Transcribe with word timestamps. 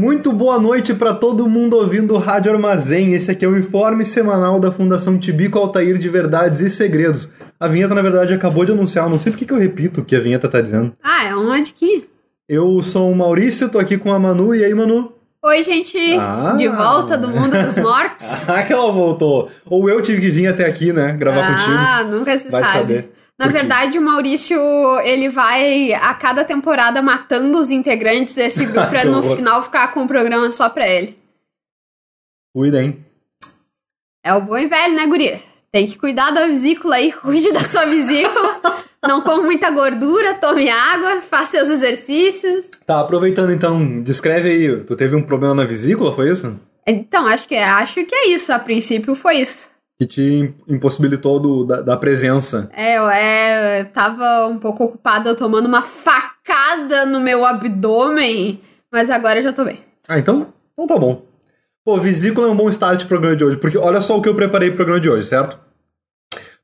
Muito 0.00 0.32
boa 0.32 0.60
noite 0.60 0.94
para 0.94 1.12
todo 1.12 1.48
mundo 1.48 1.76
ouvindo 1.76 2.14
o 2.14 2.18
Rádio 2.18 2.52
Armazém. 2.52 3.14
Esse 3.14 3.32
aqui 3.32 3.44
é 3.44 3.48
o 3.48 3.58
informe 3.58 4.04
semanal 4.04 4.60
da 4.60 4.70
Fundação 4.70 5.18
Tibico 5.18 5.58
Altair 5.58 5.98
de 5.98 6.08
Verdades 6.08 6.60
e 6.60 6.70
Segredos. 6.70 7.28
A 7.58 7.66
vinheta, 7.66 7.96
na 7.96 8.00
verdade, 8.00 8.32
acabou 8.32 8.64
de 8.64 8.70
anunciar, 8.70 9.10
não 9.10 9.18
sei 9.18 9.32
porque 9.32 9.44
que 9.44 9.52
eu 9.52 9.58
repito 9.58 10.00
o 10.00 10.04
que 10.04 10.14
a 10.14 10.20
vinheta 10.20 10.48
tá 10.48 10.60
dizendo. 10.60 10.92
Ah, 11.02 11.24
é 11.24 11.34
um 11.34 11.50
aqui. 11.50 12.08
Eu 12.48 12.80
sou 12.80 13.10
o 13.10 13.16
Maurício, 13.16 13.68
tô 13.68 13.80
aqui 13.80 13.98
com 13.98 14.12
a 14.12 14.20
Manu. 14.20 14.54
E 14.54 14.64
aí, 14.64 14.72
Manu? 14.72 15.14
Oi, 15.44 15.64
gente. 15.64 15.98
Ah. 16.16 16.54
De 16.56 16.68
volta 16.68 17.18
do 17.18 17.26
mundo 17.26 17.60
dos 17.60 17.76
mortos. 17.78 18.46
Ah, 18.48 18.62
que 18.62 18.72
ela 18.72 18.92
voltou. 18.92 19.50
Ou 19.66 19.90
eu 19.90 20.00
tive 20.00 20.20
que 20.20 20.28
vir 20.28 20.46
até 20.46 20.64
aqui, 20.64 20.92
né? 20.92 21.16
Gravar 21.18 21.44
contigo. 21.44 21.76
ah, 21.76 22.04
nunca 22.04 22.38
se 22.38 22.48
Vai 22.52 22.62
sabe. 22.62 22.78
saber. 22.78 23.17
Na 23.38 23.46
verdade, 23.46 23.98
o 23.98 24.02
Maurício, 24.02 24.58
ele 25.04 25.28
vai 25.28 25.92
a 25.92 26.12
cada 26.14 26.44
temporada 26.44 27.00
matando 27.00 27.58
os 27.58 27.70
integrantes 27.70 28.34
desse 28.34 28.66
grupo 28.66 28.88
pra 28.88 29.04
no 29.04 29.22
final 29.36 29.62
ficar 29.62 29.92
com 29.94 30.02
o 30.02 30.08
programa 30.08 30.50
só 30.50 30.68
pra 30.68 30.88
ele. 30.88 31.16
Cuida, 32.52 32.82
hein? 32.82 33.04
É 34.24 34.34
o 34.34 34.40
bom 34.40 34.58
e 34.58 34.66
velho, 34.66 34.94
né, 34.94 35.06
guria? 35.06 35.40
Tem 35.70 35.86
que 35.86 35.96
cuidar 35.96 36.32
da 36.32 36.46
vesícula 36.46 36.96
aí, 36.96 37.12
cuide 37.22 37.52
da 37.52 37.60
sua 37.60 37.86
vesícula. 37.86 38.60
Não 39.06 39.20
coma 39.20 39.44
muita 39.44 39.70
gordura, 39.70 40.34
tome 40.34 40.68
água, 40.68 41.22
faça 41.22 41.52
seus 41.52 41.68
exercícios. 41.68 42.70
Tá, 42.84 43.00
aproveitando 43.00 43.52
então, 43.52 44.02
descreve 44.02 44.50
aí. 44.50 44.84
Tu 44.84 44.96
teve 44.96 45.14
um 45.14 45.22
problema 45.22 45.54
na 45.54 45.64
vesícula, 45.64 46.12
foi 46.12 46.32
isso? 46.32 46.58
Então, 46.84 47.26
acho 47.28 47.46
que, 47.46 47.54
acho 47.54 48.04
que 48.04 48.14
é 48.14 48.28
isso. 48.30 48.52
A 48.52 48.58
princípio 48.58 49.14
foi 49.14 49.36
isso. 49.36 49.70
Que 50.00 50.06
te 50.06 50.54
impossibilitou 50.68 51.40
do- 51.40 51.64
da, 51.64 51.80
da 51.82 51.96
presença. 51.96 52.70
É, 52.72 52.98
eu 52.98 53.10
é, 53.10 53.80
eu 53.80 53.90
tava 53.90 54.46
um 54.46 54.56
pouco 54.56 54.84
ocupada 54.84 55.34
tomando 55.34 55.66
uma 55.66 55.82
facada 55.82 57.04
no 57.04 57.20
meu 57.20 57.44
abdômen, 57.44 58.60
mas 58.92 59.10
agora 59.10 59.40
eu 59.40 59.42
já 59.42 59.52
tô 59.52 59.64
bem. 59.64 59.80
Ah, 60.06 60.16
então, 60.16 60.52
então 60.72 60.86
tá 60.86 60.96
bom. 60.96 61.22
Pô, 61.84 61.96
vesícula 61.96 62.46
é 62.46 62.50
um 62.50 62.56
bom 62.56 62.68
start 62.68 63.00
pro 63.00 63.08
programa 63.08 63.34
de 63.34 63.42
hoje, 63.42 63.56
porque 63.56 63.76
olha 63.76 64.00
só 64.00 64.16
o 64.16 64.22
que 64.22 64.28
eu 64.28 64.36
preparei 64.36 64.68
pro 64.68 64.76
programa 64.76 65.00
de 65.00 65.10
hoje, 65.10 65.26
certo? 65.26 65.58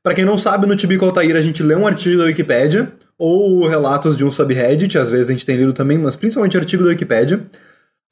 Pra 0.01 0.13
quem 0.13 0.23
não 0.23 0.37
sabe, 0.37 0.65
no 0.65 0.75
Tibico 0.75 1.03
Altair 1.03 1.35
a 1.35 1.41
gente 1.41 1.61
lê 1.61 1.75
um 1.75 1.85
artigo 1.87 2.17
da 2.19 2.25
Wikipédia, 2.25 2.93
ou 3.17 3.67
relatos 3.67 4.15
de 4.15 4.23
um 4.23 4.31
subreddit, 4.31 4.97
às 4.97 5.09
vezes 5.09 5.29
a 5.29 5.33
gente 5.33 5.45
tem 5.45 5.57
lido 5.57 5.73
também, 5.73 5.97
mas 5.97 6.15
principalmente 6.15 6.55
artigo 6.57 6.83
da 6.83 6.89
Wikipédia. 6.89 7.45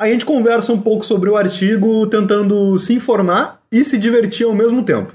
Aí 0.02 0.10
a 0.10 0.14
gente 0.14 0.26
conversa 0.26 0.74
um 0.74 0.82
pouco 0.82 1.06
sobre 1.06 1.30
o 1.30 1.38
artigo, 1.38 2.08
tentando 2.08 2.78
se 2.80 2.94
informar 2.96 3.62
e 3.74 3.84
se 3.84 3.98
divertir 3.98 4.46
ao 4.46 4.54
mesmo 4.54 4.84
tempo. 4.84 5.14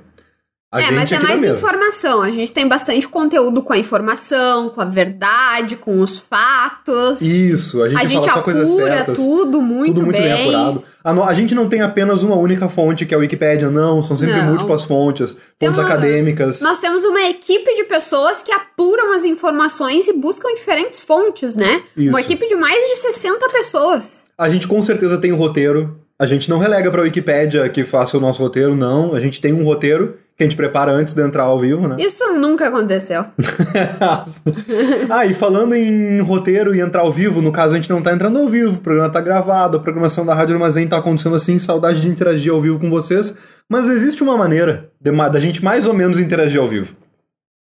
A 0.71 0.81
é, 0.81 0.85
gente 0.85 0.95
mas 0.97 1.13
é 1.13 1.19
mais 1.21 1.45
informação. 1.45 2.21
A 2.21 2.31
gente 2.31 2.53
tem 2.53 2.69
bastante 2.69 3.09
conteúdo 3.09 3.63
com 3.63 3.73
a 3.73 3.79
informação, 3.79 4.69
com 4.69 4.83
a 4.83 4.85
verdade, 4.85 5.77
com 5.77 6.03
os 6.03 6.19
fatos. 6.19 7.23
Isso, 7.23 7.83
a 7.83 7.89
gente, 7.89 7.99
a 7.99 8.05
gente 8.07 8.21
fala 8.25 8.35
só 8.35 8.43
coisas 8.43 8.69
certas. 8.69 9.17
tudo 9.17 9.63
muito, 9.63 9.95
tudo 9.95 10.05
muito 10.05 10.21
bem. 10.21 10.31
bem. 10.31 10.55
apurado. 10.55 10.83
A, 11.03 11.11
a 11.27 11.33
gente 11.33 11.55
não 11.55 11.71
tem 11.71 11.81
apenas 11.81 12.23
uma 12.23 12.37
única 12.37 12.69
fonte, 12.69 13.07
que 13.07 13.15
é 13.15 13.17
a 13.17 13.21
Wikipédia, 13.21 13.71
não. 13.71 14.03
São 14.03 14.15
sempre 14.15 14.37
Não. 14.37 14.49
múltiplas 14.49 14.85
fontes, 14.85 15.35
fontes 15.59 15.79
uma- 15.79 15.87
acadêmicas. 15.87 16.61
Nós 16.61 16.79
temos 16.79 17.03
uma 17.07 17.23
equipe 17.23 17.75
de 17.75 17.85
pessoas 17.85 18.43
que 18.43 18.53
apuram 18.53 19.15
as 19.15 19.25
informações 19.25 20.07
e 20.07 20.13
buscam 20.13 20.53
diferentes 20.55 21.01
fontes, 21.01 21.57
né? 21.57 21.83
Isso. 21.97 22.11
Uma 22.11 22.21
equipe 22.21 22.47
de 22.47 22.55
mais 22.57 22.77
de 22.91 22.97
60 22.97 23.49
pessoas. 23.49 24.25
A 24.37 24.51
gente 24.51 24.69
com 24.69 24.83
certeza 24.83 25.17
tem 25.17 25.33
um 25.33 25.37
roteiro. 25.37 25.99
A 26.21 26.27
gente 26.27 26.51
não 26.51 26.59
relega 26.59 26.91
pra 26.91 27.03
Wikipédia 27.03 27.69
que 27.69 27.85
faça 27.85 28.19
o 28.19 28.21
nosso 28.21 28.43
roteiro, 28.43 28.75
não. 28.75 29.15
A 29.15 29.21
gente 29.21 29.41
tem 29.41 29.53
um 29.53 29.63
roteiro 29.63 30.19
que 30.37 30.43
a 30.43 30.47
gente 30.47 30.57
prepara 30.57 30.91
antes 30.91 31.15
de 31.15 31.23
entrar 31.23 31.45
ao 31.45 31.59
vivo, 31.59 31.87
né? 31.87 31.97
Isso 31.99 32.33
nunca 32.35 32.69
aconteceu. 32.69 33.25
ah, 35.11 35.27
e 35.27 35.35
falando 35.35 35.75
em 35.75 36.21
roteiro 36.21 36.75
e 36.75 36.81
entrar 36.81 37.03
ao 37.03 37.13
vivo, 37.13 37.41
no 37.41 37.53
caso 37.53 37.75
a 37.75 37.77
gente 37.77 37.91
não 37.91 38.03
tá 38.03 38.13
entrando 38.13 38.39
ao 38.39 38.49
vivo, 38.49 38.77
o 38.77 38.81
programa 38.81 39.11
tá 39.11 39.21
gravado, 39.21 39.77
a 39.77 39.81
programação 39.81 40.27
da 40.27 40.35
Rádio 40.35 40.55
Armazém 40.55 40.89
tá 40.89 40.99
acontecendo 40.99 41.37
assim, 41.37 41.59
saudade 41.59 42.01
de 42.01 42.09
interagir 42.09 42.53
ao 42.53 42.61
vivo 42.61 42.81
com 42.81 42.91
vocês. 42.91 43.35
Mas 43.71 43.89
existe 43.89 44.23
uma 44.23 44.37
maneira 44.37 44.91
da 45.01 45.41
gente 45.41 45.63
mais 45.63 45.87
ou 45.87 45.95
menos 45.95 46.19
interagir 46.19 46.61
ao 46.61 46.67
vivo. 46.67 46.97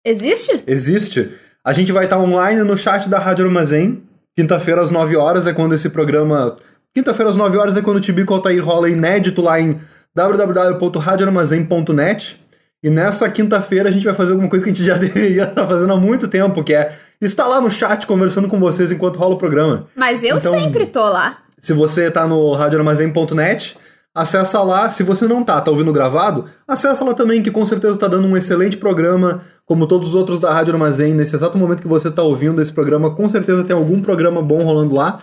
Existe? 0.05 0.63
Existe. 0.67 1.31
A 1.65 1.73
gente 1.73 1.91
vai 1.91 2.05
estar 2.05 2.19
online 2.19 2.61
no 2.61 2.77
chat 2.77 3.07
da 3.07 3.17
Rádio 3.17 3.45
Armazém. 3.45 4.03
Quinta-feira 4.35 4.81
às 4.81 4.91
9 4.91 5.15
horas 5.15 5.47
é 5.47 5.53
quando 5.53 5.73
esse 5.73 5.89
programa. 5.89 6.57
Quinta-feira 6.93 7.29
às 7.29 7.35
9 7.37 7.57
horas 7.57 7.75
é 7.75 7.81
quando 7.81 7.97
o 7.97 7.99
Tibico 7.99 8.33
Altair 8.33 8.63
rola 8.63 8.89
inédito 8.89 9.41
lá 9.41 9.59
em 9.59 9.77
www.radioarmazém.net. 10.15 12.41
E 12.83 12.89
nessa 12.89 13.29
quinta-feira 13.29 13.87
a 13.89 13.91
gente 13.91 14.03
vai 14.05 14.13
fazer 14.13 14.31
alguma 14.31 14.49
coisa 14.49 14.63
que 14.65 14.71
a 14.71 14.73
gente 14.73 14.85
já 14.85 14.95
deveria 14.99 15.43
estar 15.45 15.65
fazendo 15.65 15.93
há 15.93 15.97
muito 15.97 16.27
tempo, 16.27 16.63
que 16.63 16.73
é 16.73 16.93
estar 17.21 17.47
lá 17.47 17.59
no 17.61 17.71
chat 17.71 18.05
conversando 18.05 18.47
com 18.47 18.59
vocês 18.59 18.91
enquanto 18.91 19.17
rola 19.17 19.33
o 19.35 19.37
programa. 19.37 19.85
Mas 19.95 20.23
eu 20.23 20.37
Então- 20.37 20.53
sempre 20.53 20.85
tô 20.85 21.03
lá. 21.03 21.37
Se 21.59 21.73
você 21.73 22.11
tá 22.11 22.27
no 22.27 22.53
radioarmazém.net, 22.53 23.77
acessa 24.13 24.61
lá. 24.61 24.89
Se 24.89 25.01
você 25.01 25.25
não 25.25 25.41
tá, 25.45 25.61
tá 25.61 25.71
ouvindo 25.71 25.93
gravado, 25.93 26.43
acessa 26.67 27.05
lá 27.05 27.13
também, 27.13 27.41
que 27.41 27.49
com 27.49 27.65
certeza 27.65 27.97
tá 27.97 28.09
dando 28.09 28.27
um 28.27 28.35
excelente 28.35 28.75
programa, 28.75 29.39
como 29.65 29.87
todos 29.87 30.09
os 30.09 30.15
outros 30.15 30.39
da 30.39 30.51
Rádio 30.53 30.73
Armazém. 30.73 31.13
Nesse 31.13 31.37
exato 31.37 31.57
momento 31.57 31.81
que 31.81 31.87
você 31.87 32.11
tá 32.11 32.21
ouvindo 32.21 32.61
esse 32.61 32.73
programa, 32.73 33.11
com 33.15 33.29
certeza 33.29 33.63
tem 33.63 33.73
algum 33.73 34.01
programa 34.01 34.41
bom 34.41 34.61
rolando 34.61 34.93
lá. 34.93 35.19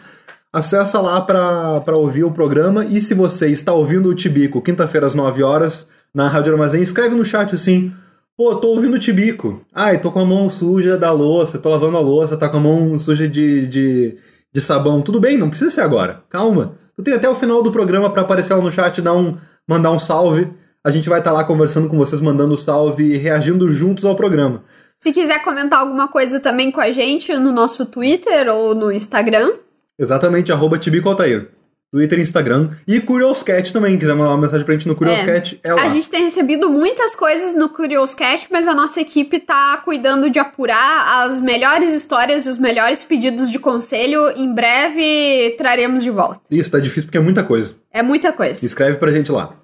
Acessa 0.52 1.00
lá 1.00 1.20
pra 1.20 1.96
ouvir 1.96 2.24
o 2.24 2.32
programa. 2.32 2.84
E 2.84 3.00
se 3.00 3.14
você 3.14 3.48
está 3.48 3.72
ouvindo 3.72 4.08
o 4.08 4.14
Tibico, 4.14 4.60
quinta-feira 4.60 5.06
às 5.06 5.14
9 5.14 5.42
horas, 5.42 5.86
na 6.12 6.28
Rádio 6.28 6.52
Armazém, 6.52 6.82
escreve 6.82 7.14
no 7.14 7.24
chat 7.24 7.54
assim. 7.54 7.92
Pô, 8.36 8.56
tô 8.56 8.68
ouvindo 8.68 8.94
o 8.94 8.98
Tibico. 8.98 9.64
Ai, 9.72 10.00
tô 10.00 10.10
com 10.10 10.18
a 10.18 10.24
mão 10.24 10.50
suja 10.50 10.96
da 10.96 11.12
louça, 11.12 11.58
tô 11.58 11.68
lavando 11.68 11.96
a 11.96 12.00
louça, 12.00 12.36
tá 12.36 12.48
com 12.48 12.56
a 12.56 12.60
mão 12.60 12.98
suja 12.98 13.28
de, 13.28 13.66
de, 13.66 14.16
de 14.52 14.60
sabão. 14.60 15.02
Tudo 15.02 15.20
bem, 15.20 15.36
não 15.36 15.50
precisa 15.50 15.70
ser 15.70 15.82
agora. 15.82 16.22
Calma. 16.28 16.74
Tu 16.96 17.02
tem 17.02 17.14
até 17.14 17.28
o 17.28 17.34
final 17.34 17.62
do 17.62 17.70
programa 17.70 18.10
pra 18.10 18.22
aparecer 18.22 18.54
lá 18.54 18.60
no 18.60 18.70
chat 18.70 19.00
dar 19.00 19.14
um, 19.14 19.36
mandar 19.68 19.92
um 19.92 19.98
salve. 19.98 20.50
A 20.82 20.90
gente 20.90 21.08
vai 21.08 21.18
estar 21.18 21.32
lá 21.32 21.44
conversando 21.44 21.86
com 21.86 21.96
vocês, 21.96 22.20
mandando 22.20 22.56
salve 22.56 23.04
e 23.04 23.16
reagindo 23.16 23.70
juntos 23.70 24.04
ao 24.04 24.16
programa. 24.16 24.64
Se 24.98 25.12
quiser 25.12 25.44
comentar 25.44 25.80
alguma 25.80 26.08
coisa 26.08 26.40
também 26.40 26.72
com 26.72 26.80
a 26.80 26.90
gente 26.90 27.32
no 27.36 27.52
nosso 27.52 27.86
Twitter 27.86 28.48
ou 28.48 28.74
no 28.74 28.90
Instagram, 28.90 29.52
Exatamente, 30.00 30.50
arroba 30.50 30.78
Tibico 30.78 31.10
Altair. 31.10 31.50
Twitter, 31.92 32.20
Instagram 32.20 32.70
e 32.86 33.00
Curioscat 33.00 33.72
também. 33.72 33.98
Quiser 33.98 34.14
mandar 34.14 34.30
uma 34.30 34.42
mensagem 34.42 34.64
pra 34.64 34.74
gente 34.74 34.86
no 34.86 34.94
Curioscat, 34.94 35.58
é, 35.62 35.74
lá. 35.74 35.82
a 35.82 35.88
gente 35.88 36.08
tem 36.08 36.22
recebido 36.22 36.70
muitas 36.70 37.16
coisas 37.16 37.52
no 37.52 37.68
Curioscat, 37.68 38.46
mas 38.48 38.68
a 38.68 38.74
nossa 38.74 39.00
equipe 39.00 39.40
tá 39.40 39.76
cuidando 39.78 40.30
de 40.30 40.38
apurar 40.38 41.24
as 41.24 41.40
melhores 41.40 41.92
histórias 41.92 42.46
e 42.46 42.48
os 42.48 42.58
melhores 42.58 43.02
pedidos 43.02 43.50
de 43.50 43.58
conselho. 43.58 44.30
Em 44.36 44.54
breve 44.54 45.56
traremos 45.58 46.04
de 46.04 46.10
volta. 46.10 46.40
Isso, 46.48 46.70
tá 46.70 46.78
difícil 46.78 47.06
porque 47.06 47.18
é 47.18 47.20
muita 47.20 47.42
coisa. 47.42 47.74
É 47.92 48.02
muita 48.04 48.32
coisa. 48.32 48.64
Escreve 48.64 48.96
pra 48.96 49.10
gente 49.10 49.32
lá. 49.32 49.59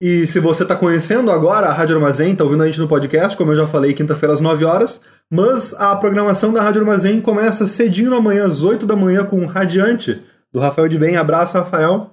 E 0.00 0.26
se 0.26 0.38
você 0.38 0.64
tá 0.64 0.76
conhecendo 0.76 1.30
agora 1.30 1.68
a 1.68 1.72
Rádio 1.72 1.96
Armazém, 1.96 2.36
tá 2.36 2.44
ouvindo 2.44 2.62
a 2.62 2.66
gente 2.66 2.78
no 2.78 2.86
podcast, 2.86 3.34
como 3.34 3.52
eu 3.52 3.56
já 3.56 3.66
falei, 3.66 3.94
quinta-feira 3.94 4.34
às 4.34 4.40
9 4.40 4.62
horas, 4.64 5.00
mas 5.30 5.72
a 5.74 5.96
programação 5.96 6.52
da 6.52 6.60
Rádio 6.60 6.82
Armazém 6.82 7.18
começa 7.20 7.66
cedinho 7.66 8.10
na 8.10 8.20
manhã, 8.20 8.46
às 8.46 8.62
8 8.62 8.84
da 8.84 8.94
manhã, 8.94 9.24
com 9.24 9.40
o 9.40 9.46
Radiante, 9.46 10.22
do 10.52 10.60
Rafael 10.60 10.86
de 10.86 10.98
Bem. 10.98 11.16
Abraço, 11.16 11.56
Rafael. 11.56 12.10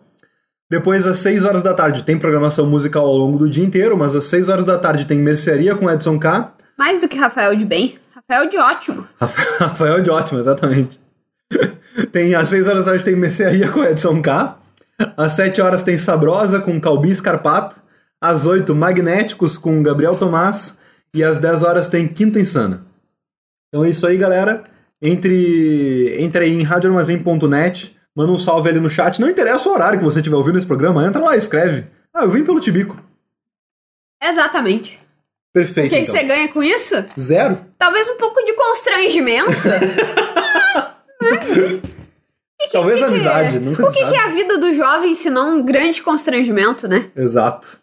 Depois, 0.70 1.06
às 1.06 1.18
6 1.18 1.44
horas 1.44 1.62
da 1.62 1.74
tarde, 1.74 2.04
tem 2.04 2.18
programação 2.18 2.66
musical 2.66 3.06
ao 3.06 3.18
longo 3.18 3.38
do 3.38 3.50
dia 3.50 3.64
inteiro, 3.64 3.98
mas 3.98 4.16
às 4.16 4.24
6 4.26 4.48
horas 4.48 4.66
da 4.66 4.78
tarde 4.78 5.06
tem 5.06 5.20
Mercearia 5.20 5.76
com 5.76 5.92
Edson 5.92 6.18
K. 6.18 6.54
Mais 6.80 7.02
do 7.02 7.10
que 7.10 7.18
Rafael 7.18 7.54
de 7.54 7.66
bem. 7.66 8.00
Rafael 8.16 8.50
de 8.50 8.58
ótimo. 8.58 9.08
Rafael 9.60 10.02
de 10.02 10.10
ótimo, 10.10 10.40
exatamente. 10.40 11.02
tem 12.14 12.34
às 12.34 12.48
6 12.48 12.68
horas 12.70 12.86
da 12.86 12.92
tarde 12.92 13.04
tem 13.04 13.16
Mercearia 13.16 13.70
com 13.70 13.84
Edson 13.84 14.22
K. 14.22 14.58
Às 15.18 15.34
7 15.34 15.62
horas 15.62 15.84
tem 15.84 15.98
Sabrosa 15.98 16.62
com 16.62 16.80
Calbi 16.80 17.14
Scarpato. 17.14 17.82
Às 18.22 18.46
8, 18.46 18.74
Magnéticos 18.74 19.58
com 19.58 19.84
Gabriel 19.84 20.18
Tomás. 20.18 20.78
E 21.14 21.24
às 21.24 21.38
10 21.38 21.64
horas 21.64 21.90
tem 21.90 22.08
Quinta 22.08 22.40
Insana. 22.40 22.86
Então 23.68 23.84
é 23.84 23.90
isso 23.90 24.06
aí, 24.08 24.18
galera. 24.18 24.64
Entre, 25.02 26.16
entre 26.20 26.46
aí 26.46 26.54
em 26.54 26.64
radioarmazém.net. 26.64 27.96
Manda 28.16 28.32
um 28.32 28.38
salve 28.38 28.70
ali 28.70 28.80
no 28.80 28.90
chat. 28.90 29.20
Não 29.20 29.30
interessa 29.30 29.68
o 29.68 29.74
horário 29.74 30.00
que 30.00 30.06
você 30.06 30.20
estiver 30.20 30.36
ouvindo 30.36 30.58
esse 30.58 30.68
programa. 30.68 31.06
Entra 31.06 31.22
lá 31.22 31.36
e 31.36 31.40
escreve. 31.40 31.88
Ah, 32.14 32.24
eu 32.24 32.30
vim 32.30 32.44
pelo 32.44 32.60
Tibico. 32.60 33.02
Exatamente. 34.24 34.96
O 34.96 35.54
Perfeito. 35.54 35.90
que, 35.90 35.96
que 35.96 36.02
então. 36.04 36.16
você 36.16 36.24
ganha 36.24 36.48
com 36.52 36.64
isso? 36.64 36.96
Zero? 37.20 37.58
Talvez 37.78 38.08
um 38.10 38.18
pouco 38.18 38.44
de 38.46 38.54
constrangimento. 38.54 39.52
Talvez 41.20 41.82
que 42.70 42.78
que 42.98 43.04
amizade. 43.04 43.58
é? 43.58 43.60
Nunca 43.60 43.84
O 43.84 43.92
se 43.92 43.98
que, 43.98 44.06
que 44.10 44.16
é 44.16 44.24
a 44.24 44.30
vida 44.30 44.58
do 44.58 44.74
jovem 44.74 45.16
se 45.16 45.30
não 45.30 45.58
um 45.58 45.64
grande 45.66 46.02
constrangimento, 46.02 46.88
né? 46.88 47.10
Exato. 47.16 47.80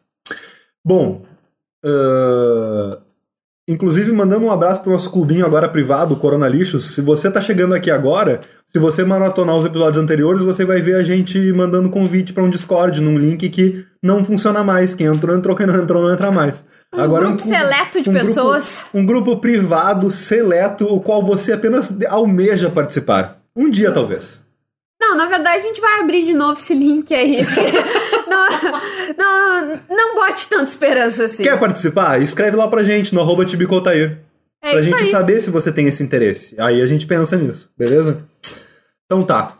Bom, 0.84 1.22
Uh, 1.84 2.98
inclusive, 3.66 4.12
mandando 4.12 4.44
um 4.44 4.50
abraço 4.50 4.82
pro 4.82 4.92
nosso 4.92 5.10
clubinho 5.10 5.46
agora 5.46 5.68
privado, 5.68 6.14
o 6.14 6.16
Corona 6.18 6.48
Lixos. 6.48 6.86
Se 6.86 7.00
você 7.00 7.30
tá 7.30 7.40
chegando 7.40 7.74
aqui 7.74 7.90
agora, 7.90 8.40
se 8.66 8.78
você 8.78 9.02
maratonar 9.02 9.56
os 9.56 9.64
episódios 9.64 10.02
anteriores, 10.02 10.42
você 10.42 10.64
vai 10.64 10.80
ver 10.80 10.96
a 10.96 11.02
gente 11.02 11.38
mandando 11.52 11.88
convite 11.88 12.32
para 12.32 12.42
um 12.42 12.50
Discord 12.50 13.00
num 13.00 13.18
link 13.18 13.48
que 13.48 13.86
não 14.02 14.22
funciona 14.24 14.62
mais. 14.62 14.94
Quem 14.94 15.06
entrou, 15.06 15.34
entrou, 15.36 15.56
quem 15.56 15.66
não 15.66 15.76
entrou, 15.76 16.02
não 16.02 16.12
entra 16.12 16.30
mais. 16.30 16.64
Um 16.94 17.00
agora 17.00 17.26
grupo 17.26 17.42
um, 17.42 17.48
seleto 17.48 18.02
de 18.02 18.10
um 18.10 18.12
pessoas. 18.12 18.86
Grupo, 18.92 18.98
um 18.98 19.06
grupo 19.06 19.36
privado, 19.38 20.10
seleto, 20.10 20.84
o 20.86 21.00
qual 21.00 21.24
você 21.24 21.52
apenas 21.52 21.96
almeja 22.08 22.68
participar. 22.68 23.40
Um 23.56 23.70
dia, 23.70 23.90
talvez. 23.90 24.42
Não, 25.00 25.16
na 25.16 25.26
verdade 25.26 25.58
a 25.58 25.62
gente 25.62 25.80
vai 25.80 26.00
abrir 26.00 26.26
de 26.26 26.34
novo 26.34 26.52
esse 26.52 26.74
link 26.74 27.12
aí. 27.14 27.38
não, 28.28 28.48
não, 29.16 29.80
não 29.88 30.14
bote 30.14 30.46
tanta 30.48 30.64
esperança 30.64 31.24
assim. 31.24 31.42
Quer 31.42 31.58
participar? 31.58 32.20
Escreve 32.20 32.56
lá 32.56 32.68
pra 32.68 32.84
gente 32.84 33.14
no 33.14 33.20
arroba 33.20 33.44
tibicotair. 33.44 34.18
É 34.62 34.72
pra 34.72 34.82
gente 34.82 35.02
aí. 35.02 35.10
saber 35.10 35.40
se 35.40 35.50
você 35.50 35.72
tem 35.72 35.86
esse 35.88 36.02
interesse. 36.02 36.54
Aí 36.60 36.82
a 36.82 36.86
gente 36.86 37.06
pensa 37.06 37.36
nisso, 37.36 37.70
beleza? 37.78 38.22
Então 39.06 39.22
tá. 39.22 39.56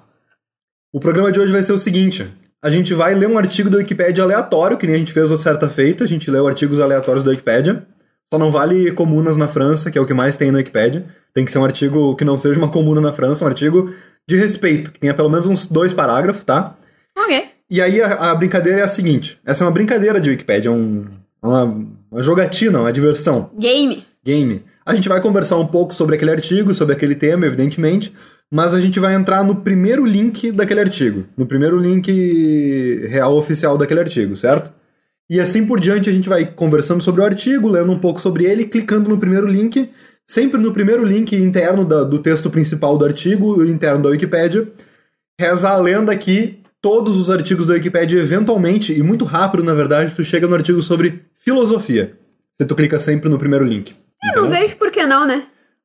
O 0.92 1.00
programa 1.00 1.32
de 1.32 1.40
hoje 1.40 1.52
vai 1.52 1.62
ser 1.62 1.72
o 1.72 1.78
seguinte. 1.78 2.30
A 2.62 2.70
gente 2.70 2.92
vai 2.92 3.14
ler 3.14 3.26
um 3.26 3.38
artigo 3.38 3.70
da 3.70 3.78
Wikipédia 3.78 4.22
aleatório, 4.22 4.76
que 4.76 4.86
nem 4.86 4.96
a 4.96 4.98
gente 4.98 5.12
fez 5.12 5.30
outra 5.30 5.42
certa 5.42 5.68
feita. 5.68 6.04
A 6.04 6.06
gente 6.06 6.30
leu 6.30 6.46
artigos 6.46 6.78
aleatórios 6.78 7.24
da 7.24 7.30
Wikipédia. 7.30 7.86
Só 8.32 8.38
não 8.38 8.50
vale 8.50 8.92
comunas 8.92 9.36
na 9.36 9.48
França, 9.48 9.90
que 9.90 9.98
é 9.98 10.00
o 10.00 10.06
que 10.06 10.14
mais 10.14 10.36
tem 10.36 10.52
na 10.52 10.58
Wikipédia. 10.58 11.04
Tem 11.34 11.44
que 11.44 11.50
ser 11.50 11.58
um 11.58 11.64
artigo 11.64 12.14
que 12.14 12.24
não 12.24 12.38
seja 12.38 12.58
uma 12.58 12.68
comuna 12.68 13.00
na 13.00 13.12
França, 13.12 13.44
um 13.44 13.48
artigo 13.48 13.92
de 14.28 14.36
respeito, 14.36 14.92
que 14.92 15.00
tenha 15.00 15.12
pelo 15.12 15.28
menos 15.28 15.48
uns 15.48 15.66
dois 15.66 15.92
parágrafos, 15.92 16.44
tá? 16.44 16.76
Ok. 17.18 17.44
E 17.68 17.80
aí 17.80 18.00
a, 18.00 18.30
a 18.30 18.34
brincadeira 18.34 18.80
é 18.80 18.82
a 18.84 18.88
seguinte: 18.88 19.38
essa 19.44 19.64
é 19.64 19.66
uma 19.66 19.72
brincadeira 19.72 20.20
de 20.20 20.30
Wikipédia, 20.30 20.68
é 20.68 20.72
um, 20.72 21.06
uma, 21.42 21.64
uma 22.10 22.22
jogatina, 22.22 22.80
uma 22.80 22.92
diversão, 22.92 23.50
Game. 23.58 24.04
game. 24.24 24.64
A 24.86 24.94
gente 24.94 25.08
vai 25.08 25.20
conversar 25.20 25.56
um 25.56 25.66
pouco 25.66 25.92
sobre 25.92 26.14
aquele 26.14 26.30
artigo, 26.30 26.72
sobre 26.72 26.94
aquele 26.94 27.14
tema, 27.14 27.46
evidentemente, 27.46 28.12
mas 28.50 28.74
a 28.74 28.80
gente 28.80 28.98
vai 28.98 29.14
entrar 29.14 29.44
no 29.44 29.56
primeiro 29.56 30.04
link 30.04 30.50
daquele 30.52 30.80
artigo, 30.80 31.26
no 31.36 31.46
primeiro 31.46 31.78
link 31.78 33.06
real 33.08 33.36
oficial 33.36 33.76
daquele 33.76 34.00
artigo, 34.00 34.34
certo? 34.36 34.72
E 35.30 35.38
assim 35.38 35.64
por 35.64 35.78
diante 35.78 36.08
a 36.08 36.12
gente 36.12 36.28
vai 36.28 36.44
conversando 36.44 37.00
sobre 37.02 37.20
o 37.20 37.24
artigo, 37.24 37.68
lendo 37.68 37.92
um 37.92 37.98
pouco 38.00 38.20
sobre 38.20 38.44
ele, 38.46 38.64
clicando 38.64 39.08
no 39.08 39.16
primeiro 39.16 39.46
link, 39.46 39.88
sempre 40.26 40.58
no 40.60 40.72
primeiro 40.72 41.04
link 41.04 41.36
interno 41.36 41.84
da- 41.84 42.02
do 42.02 42.18
texto 42.18 42.50
principal 42.50 42.98
do 42.98 43.04
artigo, 43.04 43.64
interno 43.64 44.02
da 44.02 44.08
Wikipédia. 44.08 44.68
Reza 45.40 45.70
a 45.70 45.76
lenda 45.76 46.16
que 46.16 46.58
todos 46.82 47.16
os 47.16 47.30
artigos 47.30 47.64
da 47.64 47.74
Wikipédia, 47.74 48.18
eventualmente, 48.18 48.92
e 48.92 49.02
muito 49.02 49.24
rápido, 49.24 49.62
na 49.62 49.72
verdade, 49.74 50.14
tu 50.14 50.24
chega 50.24 50.48
no 50.48 50.54
artigo 50.54 50.82
sobre 50.82 51.22
filosofia. 51.36 52.16
Se 52.60 52.66
tu 52.66 52.74
clica 52.74 52.98
sempre 52.98 53.28
no 53.28 53.38
primeiro 53.38 53.64
link. 53.64 53.94
Eu 54.34 54.42
não 54.42 54.48
Entendeu? 54.48 54.60
vejo 54.62 54.76
por 54.76 54.90
que 54.90 55.06
não, 55.06 55.26
né? 55.26 55.44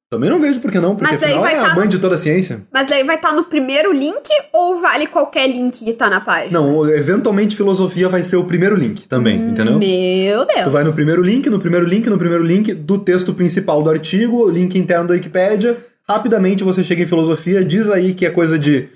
Também 0.09 0.29
não 0.29 0.39
vejo 0.39 0.59
por 0.59 0.71
que 0.71 0.79
não, 0.79 0.95
porque 0.95 1.11
Mas 1.11 1.19
daí 1.19 1.31
afinal 1.31 1.43
vai 1.43 1.55
é 1.55 1.61
tá 1.61 1.71
a 1.71 1.75
mãe 1.75 1.85
no- 1.85 1.91
de 1.91 1.97
toda 1.99 2.13
a 2.13 2.17
ciência. 2.17 2.61
Mas 2.71 2.85
daí 2.87 3.03
vai 3.03 3.15
estar 3.15 3.33
no 3.33 3.43
primeiro 3.45 3.91
link 3.91 4.29
ou 4.53 4.79
vale 4.79 5.07
qualquer 5.07 5.47
link 5.47 5.83
que 5.83 5.93
tá 5.93 6.09
na 6.09 6.21
página? 6.21 6.51
Não, 6.59 6.87
eventualmente 6.87 7.55
filosofia 7.57 8.07
vai 8.07 8.21
ser 8.21 8.37
o 8.37 8.45
primeiro 8.45 8.75
link 8.75 9.07
também, 9.07 9.37
entendeu? 9.49 9.79
Meu 9.79 10.45
Deus. 10.45 10.63
Tu 10.63 10.69
vai 10.69 10.83
no 10.83 10.93
primeiro 10.93 11.23
link, 11.23 11.49
no 11.49 11.57
primeiro 11.59 11.85
link, 11.87 12.07
no 12.07 12.17
primeiro 12.19 12.43
link 12.43 12.71
do 12.73 12.99
texto 12.99 13.33
principal 13.33 13.81
do 13.81 13.89
artigo, 13.89 14.47
link 14.49 14.77
interno 14.77 15.07
da 15.07 15.15
Wikipédia. 15.15 15.75
Rapidamente 16.07 16.63
você 16.63 16.83
chega 16.83 17.01
em 17.01 17.07
filosofia, 17.07 17.65
diz 17.65 17.89
aí 17.89 18.13
que 18.13 18.27
é 18.27 18.29
coisa 18.29 18.59
de, 18.59 18.87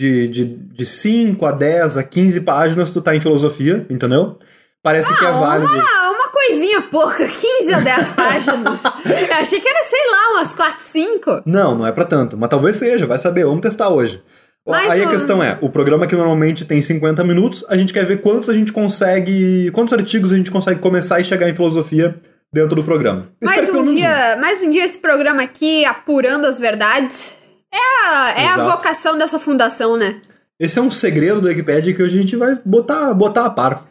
de, 0.00 0.26
de, 0.28 0.44
de 0.46 0.86
5 0.86 1.44
a 1.44 1.52
10 1.52 1.98
a 1.98 2.02
15 2.02 2.40
páginas, 2.40 2.90
tu 2.90 3.02
tá 3.02 3.14
em 3.14 3.20
filosofia, 3.20 3.84
entendeu? 3.90 4.38
Parece 4.82 5.14
que 5.18 5.24
é 5.24 5.28
Ah, 5.28 5.32
válido. 5.32 5.70
Uma, 5.70 6.10
uma 6.12 6.25
coisinha 6.46 6.82
pouca, 6.82 7.26
15 7.26 7.74
ou 7.74 7.80
10 7.80 8.10
páginas. 8.12 8.82
Eu 8.84 9.34
achei 9.34 9.60
que 9.60 9.68
era, 9.68 9.84
sei 9.84 10.10
lá, 10.10 10.34
umas 10.34 10.52
4, 10.52 10.74
5. 10.82 11.42
Não, 11.44 11.76
não 11.76 11.86
é 11.86 11.92
pra 11.92 12.04
tanto, 12.04 12.36
mas 12.36 12.48
talvez 12.48 12.76
seja, 12.76 13.06
vai 13.06 13.18
saber, 13.18 13.44
vamos 13.44 13.60
testar 13.60 13.88
hoje. 13.88 14.22
Mais 14.66 14.90
Aí 14.90 15.04
a 15.04 15.08
um. 15.08 15.10
questão 15.10 15.42
é, 15.42 15.56
o 15.60 15.70
programa 15.70 16.06
que 16.06 16.16
normalmente 16.16 16.64
tem 16.64 16.82
50 16.82 17.22
minutos, 17.22 17.64
a 17.68 17.76
gente 17.76 17.92
quer 17.92 18.04
ver 18.04 18.20
quantos 18.20 18.50
a 18.50 18.54
gente 18.54 18.72
consegue, 18.72 19.70
quantos 19.70 19.92
artigos 19.92 20.32
a 20.32 20.36
gente 20.36 20.50
consegue 20.50 20.80
começar 20.80 21.20
e 21.20 21.24
chegar 21.24 21.48
em 21.48 21.54
filosofia 21.54 22.16
dentro 22.52 22.74
do 22.74 22.82
programa. 22.82 23.28
Eu 23.40 23.46
Mais 23.46 23.68
um, 23.68 23.84
dia, 23.84 24.36
mais 24.40 24.60
um 24.60 24.70
dia 24.70 24.84
esse 24.84 24.98
programa 24.98 25.42
aqui, 25.42 25.84
apurando 25.84 26.46
as 26.46 26.58
verdades. 26.58 27.36
É 27.72 27.78
a, 27.78 28.34
é 28.40 28.46
a 28.48 28.64
vocação 28.64 29.18
dessa 29.18 29.38
fundação, 29.38 29.96
né? 29.96 30.20
Esse 30.58 30.78
é 30.78 30.82
um 30.82 30.90
segredo 30.90 31.40
do 31.40 31.48
Wikipedia 31.48 31.94
que 31.94 32.02
hoje 32.02 32.18
a 32.18 32.22
gente 32.22 32.34
vai 32.34 32.58
botar, 32.64 33.12
botar 33.12 33.44
a 33.44 33.50
par. 33.50 33.86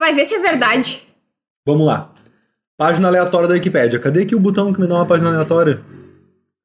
Vai 0.00 0.14
ver 0.14 0.24
se 0.24 0.34
é 0.34 0.38
verdade. 0.38 1.02
Vamos 1.66 1.86
lá. 1.86 2.12
Página 2.76 3.08
aleatória 3.08 3.48
da 3.48 3.54
Wikipédia. 3.54 3.98
Cadê 3.98 4.22
aqui 4.22 4.34
o 4.34 4.40
botão 4.40 4.72
que 4.72 4.80
me 4.80 4.86
dá 4.86 4.96
uma 4.96 5.06
página 5.06 5.30
aleatória? 5.30 5.80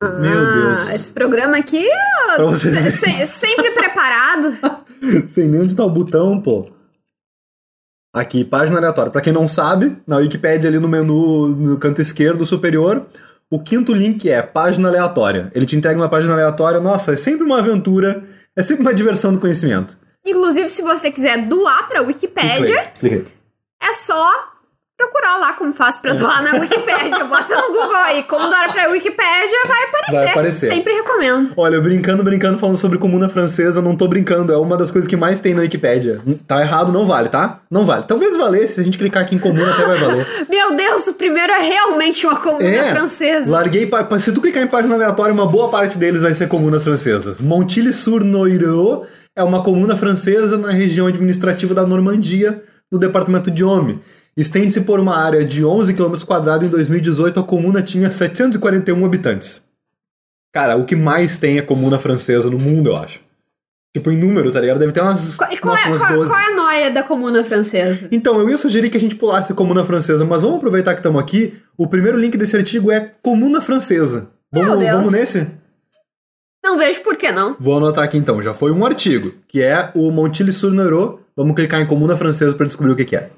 Meu 0.01 0.39
Ah, 0.39 0.53
Deus. 0.53 0.93
esse 0.93 1.11
programa 1.11 1.57
aqui, 1.57 1.87
Pra 2.35 2.45
vocês 2.45 2.73
se- 2.77 2.91
se- 2.91 3.27
sempre 3.27 3.71
preparado. 3.71 4.55
Sem 5.27 5.47
nem 5.47 5.61
onde 5.61 5.75
tá 5.75 5.83
o 5.83 5.89
botão, 5.89 6.39
pô. 6.41 6.69
Aqui, 8.13 8.43
página 8.43 8.77
aleatória. 8.77 9.11
Pra 9.11 9.21
quem 9.21 9.31
não 9.33 9.47
sabe, 9.47 9.97
na 10.07 10.17
Wikipédia 10.17 10.69
ali 10.69 10.79
no 10.79 10.87
menu, 10.87 11.47
no 11.49 11.77
canto 11.77 12.01
esquerdo 12.01 12.45
superior, 12.45 13.05
o 13.51 13.61
quinto 13.61 13.93
link 13.93 14.29
é 14.29 14.41
página 14.41 14.87
aleatória. 14.89 15.51
Ele 15.53 15.65
te 15.65 15.75
entrega 15.75 15.99
uma 15.99 16.09
página 16.09 16.33
aleatória. 16.33 16.79
Nossa, 16.79 17.13
é 17.13 17.15
sempre 17.15 17.45
uma 17.45 17.59
aventura, 17.59 18.23
é 18.55 18.63
sempre 18.63 18.81
uma 18.81 18.93
diversão 18.93 19.31
do 19.31 19.39
conhecimento. 19.39 19.97
Inclusive, 20.25 20.69
se 20.69 20.81
você 20.81 21.11
quiser 21.11 21.47
doar 21.47 21.87
Wikipédia, 22.05 22.79
aí, 22.79 22.87
clica 22.99 23.15
aí. 23.17 23.27
é 23.89 23.93
só 23.93 24.53
procurar 24.99 25.37
lá 25.37 25.53
como 25.53 25.71
faz 25.71 25.97
pra 25.97 26.11
doar 26.13 26.43
na 26.43 26.59
Wikipédia. 26.59 27.23
Bota 27.23 27.55
no 27.55 27.67
Google 27.67 27.95
aí, 28.03 28.21
como 28.23 28.49
doar 28.49 28.69
pra 28.73 28.89
Wikipédia, 28.89 29.57
vai 29.65 29.83
aparecer. 29.85 30.11
Vai 30.19 30.27
aparecer. 30.27 30.73
Sempre 30.73 30.93
recomendo. 30.93 31.53
Olha, 31.55 31.75
eu 31.75 31.81
brincando, 31.81 32.21
brincando, 32.21 32.57
falando 32.59 32.75
sobre 32.77 32.97
comuna 32.97 33.29
francesa, 33.29 33.81
não 33.81 33.95
tô 33.95 34.09
brincando, 34.09 34.51
é 34.51 34.57
uma 34.57 34.75
das 34.75 34.91
coisas 34.91 35.07
que 35.07 35.15
mais 35.15 35.39
tem 35.39 35.53
na 35.53 35.61
Wikipédia. 35.61 36.19
Tá 36.45 36.59
errado, 36.59 36.91
não 36.91 37.05
vale, 37.05 37.29
tá? 37.29 37.61
Não 37.71 37.85
vale. 37.85 38.03
Talvez 38.03 38.35
valesse, 38.35 38.73
se 38.75 38.81
a 38.81 38.83
gente 38.83 38.97
clicar 38.97 39.23
aqui 39.23 39.35
em 39.35 39.39
comuna 39.39 39.71
até 39.71 39.85
vai 39.85 39.97
valer. 39.97 40.27
Meu 40.49 40.75
Deus, 40.75 41.07
o 41.07 41.13
primeiro 41.13 41.53
é 41.53 41.59
realmente 41.61 42.27
uma 42.27 42.35
comuna 42.35 42.67
É, 42.67 42.89
francesa. 42.93 43.49
larguei, 43.49 43.89
se 44.19 44.33
tu 44.33 44.41
clicar 44.41 44.61
em 44.63 44.67
página 44.67 44.95
aleatória, 44.95 45.33
uma 45.33 45.45
boa 45.47 45.69
parte 45.69 45.97
deles 45.97 46.23
vai 46.23 46.33
ser 46.33 46.47
comunas 46.49 46.83
francesas. 46.83 47.39
Montilly-sur-Noireau 47.39 49.05
é 49.33 49.43
uma 49.43 49.63
comuna 49.63 49.95
francesa 49.95 50.57
na 50.57 50.71
região 50.71 51.07
administrativa 51.07 51.73
da 51.73 51.85
Normandia, 51.85 52.61
no 52.91 52.99
departamento 52.99 53.49
de 53.49 53.63
Homme. 53.63 54.01
Estende-se 54.39 54.81
por 54.81 54.99
uma 54.99 55.17
área 55.17 55.43
de 55.43 55.65
11 55.65 55.93
km 55.93 56.15
quadrados. 56.25 56.65
Em 56.67 56.69
2018, 56.71 57.39
a 57.39 57.43
comuna 57.43 57.81
tinha 57.81 58.09
741 58.09 59.05
habitantes. 59.05 59.61
Cara, 60.53 60.77
o 60.77 60.85
que 60.85 60.95
mais 60.95 61.37
tem 61.37 61.57
é 61.57 61.61
comuna 61.61 61.99
francesa 61.99 62.49
no 62.49 62.57
mundo, 62.57 62.89
eu 62.91 62.95
acho. 62.95 63.19
Tipo, 63.93 64.11
em 64.11 64.17
número, 64.17 64.51
tá 64.51 64.61
ligado? 64.61 64.79
Deve 64.79 64.91
ter 64.91 65.01
umas, 65.01 65.35
Qual, 65.35 65.49
qual 65.59 65.75
nossa, 65.75 65.87
é, 65.87 65.91
umas 65.91 65.99
qual- 66.01 66.13
12. 66.13 66.31
qual 66.31 66.41
é 66.41 66.45
a 66.45 66.55
noia 66.55 66.91
da 66.91 67.03
comuna 67.03 67.43
francesa? 67.43 68.07
Então, 68.11 68.39
eu 68.39 68.49
ia 68.49 68.57
sugerir 68.57 68.89
que 68.89 68.97
a 68.97 68.99
gente 68.99 69.15
pulasse 69.15 69.53
Comuna 69.53 69.83
Francesa, 69.83 70.23
mas 70.23 70.41
vamos 70.43 70.57
aproveitar 70.57 70.93
que 70.93 70.99
estamos 70.99 71.19
aqui. 71.21 71.57
O 71.77 71.87
primeiro 71.87 72.17
link 72.17 72.37
desse 72.37 72.55
artigo 72.55 72.91
é 72.91 73.11
Comuna 73.21 73.59
Francesa. 73.61 74.29
Vamos, 74.51 74.83
vamos 74.85 75.11
nesse? 75.11 75.47
Não 76.63 76.77
vejo 76.77 77.01
por 77.01 77.15
que 77.17 77.31
não. 77.31 77.55
Vou 77.59 77.77
anotar 77.77 78.03
aqui 78.03 78.17
então. 78.17 78.41
Já 78.41 78.53
foi 78.53 78.71
um 78.71 78.85
artigo, 78.85 79.33
que 79.47 79.61
é 79.61 79.91
o 79.95 80.11
Montilly-sur-Noireau. 80.11 81.19
Vamos 81.35 81.55
clicar 81.55 81.81
em 81.81 81.85
Comuna 81.87 82.15
Francesa 82.15 82.55
para 82.55 82.65
descobrir 82.67 82.91
o 82.91 82.95
que, 82.95 83.05
que 83.05 83.15
é. 83.15 83.29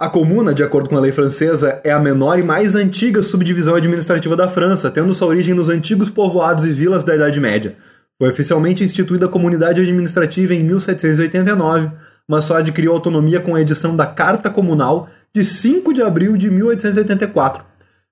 A 0.00 0.08
comuna, 0.08 0.54
de 0.54 0.62
acordo 0.62 0.88
com 0.88 0.96
a 0.96 1.00
lei 1.00 1.10
francesa, 1.10 1.80
é 1.82 1.90
a 1.90 1.98
menor 1.98 2.38
e 2.38 2.42
mais 2.44 2.76
antiga 2.76 3.20
subdivisão 3.20 3.74
administrativa 3.74 4.36
da 4.36 4.48
França, 4.48 4.92
tendo 4.92 5.12
sua 5.12 5.26
origem 5.26 5.54
nos 5.54 5.68
antigos 5.68 6.08
povoados 6.08 6.64
e 6.66 6.72
vilas 6.72 7.02
da 7.02 7.16
Idade 7.16 7.40
Média. 7.40 7.76
Foi 8.16 8.28
oficialmente 8.28 8.84
instituída 8.84 9.26
a 9.26 9.28
comunidade 9.28 9.80
administrativa 9.80 10.54
em 10.54 10.62
1789, 10.62 11.90
mas 12.28 12.44
só 12.44 12.58
adquiriu 12.58 12.92
autonomia 12.92 13.40
com 13.40 13.56
a 13.56 13.60
edição 13.60 13.96
da 13.96 14.06
Carta 14.06 14.48
Comunal 14.48 15.08
de 15.34 15.44
5 15.44 15.92
de 15.92 16.00
abril 16.00 16.36
de 16.36 16.48
1884. 16.48 17.64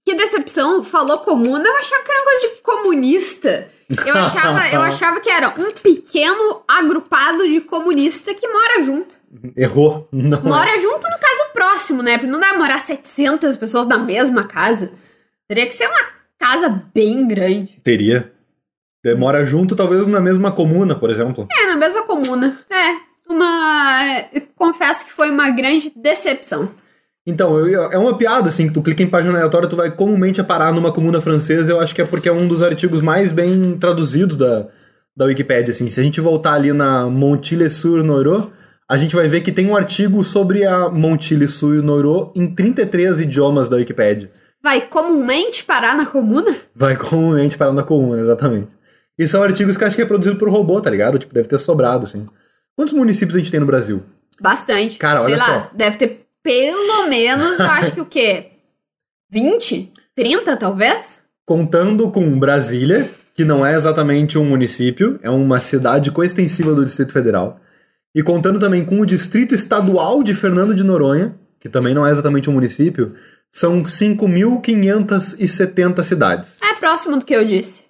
Que 0.05 0.15
decepção. 0.15 0.83
Falou 0.83 1.19
comuna, 1.19 1.67
eu 1.69 1.77
achava 1.77 2.03
que 2.03 2.11
era 2.11 2.21
uma 2.23 2.31
coisa 2.31 2.55
de 2.55 2.63
comunista. 2.63 3.69
Eu 4.07 4.15
achava, 4.17 4.69
eu 4.69 4.81
achava 4.83 5.21
que 5.21 5.29
era 5.31 5.49
um 5.59 5.73
pequeno 5.73 6.63
agrupado 6.69 7.47
de 7.49 7.61
comunista 7.61 8.33
que 8.35 8.47
mora 8.49 8.83
junto. 8.83 9.17
Errou. 9.57 10.09
Não. 10.13 10.39
é. 10.39 10.43
Mora 10.43 10.79
junto 10.79 11.09
no 11.09 11.19
caso 11.19 11.53
próximo, 11.53 12.03
né? 12.03 12.13
Porque 12.19 12.31
não 12.31 12.41
dá 12.41 12.49
pra 12.51 12.59
morar 12.59 12.81
700 12.81 13.57
pessoas 13.57 13.87
na 13.87 13.99
mesma 13.99 14.45
casa. 14.45 14.93
Teria 15.49 15.67
que 15.67 15.75
ser 15.75 15.87
uma 15.89 16.01
casa 16.39 16.83
bem 16.95 17.27
grande. 17.27 17.81
Teria. 17.83 18.33
É, 19.05 19.15
Mora 19.15 19.45
junto, 19.45 19.75
talvez 19.75 20.07
na 20.07 20.21
mesma 20.21 20.53
comuna, 20.53 20.95
por 20.95 21.11
exemplo. 21.11 21.47
É, 21.51 21.67
na 21.67 21.77
mesma 21.77 22.03
comuna. 22.05 22.57
É, 22.71 23.33
uma. 23.33 24.25
Confesso 24.57 25.07
que 25.07 25.13
foi 25.13 25.31
uma 25.31 25.51
grande 25.51 25.93
decepção. 25.97 26.71
Então, 27.27 27.59
eu- 27.67 27.91
é 27.93 27.99
uma 27.99 28.17
piada, 28.17 28.49
assim, 28.49 28.67
que 28.69 28.75
tu 28.75 28.83
clica 28.83 29.03
em 29.03 29.07
página 29.09 29.33
aleatória, 29.35 29.69
tu 29.69 29.77
vai 29.77 29.91
comumente 29.91 30.43
parar 30.43 30.73
numa 30.73 30.91
comuna 30.93 31.21
francesa, 31.21 31.73
eu 31.73 31.81
acho 31.81 31.95
que 31.95 32.03
é 32.03 32.05
porque 32.05 32.29
é 32.29 32.33
um 32.33 32.49
dos 32.49 32.63
artigos 32.63 33.03
mais 33.03 33.31
bem 33.31 33.77
traduzidos 33.79 34.37
da, 34.37 34.67
da 35.17 35.27
Wikipédia, 35.27 35.71
assim. 35.71 35.89
Se 35.89 36.01
a 36.01 36.03
gente 36.03 36.21
voltar 36.21 36.55
ali 36.55 36.73
na 36.73 37.07
Montilly-sur-Noiro, 37.07 38.51
a 38.91 38.97
gente 38.97 39.15
vai 39.15 39.29
ver 39.29 39.43
que 39.43 39.53
tem 39.53 39.67
um 39.69 39.77
artigo 39.77 40.25
sobre 40.25 40.65
a 40.65 40.89
Montilly-sur-Noiro 40.89 42.33
em 42.35 42.53
33 42.55 43.21
idiomas 43.21 43.69
da 43.69 43.77
Wikipédia. 43.77 44.31
Vai 44.63 44.83
comumente 44.83 45.65
parar 45.65 45.97
na 45.97 46.07
comuna? 46.07 46.55
Vai 46.75 46.97
comumente 46.97 47.57
parar 47.57 47.73
na 47.73 47.83
comuna, 47.83 48.21
exatamente. 48.21 48.77
E 49.21 49.29
são 49.29 49.43
artigos 49.43 49.77
que 49.77 49.85
acho 49.85 49.97
que 49.97 50.01
é 50.01 50.07
produzido 50.07 50.37
por 50.37 50.49
robô, 50.49 50.81
tá 50.81 50.89
ligado? 50.89 51.19
Tipo, 51.19 51.35
deve 51.35 51.47
ter 51.47 51.59
sobrado, 51.59 52.07
assim. 52.07 52.27
Quantos 52.75 52.95
municípios 52.95 53.37
a 53.37 53.39
gente 53.39 53.51
tem 53.51 53.61
no 53.61 53.67
Brasil? 53.67 54.03
Bastante. 54.41 54.97
Cara, 54.97 55.21
Sei 55.21 55.35
olha 55.35 55.43
lá, 55.43 55.45
só. 55.45 55.71
deve 55.75 55.99
ter 55.99 56.27
pelo 56.43 57.07
menos, 57.07 57.61
eu 57.61 57.67
acho 57.67 57.93
que 57.93 58.01
o 58.01 58.07
quê? 58.07 58.53
20? 59.31 59.93
30, 60.17 60.57
talvez? 60.57 61.21
Contando 61.45 62.11
com 62.11 62.39
Brasília, 62.39 63.11
que 63.35 63.45
não 63.45 63.67
é 63.67 63.75
exatamente 63.75 64.39
um 64.39 64.45
município, 64.45 65.21
é 65.23 65.29
uma 65.29 65.61
cidade 65.61 66.11
coextensiva 66.11 66.75
do 66.75 66.83
Distrito 66.83 67.13
Federal. 67.13 67.61
E 68.15 68.23
contando 68.23 68.59
também 68.59 68.87
com 68.87 69.01
o 69.01 69.07
Distrito 69.07 69.55
Estadual 69.55 70.23
de 70.23 70.33
Fernando 70.33 70.75
de 70.75 70.83
Noronha, 70.83 71.35
que 71.61 71.69
também 71.69 71.93
não 71.93 72.07
é 72.07 72.11
exatamente 72.11 72.49
um 72.49 72.55
município, 72.55 73.15
são 73.53 73.83
5.570 73.83 76.03
cidades. 76.03 76.59
É 76.63 76.73
próximo 76.77 77.19
do 77.19 77.27
que 77.27 77.35
eu 77.35 77.45
disse. 77.45 77.90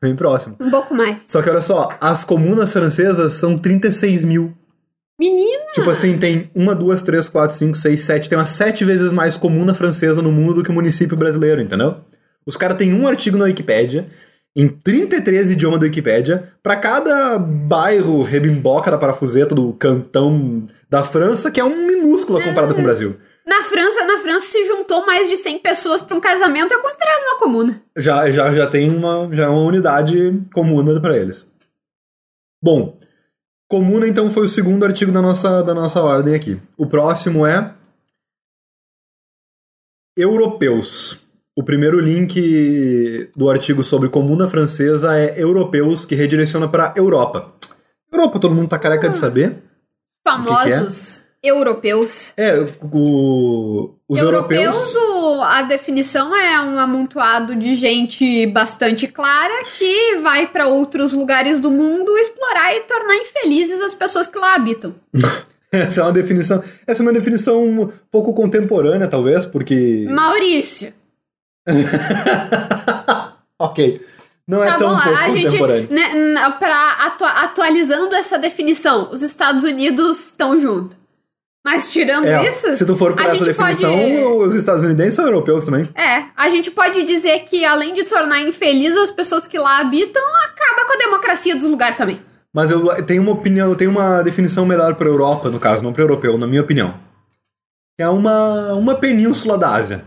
Bem 0.00 0.14
próximo. 0.14 0.56
Um 0.60 0.70
pouco 0.70 0.94
mais. 0.94 1.18
Só 1.26 1.42
que 1.42 1.50
olha 1.50 1.60
só, 1.60 1.96
as 2.00 2.24
comunas 2.24 2.72
francesas 2.72 3.34
são 3.34 3.56
36 3.56 4.24
mil. 4.24 4.54
Menina! 5.20 5.64
Tipo 5.74 5.90
assim, 5.90 6.16
tem 6.16 6.48
uma, 6.54 6.74
duas, 6.74 7.02
três, 7.02 7.28
quatro, 7.28 7.56
cinco, 7.56 7.76
seis, 7.76 8.02
sete. 8.02 8.28
Tem 8.28 8.38
umas 8.38 8.50
sete 8.50 8.84
vezes 8.84 9.10
mais 9.10 9.36
comuna 9.36 9.74
francesa 9.74 10.22
no 10.22 10.30
mundo 10.30 10.54
do 10.54 10.62
que 10.62 10.70
município 10.70 11.16
brasileiro, 11.16 11.60
entendeu? 11.60 11.96
Os 12.46 12.56
caras 12.56 12.78
têm 12.78 12.94
um 12.94 13.06
artigo 13.06 13.36
na 13.36 13.46
Wikipédia, 13.46 14.06
em 14.56 14.68
33 14.68 15.50
idiomas 15.50 15.80
da 15.80 15.86
Wikipédia, 15.86 16.44
pra 16.62 16.76
cada 16.76 17.38
bairro 17.38 18.22
rebimboca 18.22 18.90
da 18.90 18.96
parafuseta 18.96 19.54
do 19.54 19.72
cantão 19.72 20.64
da 20.88 21.02
França, 21.02 21.50
que 21.50 21.60
é 21.60 21.64
um 21.64 21.86
minúsculo 21.86 22.40
comparado 22.40 22.74
com 22.74 22.80
o 22.80 22.84
Brasil. 22.84 23.16
Na 23.48 23.62
França, 23.62 24.04
na 24.04 24.18
França 24.18 24.46
se 24.46 24.62
juntou 24.66 25.06
mais 25.06 25.26
de 25.26 25.34
100 25.34 25.60
pessoas 25.60 26.02
pra 26.02 26.14
um 26.14 26.20
casamento, 26.20 26.74
é 26.74 26.82
considerado 26.82 27.22
uma 27.22 27.38
comuna. 27.38 27.82
Já, 27.96 28.30
já, 28.30 28.52
já 28.52 28.66
tem 28.66 28.94
uma, 28.94 29.34
já 29.34 29.44
é 29.44 29.48
uma 29.48 29.62
unidade 29.62 30.38
comuna 30.52 31.00
pra 31.00 31.16
eles. 31.16 31.46
Bom, 32.62 32.98
comuna 33.66 34.06
então 34.06 34.30
foi 34.30 34.42
o 34.42 34.48
segundo 34.48 34.84
artigo 34.84 35.10
da 35.10 35.22
nossa, 35.22 35.62
da 35.62 35.72
nossa 35.72 36.02
ordem 36.02 36.34
aqui. 36.34 36.60
O 36.76 36.86
próximo 36.86 37.46
é 37.46 37.74
europeus. 40.14 41.22
O 41.56 41.64
primeiro 41.64 41.98
link 41.98 43.30
do 43.34 43.48
artigo 43.48 43.82
sobre 43.82 44.10
comuna 44.10 44.46
francesa 44.46 45.16
é 45.16 45.40
europeus, 45.40 46.04
que 46.04 46.14
redireciona 46.14 46.68
para 46.68 46.92
Europa. 46.94 47.54
Europa, 48.12 48.38
todo 48.38 48.54
mundo 48.54 48.68
tá 48.68 48.78
careca 48.78 49.08
de 49.08 49.16
saber. 49.16 49.56
Famosos 50.22 51.27
europeus. 51.42 52.32
É, 52.36 52.58
o- 52.58 53.94
os 54.08 54.18
europeus. 54.20 54.94
o- 54.96 55.40
a 55.42 55.62
definição 55.62 56.34
é 56.34 56.60
um 56.60 56.78
amontoado 56.78 57.54
de 57.54 57.74
gente 57.74 58.46
bastante 58.48 59.06
clara 59.06 59.64
que 59.78 60.16
vai 60.16 60.46
pra 60.48 60.66
outros 60.66 61.12
lugares 61.12 61.60
do 61.60 61.70
mundo 61.70 62.16
explorar 62.18 62.74
e 62.74 62.80
tornar 62.80 63.14
infelizes 63.16 63.80
as 63.80 63.94
pessoas 63.94 64.26
que 64.26 64.38
lá 64.38 64.54
habitam. 64.54 64.94
Essa 65.70 66.00
é 66.00 66.04
uma 66.04 66.12
definição. 66.12 66.62
Essa 66.86 67.02
é 67.02 67.04
uma 67.04 67.12
definição 67.12 67.62
um 67.62 67.88
pouco 68.10 68.32
contemporânea, 68.32 69.06
talvez, 69.06 69.44
porque. 69.44 70.06
Maurício, 70.08 70.92
ok. 73.58 74.00
Não 74.46 74.64
é 74.64 74.68
tá 74.68 74.78
tão 74.78 74.88
bom, 74.94 75.02
pouco 75.02 75.18
a 75.18 75.30
gente, 75.36 75.60
né, 75.92 76.50
pra 76.58 76.92
atua- 77.00 77.30
atualizando 77.42 78.14
essa 78.14 78.38
definição, 78.38 79.10
os 79.12 79.22
Estados 79.22 79.62
Unidos 79.62 80.20
estão 80.28 80.58
junto. 80.58 80.96
Mas 81.70 81.88
tirando 81.88 82.26
É, 82.26 82.48
isso, 82.48 82.72
se 82.74 82.86
tu 82.86 82.96
for 82.96 83.12
por 83.14 83.22
essa 83.24 83.44
definição, 83.44 83.92
pode- 83.92 84.16
os 84.46 84.54
estadunidenses 84.54 85.14
são 85.14 85.24
europeus 85.26 85.64
também. 85.64 85.86
É, 85.94 86.24
a 86.36 86.48
gente 86.48 86.70
pode 86.70 87.02
dizer 87.04 87.40
que 87.40 87.64
além 87.64 87.92
de 87.94 88.04
tornar 88.04 88.40
infeliz 88.40 88.96
as 88.96 89.10
pessoas 89.10 89.46
que 89.46 89.58
lá 89.58 89.80
habitam, 89.80 90.22
acaba 90.44 90.86
com 90.86 90.94
a 90.94 90.96
democracia 90.96 91.54
dos 91.54 91.68
lugares 91.68 91.96
também. 91.96 92.20
Mas 92.52 92.70
eu 92.70 93.02
tenho 93.04 93.20
uma 93.22 93.32
opinião, 93.32 93.68
eu 93.68 93.76
tenho 93.76 93.90
uma 93.90 94.22
definição 94.22 94.64
melhor 94.64 94.94
para 94.94 95.06
Europa, 95.06 95.50
no 95.50 95.60
caso, 95.60 95.84
não 95.84 95.92
para 95.92 96.02
europeu, 96.02 96.38
na 96.38 96.46
minha 96.46 96.62
opinião. 96.62 96.94
É 97.98 98.08
uma, 98.08 98.72
uma 98.74 98.94
península 98.94 99.58
da 99.58 99.74
Ásia. 99.74 100.04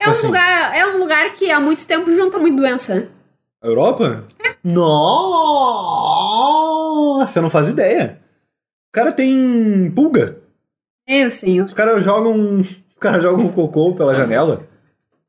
É 0.00 0.08
um, 0.08 0.12
Assim. 0.12 0.26
lugar, 0.26 0.76
é 0.76 0.86
um 0.86 0.98
lugar 0.98 1.30
que 1.32 1.50
há 1.50 1.58
muito 1.58 1.84
tempo 1.86 2.14
junta 2.14 2.38
muito 2.38 2.56
doença. 2.58 3.08
A 3.62 3.66
Europa? 3.66 4.24
Nossa, 7.16 7.38
eu 7.38 7.42
não 7.42 7.50
faz 7.50 7.68
ideia. 7.68 8.20
Cara 8.96 9.12
tem 9.12 9.92
pulga. 9.94 10.38
Meu 11.06 11.30
senhor. 11.30 11.66
Os 11.66 11.74
caras 11.74 12.02
jogam. 12.02 12.60
Os 12.60 12.98
caras 12.98 13.22
jogam 13.22 13.52
cocô 13.52 13.94
pela 13.94 14.14
janela. 14.14 14.66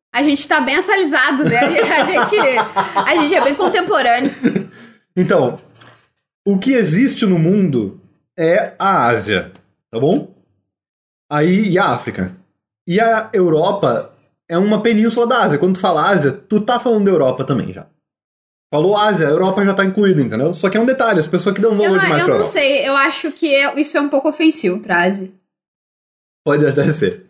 A 0.09 0.23
gente 0.23 0.47
tá 0.47 0.61
bem 0.61 0.77
atualizado, 0.77 1.43
né? 1.43 1.59
A 1.91 2.05
gente, 2.05 2.37
a 2.95 3.15
gente 3.17 3.35
é 3.35 3.43
bem 3.43 3.53
contemporâneo. 3.55 4.31
Então, 5.17 5.59
o 6.45 6.57
que 6.57 6.71
existe 6.71 7.25
no 7.25 7.37
mundo 7.37 7.99
é 8.37 8.73
a 8.79 9.07
Ásia, 9.07 9.51
tá 9.91 9.99
bom? 9.99 10.33
Aí, 11.29 11.71
e 11.71 11.77
a 11.77 11.87
África. 11.87 12.37
E 12.87 13.01
a 13.01 13.29
Europa 13.33 14.13
é 14.47 14.57
uma 14.57 14.81
península 14.81 15.27
da 15.27 15.43
Ásia. 15.43 15.59
Quando 15.59 15.73
tu 15.73 15.81
fala 15.81 16.09
Ásia, 16.09 16.31
tu 16.31 16.61
tá 16.61 16.79
falando 16.79 17.03
da 17.03 17.11
Europa 17.11 17.43
também 17.43 17.73
já. 17.73 17.85
Falou 18.69 18.97
Ásia, 18.97 19.27
a 19.27 19.31
Europa 19.31 19.63
já 19.63 19.73
tá 19.73 19.85
incluída, 19.85 20.21
entendeu? 20.21 20.53
Só 20.53 20.69
que 20.69 20.75
é 20.77 20.79
um 20.79 20.85
detalhe, 20.85 21.19
as 21.19 21.27
pessoas 21.27 21.55
que 21.55 21.61
dão 21.61 21.71
Eu 21.71 21.77
valor 21.77 21.95
não, 21.95 21.99
demais 22.03 22.21
eu 22.21 22.27
não 22.27 22.33
Europa. 22.35 22.51
sei, 22.51 22.87
eu 22.87 22.95
acho 22.97 23.31
que 23.31 23.53
é- 23.53 23.79
isso 23.79 23.97
é 23.97 24.01
um 24.01 24.09
pouco 24.09 24.27
ofensivo 24.27 24.81
pra 24.81 25.03
Ásia. 25.03 25.29
Pode 26.45 26.65
até 26.65 26.87
ser. 26.89 27.25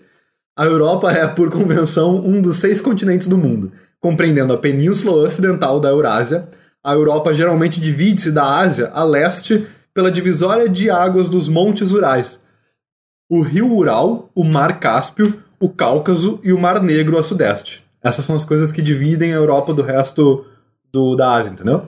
A 0.57 0.65
Europa 0.65 1.11
é, 1.11 1.27
por 1.27 1.51
convenção, 1.51 2.15
um 2.25 2.41
dos 2.41 2.55
seis 2.57 2.81
continentes 2.81 3.27
do 3.27 3.37
mundo, 3.37 3.71
compreendendo 3.99 4.53
a 4.53 4.57
península 4.57 5.13
ocidental 5.23 5.79
da 5.79 5.89
Eurásia. 5.89 6.47
A 6.83 6.93
Europa 6.93 7.33
geralmente 7.33 7.79
divide-se 7.79 8.31
da 8.31 8.43
Ásia 8.57 8.89
a 8.93 9.03
leste 9.03 9.67
pela 9.93 10.09
divisória 10.11 10.67
de 10.67 10.89
águas 10.89 11.29
dos 11.29 11.47
Montes 11.47 11.91
Urais. 11.91 12.39
O 13.29 13.41
rio 13.41 13.71
Ural, 13.75 14.31
o 14.33 14.43
Mar 14.43 14.79
Cáspio, 14.79 15.39
o 15.59 15.69
Cáucaso 15.69 16.39
e 16.43 16.53
o 16.53 16.57
Mar 16.59 16.81
Negro 16.81 17.17
a 17.17 17.23
sudeste. 17.23 17.83
Essas 18.01 18.23
são 18.25 18.35
as 18.35 18.45
coisas 18.45 18.71
que 18.71 18.81
dividem 18.81 19.33
a 19.33 19.37
Europa 19.37 19.73
do 19.73 19.81
resto 19.81 20.45
do, 20.97 21.15
da 21.15 21.33
Ásia, 21.33 21.51
entendeu? 21.51 21.85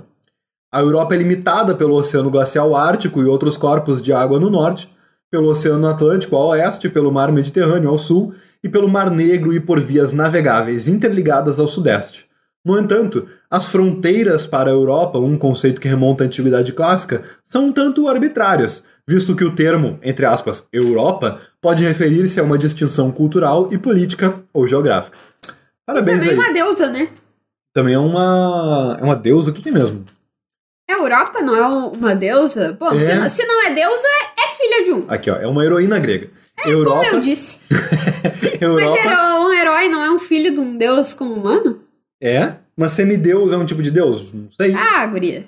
A 0.72 0.82
Europa 0.82 1.16
é 1.16 1.18
limitada 1.18 1.74
pelo 1.74 1.96
Oceano 1.96 2.30
Glacial 2.30 2.76
Ártico 2.76 3.22
e 3.22 3.26
outros 3.26 3.58
corpos 3.58 4.04
de 4.04 4.14
água 4.14 4.40
no 4.40 4.52
norte, 4.52 4.88
pelo 5.32 5.48
Oceano 5.48 5.88
Atlântico 5.88 6.36
ao 6.36 6.50
oeste, 6.50 6.90
pelo 6.90 7.12
Mar 7.12 7.32
Mediterrâneo 7.32 7.90
ao 7.90 7.98
sul 7.98 8.34
e 8.64 8.70
pelo 8.70 8.88
Mar 8.88 9.10
Negro 9.10 9.52
e 9.52 9.60
por 9.60 9.80
vias 9.80 10.14
navegáveis 10.14 10.88
interligadas 10.88 11.60
ao 11.60 11.68
sudeste. 11.68 12.26
No 12.64 12.78
entanto, 12.78 13.26
as 13.50 13.72
fronteiras 13.72 14.46
para 14.46 14.70
a 14.70 14.74
Europa, 14.74 15.18
um 15.18 15.38
conceito 15.38 15.82
que 15.82 15.88
remonta 15.88 16.24
à 16.24 16.28
antiguidade 16.28 16.74
clássica, 16.74 17.24
são 17.44 17.68
um 17.68 17.72
tanto 17.72 18.08
arbitrárias, 18.08 18.84
visto 19.08 19.36
que 19.36 19.46
o 19.46 19.56
termo, 19.56 19.98
entre 20.04 20.26
aspas, 20.26 20.66
Europa, 20.72 21.40
pode 21.60 21.84
referir-se 21.84 22.40
a 22.40 22.44
uma 22.44 22.58
distinção 22.58 23.12
cultural 23.12 23.70
e 23.72 23.78
política 23.78 24.36
ou 24.54 24.68
geográfica. 24.68 25.18
Parabéns 25.86 26.20
Também 26.20 26.38
aí. 26.38 26.48
uma 26.48 26.54
deusa, 26.54 26.92
né? 26.92 27.08
Também 27.74 27.94
é 27.94 28.00
uma. 28.00 28.98
É 29.00 29.04
uma 29.04 29.16
deusa, 29.16 29.52
o 29.52 29.54
que, 29.54 29.62
que 29.62 29.70
é 29.70 29.72
mesmo? 29.72 30.06
A 30.90 30.94
Europa 30.94 31.42
não 31.42 31.56
é 31.56 31.68
uma 31.96 32.16
deusa? 32.16 32.76
Bom, 32.80 32.92
É. 32.94 33.00
se, 33.00 33.14
não- 33.16 33.30
se 33.30 33.46
não 33.46 33.64
é 33.68 33.74
deusa, 33.74 34.08
é 34.38 34.48
filha 34.58 34.84
de 34.86 34.92
um. 34.94 35.06
Aqui, 35.08 35.30
ó, 35.30 35.36
é 35.36 35.46
uma 35.48 35.64
heroína 35.64 36.00
grega. 36.00 36.30
Como 36.62 36.76
Europa. 36.76 37.06
eu 37.14 37.22
disse. 37.22 37.60
Mas 37.72 38.62
Europa 38.62 39.00
hero- 39.00 39.44
um 39.46 39.54
herói 39.54 39.88
não 39.90 40.04
é 40.04 40.12
um 40.12 40.20
filho 40.20 40.54
de 40.54 40.60
um 40.60 40.78
deus 40.78 41.14
como 41.14 41.34
humano? 41.34 41.82
é. 42.22 42.56
Mas 42.76 42.94
semideus 42.94 43.52
é 43.52 43.58
um 43.58 43.66
tipo 43.66 43.84
de 43.84 43.92
deus? 43.92 44.32
Não 44.34 44.50
sei. 44.54 44.74
Ah, 44.74 45.06
guria. 45.08 45.46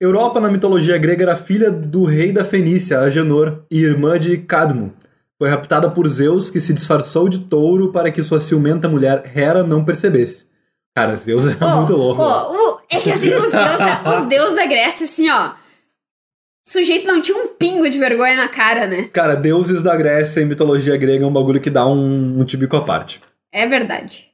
Europa, 0.00 0.38
na 0.40 0.48
mitologia 0.48 0.96
grega, 0.96 1.24
era 1.24 1.36
filha 1.36 1.68
do 1.68 2.04
rei 2.04 2.30
da 2.32 2.44
Fenícia, 2.44 3.00
Agenor, 3.00 3.64
e 3.68 3.82
irmã 3.82 4.18
de 4.20 4.36
Cadmo. 4.38 4.92
foi 5.36 5.48
raptada 5.50 5.90
por 5.90 6.06
Zeus, 6.08 6.48
que 6.48 6.60
se 6.60 6.72
disfarçou 6.72 7.28
de 7.28 7.40
touro 7.40 7.90
para 7.90 8.12
que 8.12 8.22
sua 8.22 8.40
ciumenta 8.40 8.88
mulher 8.88 9.32
Hera 9.34 9.64
não 9.64 9.84
percebesse. 9.84 10.46
Cara, 10.94 11.16
Zeus 11.16 11.46
era 11.46 11.64
Ô, 11.66 11.76
muito 11.78 11.92
louco. 11.94 12.20
ô, 12.22 12.52
o- 12.76 12.80
é 12.90 13.00
que 13.00 13.10
assim, 13.10 13.34
os 13.34 13.50
deuses, 13.50 13.52
da, 13.52 14.14
os 14.18 14.24
deuses 14.26 14.54
da 14.56 14.66
Grécia, 14.66 15.04
assim, 15.04 15.30
ó. 15.30 15.50
O 15.50 16.70
sujeito 16.70 17.06
não 17.06 17.20
tinha 17.20 17.36
um 17.36 17.48
pingo 17.48 17.88
de 17.90 17.98
vergonha 17.98 18.36
na 18.36 18.48
cara, 18.48 18.86
né? 18.86 19.08
Cara, 19.12 19.34
deuses 19.34 19.82
da 19.82 19.96
Grécia 19.96 20.40
e 20.40 20.44
mitologia 20.44 20.96
grega 20.96 21.24
é 21.24 21.26
um 21.26 21.32
bagulho 21.32 21.60
que 21.60 21.70
dá 21.70 21.86
um, 21.86 22.40
um 22.40 22.44
tibico 22.44 22.76
à 22.76 22.84
parte. 22.84 23.20
É 23.52 23.66
verdade. 23.66 24.28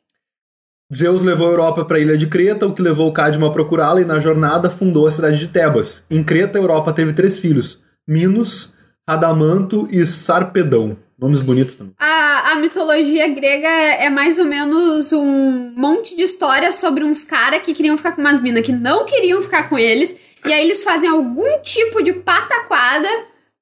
Zeus 0.95 1.23
levou 1.23 1.47
a 1.49 1.51
Europa 1.51 1.85
para 1.85 1.97
a 1.99 2.01
ilha 2.01 2.17
de 2.19 2.27
Creta, 2.27 2.67
o 2.67 2.75
que 2.75 2.83
levou 2.83 3.13
Cadmo 3.13 3.47
a 3.47 3.53
procurá-la 3.53 4.01
e 4.01 4.05
na 4.05 4.19
jornada 4.19 4.69
fundou 4.71 5.07
a 5.07 5.11
cidade 5.11 5.39
de 5.39 5.49
Tebas. 5.49 6.03
Em 6.11 6.23
Creta, 6.25 6.59
a 6.59 6.63
Europa 6.63 6.93
teve 6.93 7.13
três 7.13 7.39
filhos: 7.39 7.83
Minos, 8.07 8.73
Radamanto 9.09 9.87
e 9.91 10.05
Sarpedão. 10.07 10.97
Nomes 11.19 11.41
bonitos 11.41 11.75
também. 11.75 11.93
A, 11.99 12.53
a 12.53 12.57
mitologia 12.57 13.27
grega 13.29 13.67
é 13.69 14.05
é 14.07 14.11
mais 14.11 14.39
ou 14.39 14.45
menos 14.45 15.13
um 15.13 15.73
monte 15.77 16.15
de 16.17 16.23
histórias 16.23 16.77
sobre 16.77 17.03
uns 17.03 17.25
caras 17.25 17.63
que 17.63 17.75
queriam 17.75 17.97
ficar 17.97 18.13
com 18.13 18.21
umas 18.21 18.41
minas 18.41 18.65
que 18.65 18.71
não 18.73 19.05
queriam 19.05 19.43
ficar 19.43 19.69
com 19.69 19.77
eles. 19.79 20.15
E 20.47 20.53
aí 20.53 20.65
eles 20.65 20.85
fazem 20.85 21.11
algum 21.11 21.61
tipo 21.63 22.03
de 22.05 22.13
pataquada 22.13 23.09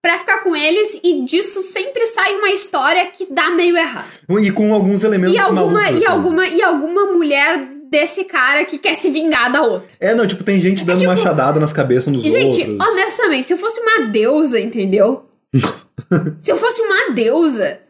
pra 0.02 0.18
ficar 0.18 0.42
com 0.44 0.54
eles. 0.54 1.00
E 1.02 1.24
disso 1.24 1.62
sempre 1.62 2.04
sai 2.06 2.34
uma 2.36 2.50
história 2.50 3.06
que 3.06 3.26
dá 3.32 3.48
meio 3.50 3.76
errado. 3.76 4.06
E 4.40 4.50
com 4.52 4.74
alguns 4.74 5.02
elementos 5.02 5.34
E 5.36 5.38
alguma, 5.40 5.62
malucos, 5.62 5.90
e, 5.90 5.96
assim. 5.96 6.06
alguma, 6.06 6.46
e 6.46 6.62
alguma 6.62 7.06
mulher 7.06 7.68
desse 7.90 8.24
cara 8.24 8.64
que 8.66 8.76
quer 8.78 8.96
se 8.96 9.10
vingar 9.10 9.50
da 9.50 9.62
outra. 9.62 9.88
É, 9.98 10.14
não, 10.14 10.26
tipo, 10.26 10.44
tem 10.44 10.60
gente 10.60 10.84
dando 10.84 10.98
tipo- 10.98 11.08
machadada 11.10 11.58
nas 11.58 11.72
cabeças 11.72 12.12
E, 12.14 12.30
gente, 12.30 12.68
outros. 12.70 12.88
honestamente, 12.88 13.46
se 13.46 13.54
eu 13.54 13.58
fosse 13.58 13.80
uma 13.80 14.08
deusa, 14.08 14.60
entendeu? 14.60 15.24
se 16.38 16.50
eu 16.50 16.56
fosse 16.56 16.80
uma 16.82 17.10
deusa, 17.10 17.80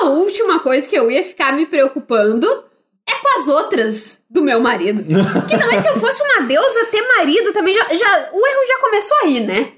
a 0.00 0.04
última 0.06 0.60
coisa 0.60 0.88
que 0.88 0.96
eu 0.96 1.10
ia 1.10 1.22
ficar 1.22 1.52
me 1.52 1.66
preocupando 1.66 2.46
é 3.08 3.14
com 3.20 3.40
as 3.40 3.48
outras 3.48 4.22
do 4.30 4.42
meu 4.42 4.60
marido. 4.60 5.02
que 5.48 5.58
também, 5.58 5.80
se 5.80 5.88
eu 5.88 5.96
fosse 5.96 6.22
uma 6.22 6.46
deusa, 6.46 6.86
ter 6.86 7.02
marido 7.16 7.52
também 7.52 7.74
já. 7.74 7.84
já 7.94 8.30
o 8.32 8.46
erro 8.46 8.66
já 8.66 8.78
começou 8.80 9.16
aí, 9.22 9.40
né? 9.40 9.72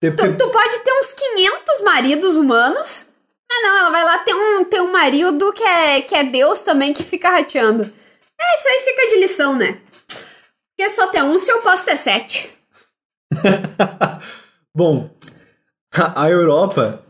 Tu, 0.00 0.36
tu 0.36 0.50
pode 0.50 0.78
ter 0.80 0.92
uns 0.92 1.12
500 1.12 1.80
maridos 1.82 2.36
humanos, 2.36 3.10
mas 3.50 3.62
não, 3.62 3.78
ela 3.78 3.90
vai 3.90 4.04
lá 4.04 4.18
ter 4.18 4.34
um, 4.34 4.64
ter 4.64 4.80
um 4.82 4.92
marido 4.92 5.52
que 5.52 5.62
é, 5.62 6.00
que 6.02 6.14
é 6.14 6.24
Deus 6.24 6.60
também 6.60 6.92
que 6.92 7.02
fica 7.02 7.30
rateando. 7.30 7.84
É, 8.38 8.54
isso 8.54 8.68
aí 8.68 8.80
fica 8.80 9.08
de 9.08 9.20
lição, 9.20 9.54
né? 9.56 9.80
Porque 10.76 10.90
só 10.90 11.06
ter 11.06 11.22
um 11.22 11.38
se 11.38 11.50
eu 11.50 11.62
posso 11.62 11.84
ter 11.84 11.96
sete. 11.96 12.50
Bom, 14.76 15.08
a 16.14 16.28
Europa, 16.28 17.00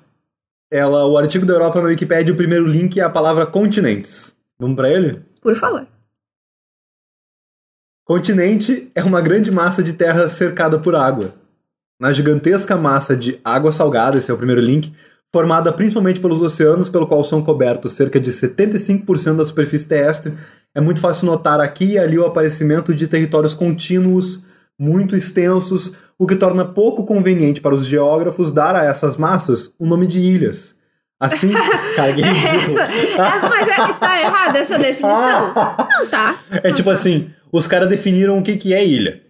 ela, 0.70 1.06
o 1.06 1.16
artigo 1.16 1.46
da 1.46 1.54
Europa 1.54 1.80
na 1.80 1.88
Wikipedia, 1.88 2.32
o 2.32 2.36
primeiro 2.36 2.66
link 2.66 2.98
é 3.00 3.02
a 3.02 3.10
palavra 3.10 3.46
continentes. 3.46 4.34
Vamos 4.58 4.76
pra 4.76 4.90
ele? 4.90 5.22
Por 5.40 5.54
favor. 5.54 5.86
Continente 8.04 8.90
é 8.94 9.02
uma 9.02 9.20
grande 9.20 9.50
massa 9.50 9.82
de 9.82 9.94
terra 9.94 10.28
cercada 10.28 10.78
por 10.78 10.94
água. 10.94 11.34
Na 11.98 12.12
gigantesca 12.12 12.76
massa 12.76 13.16
de 13.16 13.40
água 13.42 13.72
salgada, 13.72 14.18
esse 14.18 14.30
é 14.30 14.34
o 14.34 14.36
primeiro 14.36 14.60
link, 14.60 14.92
formada 15.32 15.72
principalmente 15.72 16.20
pelos 16.20 16.42
oceanos, 16.42 16.88
pelo 16.88 17.06
qual 17.06 17.24
são 17.24 17.42
cobertos 17.42 17.94
cerca 17.94 18.20
de 18.20 18.30
75% 18.30 19.36
da 19.36 19.44
superfície 19.44 19.88
terrestre, 19.88 20.34
é 20.74 20.80
muito 20.80 21.00
fácil 21.00 21.26
notar 21.26 21.60
aqui 21.60 21.92
e 21.92 21.98
ali 21.98 22.18
o 22.18 22.26
aparecimento 22.26 22.94
de 22.94 23.08
territórios 23.08 23.54
contínuos, 23.54 24.44
muito 24.78 25.14
extensos, 25.16 25.92
o 26.18 26.26
que 26.26 26.36
torna 26.36 26.64
pouco 26.64 27.04
conveniente 27.04 27.60
para 27.60 27.74
os 27.74 27.86
geógrafos 27.86 28.52
dar 28.52 28.74
a 28.74 28.84
essas 28.84 29.16
massas 29.16 29.72
o 29.78 29.86
nome 29.86 30.06
de 30.06 30.20
ilhas. 30.20 30.74
Assim, 31.18 31.48
que 31.94 32.00
ridículo. 32.22 32.56
Essa, 32.56 32.82
é, 32.82 33.48
mas 33.48 33.68
é 33.68 33.86
que 33.86 34.00
tá 34.00 34.20
errada 34.20 34.58
essa 34.58 34.78
definição? 34.78 35.54
Não 35.54 36.06
tá. 36.08 36.34
É 36.62 36.72
tipo 36.72 36.90
assim, 36.90 37.30
os 37.52 37.66
caras 37.66 37.88
definiram 37.88 38.38
o 38.38 38.42
que, 38.42 38.56
que 38.56 38.74
é 38.74 38.84
ilha. 38.84 39.22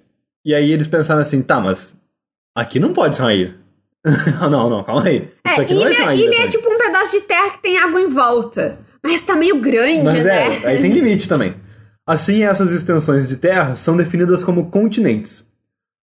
E 0.45 0.55
aí 0.55 0.73
eles 0.73 0.89
pensaram 0.89 1.21
assim, 1.21 1.41
tá, 1.43 1.61
mas 1.61 1.95
aqui 2.55 2.79
não 2.79 2.93
pode 2.93 3.17
ser 3.17 3.23
uma 3.23 3.33
ilha. 3.35 3.55
não, 4.51 4.69
não, 4.69 4.85
calma 4.85 5.05
aí. 5.07 5.31
Isso 5.47 5.61
É, 5.61 5.65
aqui 5.65 5.75
não 5.75 5.83
vai 5.83 5.93
ser 5.95 6.03
ilha, 6.03 6.07
uma 6.09 6.15
ilha. 6.15 6.25
ilha 6.25 6.35
é 6.35 6.37
também. 6.37 6.51
tipo 6.51 6.71
um 6.71 6.79
pedaço 6.79 7.13
de 7.13 7.21
terra 7.23 7.51
que 7.51 7.63
tem 7.63 7.79
água 7.79 8.01
em 8.01 8.09
volta. 8.09 8.79
Mas 9.03 9.23
tá 9.25 9.35
meio 9.37 9.61
grande, 9.61 10.03
Mas 10.03 10.25
né? 10.25 10.63
é, 10.63 10.67
aí 10.69 10.81
tem 10.83 10.91
limite 10.93 11.29
também. 11.29 11.55
Assim, 12.07 12.43
essas 12.43 12.71
extensões 12.71 13.27
de 13.29 13.39
terra 13.39 13.77
são 13.77 13.97
definidas 13.97 14.45
como 14.45 14.71
continentes. 14.71 15.43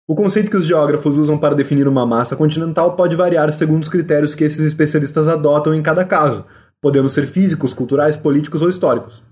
O 0.09 0.15
conceito 0.15 0.51
que 0.51 0.57
os 0.57 0.67
geógrafos 0.67 1.19
usam 1.19 1.37
para 1.37 1.55
definir 1.55 1.87
uma 1.87 2.07
massa 2.07 2.35
continental 2.35 2.97
pode 2.97 3.15
variar 3.15 3.53
segundo 3.53 3.83
os 3.83 3.91
critérios 3.91 4.35
que 4.35 4.43
esses 4.43 4.65
especialistas 4.65 5.29
adotam 5.29 5.75
em 5.75 5.83
cada 5.83 6.03
caso, 6.05 6.47
podendo 6.81 7.11
ser 7.11 7.27
físicos, 7.27 7.75
culturais, 7.75 8.17
políticos 8.17 8.63
ou 8.63 8.71
históricos. 8.71 9.23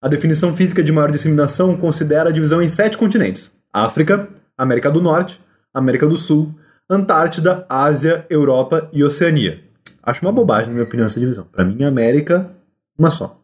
A 0.00 0.08
definição 0.08 0.54
física 0.54 0.82
de 0.82 0.90
maior 0.90 1.10
disseminação 1.10 1.76
considera 1.76 2.30
a 2.30 2.32
divisão 2.32 2.62
em 2.62 2.68
sete 2.68 2.96
continentes: 2.96 3.50
África, 3.70 4.26
América 4.56 4.90
do 4.90 5.02
Norte, 5.02 5.38
América 5.72 6.06
do 6.06 6.16
Sul, 6.16 6.54
Antártida, 6.88 7.66
Ásia, 7.68 8.24
Europa 8.30 8.88
e 8.90 9.04
Oceania. 9.04 9.62
Acho 10.02 10.24
uma 10.24 10.32
bobagem, 10.32 10.68
na 10.68 10.74
minha 10.74 10.84
opinião, 10.84 11.06
essa 11.06 11.20
divisão. 11.20 11.46
Para 11.52 11.64
mim, 11.64 11.84
América, 11.84 12.50
uma 12.98 13.10
só. 13.10 13.35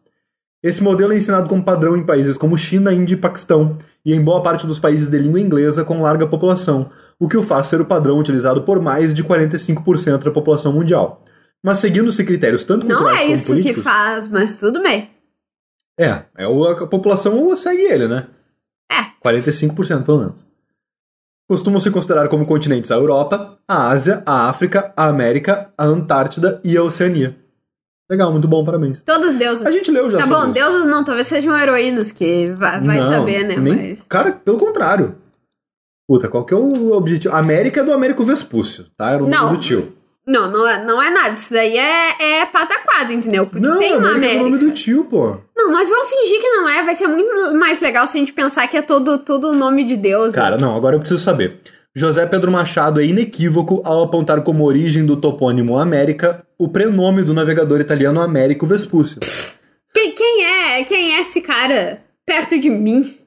Esse 0.63 0.81
modelo 0.81 1.11
é 1.11 1.17
ensinado 1.17 1.49
como 1.49 1.61
padrão 1.61 1.97
em 1.97 2.05
países 2.05 2.37
como 2.37 2.57
China, 2.57 2.93
Índia 2.93 3.15
e 3.15 3.17
Paquistão, 3.17 3.77
e 4.05 4.13
em 4.13 4.23
boa 4.23 4.41
parte 4.41 4.65
dos 4.65 4.79
países 4.79 5.09
de 5.09 5.17
língua 5.19 5.41
inglesa 5.41 5.83
com 5.83 6.01
larga 6.01 6.25
população, 6.25 6.89
o 7.19 7.27
que 7.27 7.35
o 7.35 7.43
faz 7.43 7.67
ser 7.67 7.81
o 7.81 7.85
padrão 7.85 8.17
utilizado 8.17 8.61
por 8.61 8.81
mais 8.81 9.13
de 9.13 9.25
45% 9.25 10.23
da 10.23 10.31
população 10.31 10.71
mundial. 10.71 11.21
Mas 11.61 11.79
seguindo-se 11.79 12.23
critérios 12.23 12.63
tanto 12.63 12.87
Não 12.87 12.95
culturais 12.95 13.19
é 13.19 13.23
como 13.23 13.35
isso 13.35 13.47
políticos... 13.47 13.77
que 13.77 13.83
faz, 13.83 14.27
mas 14.29 14.55
tudo 14.55 14.81
bem. 14.81 15.09
É, 15.99 16.23
é 16.37 16.45
a 16.45 16.87
população 16.87 17.53
segue 17.57 17.81
ele, 17.81 18.07
né? 18.07 18.27
É. 18.89 19.27
45% 19.27 20.05
pelo 20.05 20.19
menos. 20.19 20.45
Costumam 21.49 21.81
se 21.81 21.91
considerar 21.91 22.29
como 22.29 22.45
continentes 22.45 22.89
a 22.89 22.95
Europa, 22.95 23.59
a 23.67 23.89
Ásia, 23.89 24.23
a 24.25 24.47
África, 24.47 24.93
a 24.95 25.07
América, 25.07 25.73
a 25.77 25.83
Antártida 25.83 26.61
e 26.63 26.77
a 26.77 26.83
Oceania. 26.83 27.42
Legal, 28.09 28.31
muito 28.31 28.47
bom, 28.47 28.63
parabéns. 28.65 29.01
Todos 29.01 29.33
deuses. 29.35 29.65
A 29.65 29.71
gente 29.71 29.89
leu 29.89 30.09
já 30.09 30.19
Tá 30.19 30.27
bom, 30.27 30.43
isso. 30.43 30.51
deusas 30.51 30.85
não, 30.85 31.03
talvez 31.03 31.27
sejam 31.27 31.57
heroínas, 31.57 32.11
que 32.11 32.51
vai, 32.57 32.79
vai 32.81 32.99
Não, 32.99 33.07
saber, 33.07 33.43
né? 33.47 33.55
nem- 33.57 33.89
Mas. 33.91 34.03
Cara, 34.07 34.31
pelo 34.31 34.57
contrário. 34.57 35.15
Puta, 36.07 36.27
qual 36.27 36.43
que 36.45 36.53
é 36.53 36.57
o 36.57 36.91
objetivo? 36.91 37.33
América 37.33 37.79
é 37.79 37.83
do 37.83 37.93
Américo 37.93 38.23
Vespúcio, 38.23 38.87
tá? 38.97 39.09
Era 39.11 39.23
o 39.23 39.27
nome 39.29 39.35
Não. 39.35 39.53
do 39.53 39.57
tio. 39.59 39.93
Não, 40.27 40.49
não 40.51 40.67
é, 40.67 40.85
não 40.85 41.01
é 41.01 41.09
nada. 41.09 41.35
Isso 41.35 41.53
daí 41.53 41.77
é, 41.77 42.41
é 42.41 42.45
pataquada, 42.45 43.11
entendeu? 43.11 43.45
Porque 43.45 43.65
Não, 43.65 43.77
tem 43.79 43.97
uma 43.97 44.11
América 44.11 44.33
é 44.35 44.39
o 44.41 44.43
nome 44.49 44.57
do 44.57 44.71
tio, 44.71 45.05
pô. 45.05 45.37
Não, 45.55 45.71
mas 45.71 45.89
vamos 45.89 46.07
fingir 46.09 46.39
que 46.41 46.49
não 46.49 46.67
é. 46.69 46.83
Vai 46.83 46.95
ser 46.95 47.07
muito 47.07 47.55
mais 47.55 47.81
legal 47.81 48.05
se 48.07 48.17
a 48.17 48.19
gente 48.19 48.33
pensar 48.33 48.67
que 48.67 48.77
é 48.77 48.81
todo, 48.81 49.17
todo 49.19 49.53
nome 49.53 49.83
de 49.85 49.97
Deus. 49.97 50.33
Cara, 50.35 50.57
não, 50.57 50.75
agora 50.75 50.95
eu 50.95 50.99
preciso 50.99 51.21
saber. 51.21 51.59
José 51.95 52.25
Pedro 52.25 52.51
Machado 52.51 52.99
é 53.01 53.05
inequívoco 53.05 53.81
ao 53.85 54.01
apontar 54.03 54.41
como 54.43 54.63
origem 54.65 55.05
do 55.05 55.15
topônimo 55.17 55.77
América 55.77 56.43
o 56.63 56.69
prenome 56.69 57.23
do 57.23 57.33
navegador 57.33 57.81
italiano 57.81 58.21
Américo 58.21 58.65
Vespúcio. 58.65 59.19
Quem, 59.93 60.13
quem 60.13 60.45
é? 60.45 60.83
Quem 60.85 61.15
é 61.15 61.19
esse 61.21 61.41
cara 61.41 62.01
perto 62.25 62.57
de 62.57 62.69
mim? 62.69 63.17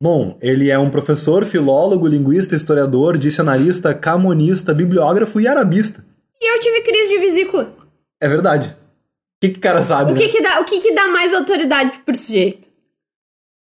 Bom, 0.00 0.38
ele 0.40 0.70
é 0.70 0.78
um 0.78 0.90
professor, 0.90 1.44
filólogo, 1.44 2.06
linguista, 2.06 2.54
historiador, 2.54 3.18
dicionarista, 3.18 3.92
camonista, 3.92 4.72
bibliógrafo 4.72 5.40
e 5.40 5.48
arabista. 5.48 6.04
E 6.40 6.54
eu 6.54 6.60
tive 6.60 6.82
crise 6.82 7.14
de 7.14 7.18
vesícula. 7.18 7.74
É 8.20 8.28
verdade. 8.28 8.68
O 8.68 9.40
que 9.40 9.48
que 9.50 9.58
o 9.58 9.62
cara 9.62 9.82
sabe, 9.82 10.12
O 10.12 10.14
né? 10.14 10.20
que 10.20 10.28
que 10.28 10.40
dá, 10.40 10.60
o 10.60 10.64
que 10.64 10.78
que 10.78 10.94
dá 10.94 11.08
mais 11.08 11.34
autoridade 11.34 11.98
pro 12.06 12.14
sujeito? 12.14 12.68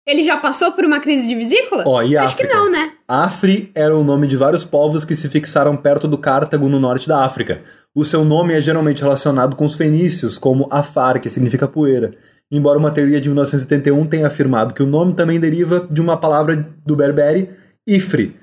Ele 0.10 0.24
já 0.24 0.38
passou 0.38 0.72
por 0.72 0.84
uma 0.84 1.00
crise 1.00 1.28
de 1.28 1.36
vesícula? 1.36 1.84
Ó, 1.86 2.02
e 2.02 2.18
Acho 2.18 2.34
África? 2.34 2.48
que 2.48 2.56
não, 2.56 2.72
né? 2.72 2.94
Afri 3.08 3.72
era 3.76 3.96
o 3.96 4.04
nome 4.04 4.26
de 4.26 4.36
vários 4.36 4.66
povos 4.66 5.06
que 5.06 5.16
se 5.16 5.30
fixaram 5.30 5.78
perto 5.78 6.08
do 6.08 6.18
Cartago 6.18 6.68
no 6.68 6.80
norte 6.80 7.08
da 7.08 7.24
África. 7.24 7.62
O 7.94 8.04
seu 8.04 8.26
nome 8.26 8.56
é 8.56 8.60
geralmente 8.60 9.04
relacionado 9.04 9.56
com 9.56 9.66
os 9.66 9.76
fenícios, 9.76 10.40
como 10.40 10.68
Afar, 10.72 11.20
que 11.20 11.30
significa 11.30 11.68
poeira. 11.68 12.12
Embora 12.52 12.80
uma 12.80 12.90
teoria 12.90 13.22
de 13.22 13.30
1971 13.30 14.08
tenha 14.08 14.26
afirmado 14.26 14.74
que 14.74 14.82
o 14.82 14.88
nome 14.88 15.14
também 15.14 15.40
deriva 15.40 15.88
de 15.92 16.02
uma 16.02 16.18
palavra 16.18 16.68
do 16.84 16.96
berbere, 16.96 17.52
Ifri, 17.88 18.36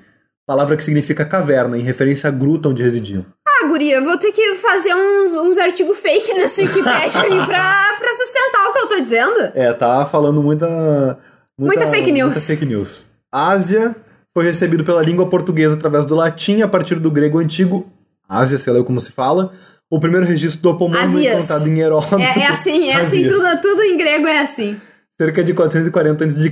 palavra 0.47 0.77
que 0.77 0.83
significa 0.85 1.25
caverna, 1.25 1.77
em 1.77 1.81
referência 1.81 2.29
à 2.29 2.31
gruta 2.31 2.69
onde 2.69 2.81
residiam. 2.81 3.25
Ah, 3.45 3.67
guria, 3.67 4.01
vou 4.01 4.17
ter 4.17 4.31
que 4.31 4.55
fazer 4.55 4.95
uns, 4.95 5.35
uns 5.35 5.57
artigos 5.57 5.99
fake 5.99 6.33
nessa 6.35 6.61
Wikipedia 6.61 7.21
aí 7.23 7.45
pra, 7.45 7.97
pra 7.99 8.13
sustentar 8.13 8.69
o 8.69 8.73
que 8.73 8.79
eu 8.79 8.87
tô 8.87 9.01
dizendo. 9.01 9.51
É, 9.53 9.73
tá 9.73 10.05
falando 10.05 10.41
muita. 10.41 11.17
Muita 11.59 11.87
fake 11.87 12.11
news. 12.11 12.35
Muita 12.35 12.41
fake 12.41 12.65
news. 12.65 13.05
Ásia 13.31 13.95
foi 14.33 14.45
recebido 14.45 14.83
pela 14.83 15.01
língua 15.01 15.27
portuguesa 15.27 15.75
através 15.75 16.05
do 16.05 16.15
latim 16.15 16.61
a 16.61 16.67
partir 16.67 16.99
do 16.99 17.09
grego 17.09 17.39
antigo. 17.39 17.91
Ásia, 18.29 18.59
sei 18.59 18.73
lá 18.73 18.83
como 18.83 18.99
se 18.99 19.11
fala. 19.11 19.51
O 19.89 19.99
primeiro 19.99 20.25
registro 20.25 20.61
do 20.61 20.69
homônimo 20.69 21.19
encontrado 21.19 21.67
em 21.67 21.79
Heródoto. 21.79 22.19
É, 22.19 22.39
é 22.41 22.47
assim, 22.47 22.89
é 22.89 22.97
assim, 22.97 23.27
tudo, 23.27 23.61
tudo 23.61 23.81
em 23.81 23.97
grego 23.97 24.27
é 24.27 24.39
assim. 24.39 24.79
Cerca 25.11 25.43
de 25.43 25.53
440 25.53 26.25
a.C. 26.25 26.51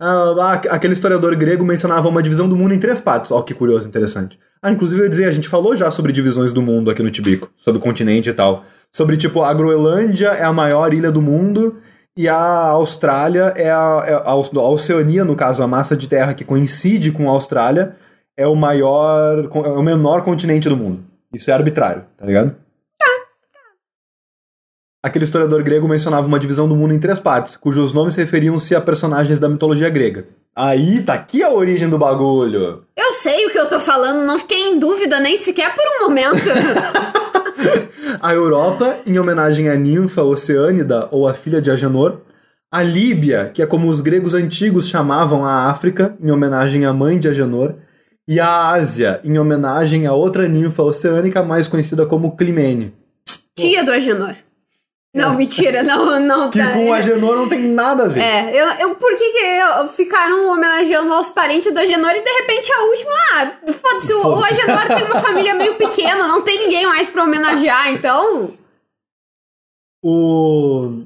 Ah, 0.00 0.52
aquele 0.70 0.94
historiador 0.94 1.36
grego 1.36 1.64
mencionava 1.64 2.08
uma 2.08 2.22
divisão 2.22 2.48
do 2.48 2.56
mundo 2.56 2.72
em 2.72 2.78
três 2.78 3.00
partes. 3.00 3.30
Ó, 3.30 3.42
que 3.42 3.52
curioso, 3.52 3.86
interessante. 3.86 4.38
Ah, 4.62 4.70
inclusive 4.70 5.00
eu 5.00 5.04
ia 5.04 5.10
dizer, 5.10 5.24
a 5.26 5.32
gente 5.32 5.48
falou 5.48 5.76
já 5.76 5.90
sobre 5.90 6.12
divisões 6.12 6.52
do 6.52 6.62
mundo 6.62 6.90
aqui 6.90 7.02
no 7.02 7.10
Tibico, 7.10 7.50
sobre 7.56 7.78
o 7.78 7.82
continente 7.82 8.30
e 8.30 8.32
tal. 8.32 8.64
Sobre, 8.90 9.16
tipo, 9.16 9.42
a 9.42 9.52
Groenlândia 9.52 10.28
é 10.28 10.44
a 10.44 10.52
maior 10.52 10.94
ilha 10.94 11.12
do 11.12 11.20
mundo 11.20 11.76
e 12.16 12.28
a 12.28 12.68
Austrália 12.68 13.54
é 13.56 13.70
a, 13.70 14.04
é 14.06 14.14
a, 14.14 14.34
Oceania, 14.34 15.24
no 15.24 15.34
caso, 15.34 15.62
a 15.62 15.68
massa 15.68 15.96
de 15.96 16.06
terra 16.06 16.34
que 16.34 16.44
coincide 16.44 17.10
com 17.10 17.28
a 17.28 17.32
Austrália, 17.32 17.96
é 18.36 18.46
o 18.46 18.54
maior, 18.54 19.48
é 19.64 19.68
o 19.68 19.82
menor 19.82 20.22
continente 20.22 20.68
do 20.68 20.76
mundo. 20.76 21.04
Isso 21.32 21.50
é 21.50 21.54
arbitrário, 21.54 22.04
tá 22.16 22.26
ligado? 22.26 22.54
Aquele 25.04 25.24
historiador 25.24 25.62
grego 25.64 25.88
mencionava 25.88 26.28
uma 26.28 26.38
divisão 26.38 26.68
do 26.68 26.76
mundo 26.76 26.94
em 26.94 26.98
três 26.98 27.18
partes, 27.18 27.56
cujos 27.56 27.92
nomes 27.92 28.14
referiam-se 28.14 28.72
a 28.76 28.80
personagens 28.80 29.40
da 29.40 29.48
mitologia 29.48 29.88
grega. 29.88 30.26
Aí, 30.54 31.02
tá 31.02 31.14
aqui 31.14 31.42
a 31.42 31.50
origem 31.50 31.88
do 31.88 31.98
bagulho. 31.98 32.84
Eu 32.94 33.14
sei 33.14 33.46
o 33.46 33.50
que 33.50 33.58
eu 33.58 33.68
tô 33.68 33.80
falando, 33.80 34.24
não 34.24 34.38
fiquei 34.38 34.60
em 34.60 34.78
dúvida 34.78 35.18
nem 35.18 35.36
sequer 35.38 35.74
por 35.74 35.84
um 35.84 36.08
momento. 36.08 36.44
a 38.20 38.32
Europa, 38.34 38.98
em 39.06 39.18
homenagem 39.18 39.68
à 39.68 39.76
ninfa 39.76 40.22
Oceânida 40.22 41.08
ou 41.10 41.26
a 41.26 41.34
filha 41.34 41.60
de 41.60 41.70
Agenor. 41.70 42.20
A 42.70 42.82
Líbia, 42.82 43.50
que 43.52 43.60
é 43.60 43.66
como 43.66 43.88
os 43.88 44.00
gregos 44.00 44.34
antigos 44.34 44.88
chamavam 44.88 45.44
a 45.44 45.70
África, 45.70 46.16
em 46.20 46.30
homenagem 46.30 46.86
à 46.86 46.92
mãe 46.92 47.18
de 47.18 47.28
Agenor. 47.28 47.74
E 48.26 48.38
a 48.38 48.70
Ásia, 48.70 49.20
em 49.24 49.38
homenagem 49.38 50.06
a 50.06 50.12
outra 50.12 50.48
ninfa 50.48 50.82
oceânica 50.82 51.42
mais 51.42 51.66
conhecida 51.66 52.06
como 52.06 52.36
Climene. 52.36 52.94
Tia 53.56 53.84
do 53.84 53.90
Agenor. 53.90 54.34
Não, 55.14 55.34
mentira, 55.34 55.82
não, 55.82 56.18
não 56.18 56.48
que 56.50 56.58
tá. 56.58 56.72
com 56.72 56.88
o 56.88 56.92
Agenor 56.92 57.36
não 57.36 57.48
tem 57.48 57.60
nada 57.60 58.04
a 58.04 58.08
ver. 58.08 58.20
É, 58.20 58.50
eu, 58.50 58.88
eu 58.88 58.94
por 58.94 59.14
que, 59.14 59.30
que 59.30 59.88
ficaram 59.94 60.48
homenageando 60.48 61.12
aos 61.12 61.28
parentes 61.28 61.72
do 61.72 61.78
Agenor 61.78 62.12
e 62.12 62.24
de 62.24 62.30
repente 62.30 62.72
a 62.72 62.84
última, 62.84 63.12
ah, 63.32 63.72
foda-se, 63.72 64.12
o, 64.14 64.26
o 64.26 64.44
Agenor 64.44 64.86
tem 64.86 65.04
uma 65.04 65.20
família 65.20 65.54
meio 65.54 65.74
pequena, 65.76 66.26
não 66.26 66.40
tem 66.40 66.58
ninguém 66.60 66.86
mais 66.86 67.10
pra 67.10 67.24
homenagear, 67.24 67.92
então. 67.92 68.54
O. 70.02 71.02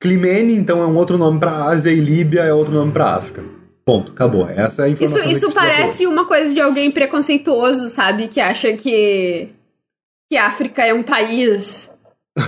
Climene, 0.00 0.54
então, 0.54 0.82
é 0.82 0.86
um 0.86 0.96
outro 0.96 1.18
nome 1.18 1.38
pra 1.38 1.66
Ásia 1.66 1.90
e 1.90 2.00
Líbia 2.00 2.40
é 2.40 2.54
outro 2.54 2.72
nome 2.72 2.90
pra 2.90 3.14
África. 3.14 3.44
Ponto, 3.84 4.12
acabou. 4.12 4.48
Essa 4.48 4.82
é 4.82 4.84
a 4.86 4.88
informação. 4.88 5.30
Isso, 5.30 5.46
isso 5.46 5.54
parece 5.54 6.06
uma 6.06 6.24
coisa 6.24 6.54
de 6.54 6.60
alguém 6.60 6.90
preconceituoso, 6.90 7.88
sabe? 7.90 8.28
Que 8.28 8.40
acha 8.40 8.72
que. 8.72 9.50
que 10.30 10.38
África 10.38 10.84
é 10.84 10.94
um 10.94 11.02
país 11.02 11.90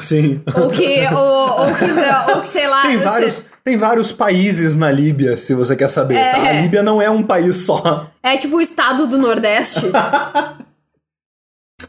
Sim. 0.01 0.43
Ou 0.55 0.71
que, 0.71 1.09
ou, 1.13 1.61
ou, 1.61 1.75
que, 1.75 2.31
ou 2.31 2.41
que 2.41 2.49
sei 2.49 2.69
lá. 2.69 2.83
Tem 2.83 2.97
vários, 2.97 3.45
tem 3.65 3.77
vários 3.77 4.13
países 4.13 4.77
na 4.77 4.91
Líbia, 4.91 5.37
se 5.37 5.55
você 5.55 5.75
quer 5.75 5.89
saber. 5.89 6.15
É, 6.15 6.33
tá? 6.33 6.49
A 6.49 6.53
Líbia 6.53 6.83
não 6.83 7.03
é 7.03 7.11
um 7.11 7.23
país 7.23 7.57
só. 7.57 8.09
É 8.23 8.37
tipo 8.37 8.57
o 8.57 8.61
estado 8.61 9.07
do 9.07 9.19
Nordeste. 9.19 9.81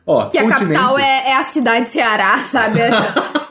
Ó, 0.05 0.27
que 0.27 0.37
a 0.37 0.49
capital 0.49 0.97
é, 0.97 1.29
é, 1.29 1.37
a 1.37 1.43
cidade 1.43 1.85
de 1.85 1.91
Ceará, 1.91 2.37
sabe? 2.39 2.79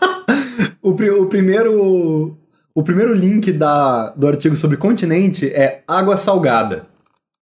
o, 0.82 0.90
o, 0.90 1.26
primeiro. 1.26 2.36
O 2.74 2.82
primeiro 2.82 3.12
link 3.12 3.52
da, 3.52 4.10
do 4.10 4.26
artigo 4.26 4.56
sobre 4.56 4.76
continente 4.76 5.46
é 5.46 5.82
água 5.86 6.16
salgada. 6.16 6.86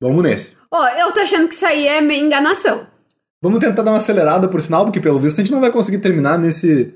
Vamos 0.00 0.22
nesse. 0.22 0.56
Ó, 0.70 0.78
oh, 0.78 0.88
eu 1.00 1.12
tô 1.12 1.20
achando 1.20 1.48
que 1.48 1.54
isso 1.54 1.66
aí 1.66 1.88
é 1.88 2.02
enganação. 2.02 2.86
Vamos 3.42 3.58
tentar 3.58 3.82
dar 3.82 3.90
uma 3.92 3.98
acelerada 3.98 4.48
por 4.48 4.60
sinal, 4.60 4.84
porque 4.84 5.00
pelo 5.00 5.18
visto 5.18 5.40
a 5.40 5.44
gente 5.44 5.52
não 5.52 5.60
vai 5.60 5.70
conseguir 5.70 5.98
terminar 5.98 6.38
nesse, 6.38 6.94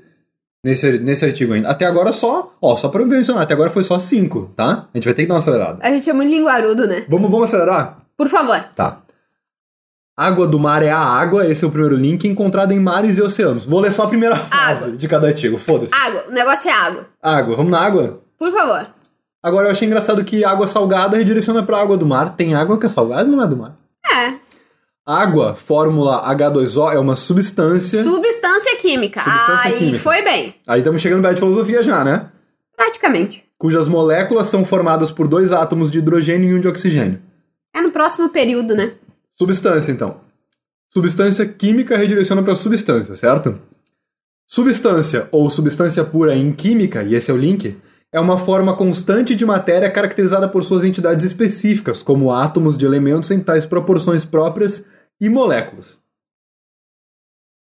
nesse, 0.63 0.99
nesse 0.99 1.23
artigo 1.25 1.53
ainda. 1.53 1.69
Até 1.69 1.85
agora 1.85 2.11
só, 2.11 2.55
ó, 2.61 2.75
só 2.75 2.89
pra 2.89 3.05
mencionar, 3.05 3.43
até 3.43 3.53
agora 3.53 3.69
foi 3.69 3.83
só 3.83 3.99
5, 3.99 4.53
tá? 4.55 4.87
A 4.93 4.97
gente 4.97 5.05
vai 5.05 5.13
ter 5.13 5.23
que 5.23 5.27
dar 5.27 5.35
uma 5.35 5.39
acelerada. 5.39 5.79
A 5.81 5.89
gente 5.89 6.09
é 6.09 6.13
muito 6.13 6.29
linguarudo, 6.31 6.87
né? 6.87 7.05
Vamos, 7.07 7.29
vamos 7.29 7.47
acelerar? 7.49 7.99
Por 8.17 8.27
favor. 8.27 8.59
Tá. 8.75 9.01
Água 10.17 10.47
do 10.47 10.59
mar 10.59 10.83
é 10.83 10.91
a 10.91 10.99
água, 10.99 11.47
esse 11.47 11.63
é 11.63 11.67
o 11.67 11.71
primeiro 11.71 11.95
link, 11.95 12.27
encontrado 12.27 12.71
em 12.73 12.79
mares 12.79 13.17
e 13.17 13.21
oceanos. 13.21 13.65
Vou 13.65 13.79
ler 13.79 13.91
só 13.91 14.03
a 14.03 14.07
primeira 14.07 14.35
frase 14.35 14.83
água. 14.85 14.97
de 14.97 15.07
cada 15.07 15.27
artigo, 15.27 15.57
foda-se. 15.57 15.93
Água, 15.93 16.25
o 16.27 16.31
negócio 16.31 16.69
é 16.69 16.73
água. 16.73 17.07
Água, 17.21 17.55
vamos 17.55 17.71
na 17.71 17.79
água? 17.79 18.21
Por 18.37 18.51
favor. 18.51 18.87
Agora 19.41 19.67
eu 19.67 19.71
achei 19.71 19.87
engraçado 19.87 20.23
que 20.23 20.43
água 20.43 20.67
salgada 20.67 21.17
redireciona 21.17 21.63
pra 21.63 21.79
água 21.81 21.97
do 21.97 22.05
mar. 22.05 22.35
Tem 22.35 22.53
água 22.53 22.77
que 22.77 22.85
é 22.85 22.89
salgada 22.89 23.27
ou 23.29 23.35
não 23.35 23.43
é 23.43 23.47
do 23.47 23.57
mar? 23.57 23.75
É. 24.05 24.33
Água, 25.05 25.55
fórmula 25.55 26.23
H2O, 26.33 26.93
é 26.93 26.99
uma 26.99 27.15
substância. 27.15 28.03
Substância 28.03 28.77
química. 28.77 29.21
Substância 29.21 29.71
Aí 29.71 29.77
química. 29.77 29.99
foi 29.99 30.21
bem. 30.21 30.55
Aí 30.67 30.79
estamos 30.79 31.01
chegando 31.01 31.21
perto 31.21 31.35
de 31.35 31.39
filosofia 31.39 31.81
já, 31.81 32.03
né? 32.03 32.29
Praticamente. 32.75 33.43
Cujas 33.57 33.87
moléculas 33.87 34.47
são 34.47 34.63
formadas 34.63 35.11
por 35.11 35.27
dois 35.27 35.51
átomos 35.51 35.89
de 35.89 35.99
hidrogênio 35.99 36.51
e 36.51 36.55
um 36.55 36.59
de 36.59 36.67
oxigênio. 36.67 37.19
É 37.73 37.81
no 37.81 37.91
próximo 37.91 38.29
período, 38.29 38.75
né? 38.75 38.93
Substância, 39.35 39.91
então. 39.91 40.21
Substância 40.89 41.45
química 41.47 41.97
redireciona 41.97 42.43
para 42.43 42.55
substância, 42.55 43.15
certo? 43.15 43.59
Substância 44.45 45.27
ou 45.31 45.49
substância 45.49 46.03
pura 46.03 46.35
em 46.35 46.51
química, 46.51 47.01
e 47.03 47.15
esse 47.15 47.31
é 47.31 47.33
o 47.33 47.37
link, 47.37 47.77
é 48.13 48.19
uma 48.19 48.37
forma 48.37 48.75
constante 48.75 49.35
de 49.35 49.45
matéria 49.45 49.89
caracterizada 49.89 50.47
por 50.47 50.63
suas 50.63 50.83
entidades 50.83 51.25
específicas, 51.25 52.03
como 52.03 52.31
átomos 52.31 52.77
de 52.77 52.85
elementos 52.85 53.31
em 53.31 53.39
tais 53.39 53.65
proporções 53.65 54.25
próprias 54.25 54.85
e 55.19 55.29
moléculas. 55.29 55.97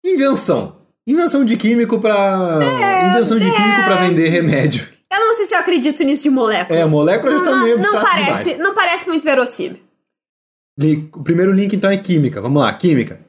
Invenção. 0.05 0.77
Invenção 1.07 1.45
de 1.45 1.57
químico 1.57 2.01
para 2.01 2.59
é, 2.63 3.11
invenção 3.11 3.39
de 3.39 3.49
é... 3.49 3.51
químico 3.51 3.85
para 3.85 3.97
vender 3.97 4.29
remédio. 4.29 4.89
Eu 5.13 5.21
não 5.21 5.35
sei 5.35 5.45
se 5.45 5.55
eu 5.55 5.59
acredito 5.59 6.03
nisso 6.05 6.25
de 6.25 6.31
molécula. 6.31 6.79
É, 6.79 6.85
molécula 6.85 7.39
já 7.39 7.45
tá 7.45 7.51
não, 7.51 7.77
não 7.77 7.93
parece, 8.03 8.45
demais. 8.45 8.59
não 8.59 8.75
parece 8.75 9.09
muito 9.09 9.23
verossímil. 9.23 9.81
O 11.15 11.23
primeiro 11.23 11.53
link 11.53 11.75
então 11.75 11.91
é 11.91 11.97
química. 11.99 12.41
Vamos 12.41 12.63
lá, 12.63 12.73
química. 12.73 13.21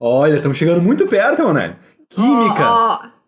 Olha, 0.00 0.36
estamos 0.36 0.56
chegando 0.56 0.82
muito 0.82 1.06
perto, 1.06 1.42
Ronaldo. 1.42 1.76
Química. 2.08 2.68
Oh, 2.68 2.98
oh. 3.04 3.19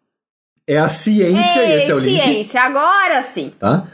É 0.66 0.78
a 0.78 0.88
ciência, 0.88 1.60
Ei, 1.60 1.78
esse 1.78 1.90
é 1.90 1.94
o 1.94 1.98
link. 1.98 2.22
ciência, 2.22 2.62
agora 2.62 3.20
sim. 3.22 3.52
Tá? 3.58 3.86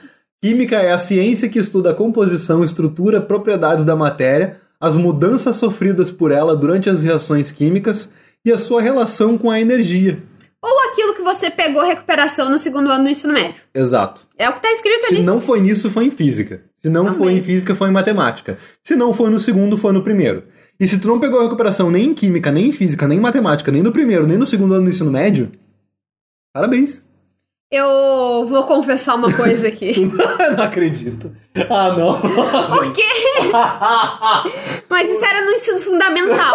Química 0.42 0.76
é 0.76 0.92
a 0.92 0.98
ciência 0.98 1.48
que 1.48 1.58
estuda 1.58 1.90
a 1.90 1.94
composição, 1.94 2.62
estrutura, 2.62 3.20
propriedades 3.20 3.84
da 3.84 3.96
matéria, 3.96 4.60
as 4.80 4.94
mudanças 4.94 5.56
sofridas 5.56 6.10
por 6.10 6.30
ela 6.30 6.54
durante 6.54 6.88
as 6.88 7.02
reações 7.02 7.50
químicas 7.50 8.10
e 8.44 8.52
a 8.52 8.58
sua 8.58 8.80
relação 8.80 9.36
com 9.36 9.50
a 9.50 9.60
energia. 9.60 10.22
Ou 10.62 10.88
aquilo 10.90 11.14
que 11.14 11.22
você 11.22 11.50
pegou 11.50 11.82
recuperação 11.84 12.50
no 12.50 12.58
segundo 12.58 12.90
ano 12.90 13.04
do 13.04 13.10
ensino 13.10 13.32
médio. 13.32 13.62
Exato. 13.74 14.26
É 14.36 14.48
o 14.48 14.52
que 14.52 14.58
está 14.58 14.70
escrito 14.72 15.00
Se 15.02 15.06
ali. 15.06 15.16
Se 15.16 15.22
não 15.22 15.40
foi 15.40 15.60
nisso, 15.60 15.90
foi 15.90 16.04
em 16.04 16.10
física. 16.10 16.62
Se 16.76 16.88
não 16.88 17.04
Também. 17.04 17.18
foi 17.18 17.32
em 17.34 17.42
física, 17.42 17.74
foi 17.74 17.88
em 17.88 17.92
matemática. 17.92 18.58
Se 18.82 18.94
não 18.94 19.12
foi 19.12 19.30
no 19.30 19.40
segundo, 19.40 19.76
foi 19.78 19.92
no 19.92 20.02
primeiro. 20.02 20.44
E 20.78 20.86
se 20.86 20.98
tu 20.98 21.08
não 21.08 21.18
pegou 21.18 21.42
recuperação 21.42 21.90
nem 21.90 22.06
em 22.06 22.14
química, 22.14 22.52
nem 22.52 22.66
em 22.66 22.72
física, 22.72 23.06
nem 23.08 23.18
em 23.18 23.20
matemática, 23.20 23.72
nem 23.72 23.82
no 23.82 23.92
primeiro, 23.92 24.26
nem 24.26 24.36
no 24.36 24.46
segundo 24.46 24.74
ano 24.74 24.84
do 24.84 24.90
ensino 24.90 25.10
médio, 25.10 25.50
Parabéns. 26.52 27.04
Eu 27.70 28.46
vou 28.46 28.64
confessar 28.64 29.14
uma 29.14 29.32
coisa 29.32 29.68
aqui. 29.68 29.92
não 30.56 30.64
acredito. 30.64 31.34
Ah, 31.68 31.92
não. 31.92 32.12
O 32.12 32.92
quê? 32.92 33.02
Mas 34.88 35.10
isso 35.10 35.24
era 35.24 35.44
no 35.44 35.50
ensino 35.50 35.78
fundamental. 35.78 36.54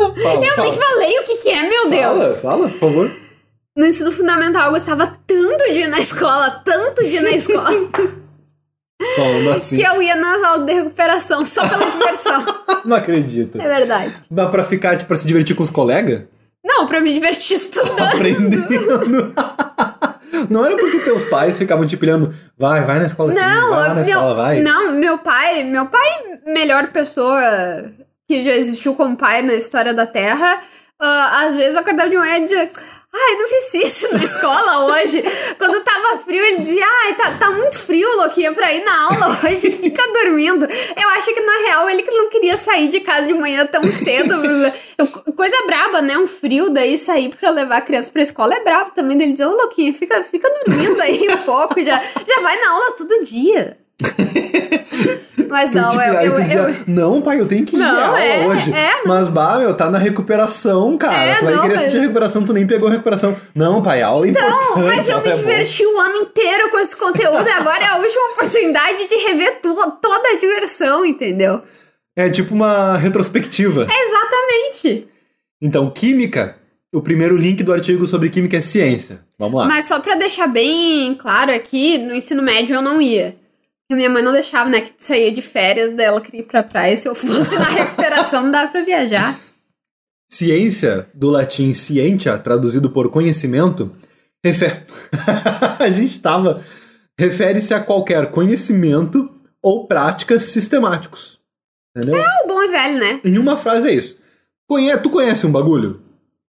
Fala, 0.00 0.44
eu 0.44 0.54
fala. 0.54 0.62
nem 0.62 0.72
falei 0.72 1.18
o 1.18 1.24
que, 1.24 1.36
que 1.38 1.50
é, 1.50 1.68
meu 1.68 1.90
Deus. 1.90 2.36
Fala, 2.36 2.38
fala, 2.38 2.68
por 2.68 2.78
favor. 2.78 3.10
No 3.76 3.86
ensino 3.86 4.12
fundamental 4.12 4.66
eu 4.66 4.72
gostava 4.72 5.06
tanto 5.26 5.64
de 5.72 5.80
ir 5.80 5.88
na 5.88 5.98
escola, 5.98 6.62
tanto 6.64 7.04
de 7.04 7.14
ir 7.14 7.22
na 7.22 7.30
escola. 7.30 7.70
Falando 9.16 9.52
assim. 9.52 9.76
Que 9.76 9.82
eu 9.82 10.02
ia 10.02 10.16
nas 10.16 10.42
aulas 10.42 10.66
de 10.66 10.72
recuperação 10.74 11.46
só 11.46 11.68
pela 11.68 11.90
diversão. 11.90 12.44
Não 12.84 12.96
acredito. 12.96 13.60
É 13.60 13.66
verdade. 13.68 14.14
Mas 14.30 14.50
pra 14.50 14.64
ficar, 14.64 14.96
tipo, 14.96 15.08
pra 15.08 15.16
se 15.16 15.26
divertir 15.26 15.54
com 15.54 15.62
os 15.62 15.70
colegas? 15.70 16.24
Não, 16.64 16.86
pra 16.86 17.00
me 17.00 17.12
divertir 17.14 17.56
estudando. 17.56 18.00
Aprendendo. 18.00 19.34
Não 20.50 20.64
era 20.64 20.76
porque 20.76 21.00
teus 21.00 21.24
pais 21.24 21.58
ficavam 21.58 21.86
te 21.86 21.96
pilhando, 21.96 22.32
vai, 22.56 22.84
vai 22.84 22.98
na 22.98 23.06
escola 23.06 23.30
assim, 23.32 23.40
não, 23.40 23.70
vai 23.70 23.88
na 23.88 23.94
meu, 23.94 24.04
escola, 24.04 24.34
vai. 24.34 24.62
Não, 24.62 24.92
meu 24.92 25.18
pai, 25.18 25.64
meu 25.64 25.86
pai, 25.86 26.40
melhor 26.46 26.88
pessoa 26.88 27.40
que 28.28 28.44
já 28.44 28.52
existiu 28.52 28.94
como 28.94 29.16
pai 29.16 29.42
na 29.42 29.54
história 29.54 29.92
da 29.92 30.06
Terra, 30.06 30.62
uh, 31.00 31.46
às 31.46 31.56
vezes 31.56 31.76
acordava 31.76 32.10
de 32.10 32.16
manhã 32.16 32.36
e 32.36 32.42
dizia, 32.42 32.70
Ai, 33.10 33.36
não 33.36 33.48
preciso 33.48 34.06
ir 34.06 34.12
na 34.12 34.24
escola 34.24 34.86
hoje. 34.86 35.22
Quando 35.56 35.82
tava 35.82 36.18
frio, 36.18 36.44
ele 36.44 36.58
dizia: 36.58 36.84
Ai, 37.04 37.14
tá, 37.14 37.32
tá 37.38 37.50
muito 37.50 37.78
frio, 37.78 38.08
Loquinha, 38.16 38.52
pra 38.52 38.72
ir 38.72 38.84
na 38.84 39.04
aula 39.04 39.28
hoje, 39.28 39.70
fica 39.72 40.02
dormindo. 40.12 40.66
Eu 40.66 41.08
acho 41.10 41.32
que 41.32 41.40
na 41.40 41.56
real 41.66 41.88
ele 41.88 42.02
que 42.02 42.10
não 42.10 42.28
queria 42.28 42.56
sair 42.58 42.88
de 42.88 43.00
casa 43.00 43.26
de 43.26 43.34
manhã 43.34 43.66
tão 43.66 43.82
cedo. 43.84 44.34
Coisa 45.34 45.66
braba, 45.66 46.02
né? 46.02 46.18
Um 46.18 46.26
frio, 46.26 46.70
daí 46.70 46.98
sair 46.98 47.34
pra 47.34 47.50
levar 47.50 47.78
a 47.78 47.82
criança 47.82 48.10
pra 48.10 48.22
escola 48.22 48.54
é 48.54 48.62
brabo 48.62 48.90
também. 48.90 49.20
Ele 49.20 49.32
dizia: 49.32 49.48
Ô, 49.48 49.56
Loquinha, 49.56 49.92
fica, 49.94 50.22
fica 50.22 50.48
dormindo 50.66 51.00
aí 51.00 51.28
um 51.30 51.38
pouco, 51.38 51.80
já, 51.80 52.02
já 52.26 52.40
vai 52.40 52.60
na 52.60 52.70
aula 52.70 52.92
todo 52.92 53.24
dia. 53.24 53.78
Mas 55.48 55.70
Tu, 55.70 55.78
não, 55.78 55.88
tipo, 55.88 56.02
eu, 56.02 56.18
aí 56.18 56.26
eu, 56.26 56.42
dizia, 56.42 56.58
eu- 56.58 56.74
não, 56.86 57.22
pai, 57.22 57.40
eu 57.40 57.46
tenho 57.46 57.64
que 57.64 57.74
ir 57.74 57.78
Não, 57.78 58.04
aula 58.06 58.20
é, 58.22 58.46
hoje. 58.46 58.70
é. 58.72 59.02
Mas, 59.06 59.28
bah, 59.28 59.58
meu, 59.58 59.72
tá 59.72 59.88
na 59.88 59.96
recuperação, 59.96 60.98
cara. 60.98 61.24
É, 61.24 61.34
tu 61.36 61.44
vai 61.46 61.54
não, 61.54 61.62
querer 61.62 61.72
mas- 61.74 61.80
assistir 61.82 61.98
a 61.98 62.02
recuperação, 62.02 62.44
tu 62.44 62.52
nem 62.52 62.66
pegou 62.66 62.88
a 62.88 62.92
recuperação. 62.92 63.34
Não, 63.54 63.82
pai, 63.82 64.02
aula 64.02 64.28
é 64.28 64.30
Não, 64.30 64.40
importante. 64.40 64.84
mas 64.96 65.08
eu 65.08 65.20
me 65.22 65.28
é 65.30 65.32
diverti 65.32 65.86
o 65.86 65.98
ano 65.98 66.16
inteiro 66.18 66.70
com 66.70 66.78
esse 66.78 66.94
conteúdo 66.94 67.46
e 67.48 67.50
agora 67.50 67.82
é 67.82 67.86
a 67.88 67.96
última 67.96 68.32
oportunidade 68.32 69.08
de 69.08 69.14
rever 69.16 69.58
tu- 69.62 69.98
toda 70.02 70.28
a 70.28 70.36
diversão, 70.38 71.04
entendeu? 71.06 71.62
É 72.14 72.28
tipo 72.28 72.54
uma 72.54 72.98
retrospectiva. 72.98 73.86
Exatamente. 73.90 75.08
Então, 75.62 75.88
química, 75.90 76.56
o 76.92 77.00
primeiro 77.00 77.36
link 77.36 77.62
do 77.62 77.72
artigo 77.72 78.06
sobre 78.06 78.28
química 78.28 78.58
é 78.58 78.60
ciência. 78.60 79.20
Vamos 79.38 79.60
lá. 79.60 79.66
Mas 79.66 79.86
só 79.86 79.98
pra 79.98 80.14
deixar 80.14 80.46
bem 80.46 81.14
claro 81.14 81.52
aqui, 81.52 81.96
no 81.96 82.14
ensino 82.14 82.42
médio 82.42 82.74
eu 82.74 82.82
não 82.82 83.00
ia. 83.00 83.34
Minha 83.90 84.10
mãe 84.10 84.22
não 84.22 84.32
deixava, 84.32 84.68
né? 84.68 84.82
Que 84.82 84.92
saía 84.98 85.32
de 85.32 85.40
férias, 85.40 85.94
daí 85.94 86.06
ela 86.06 86.20
queria 86.20 86.40
ir 86.40 86.44
pra 86.44 86.62
praia. 86.62 86.96
Se 86.96 87.08
eu 87.08 87.14
fosse 87.14 87.56
na 87.58 87.64
recuperação, 87.64 88.42
não 88.42 88.50
dava 88.50 88.70
pra 88.70 88.82
viajar. 88.82 89.38
Ciência, 90.30 91.08
do 91.14 91.30
latim 91.30 91.72
scientia, 91.74 92.38
traduzido 92.38 92.90
por 92.90 93.10
conhecimento, 93.10 93.90
refer... 94.44 94.86
a 95.80 95.90
gente 95.90 96.20
tava... 96.20 96.62
Refere-se 97.18 97.74
a 97.74 97.80
qualquer 97.80 98.30
conhecimento 98.30 99.28
ou 99.60 99.88
práticas 99.88 100.44
sistemáticos. 100.44 101.40
Entendeu? 101.96 102.22
É 102.22 102.44
o 102.44 102.46
bom 102.46 102.62
e 102.62 102.68
velho, 102.68 102.98
né? 102.98 103.20
Em 103.24 103.38
uma 103.38 103.56
frase 103.56 103.88
é 103.88 103.94
isso. 103.94 104.18
Conhe... 104.68 104.96
Tu 104.98 105.10
conhece 105.10 105.46
um 105.46 105.50
bagulho? 105.50 106.02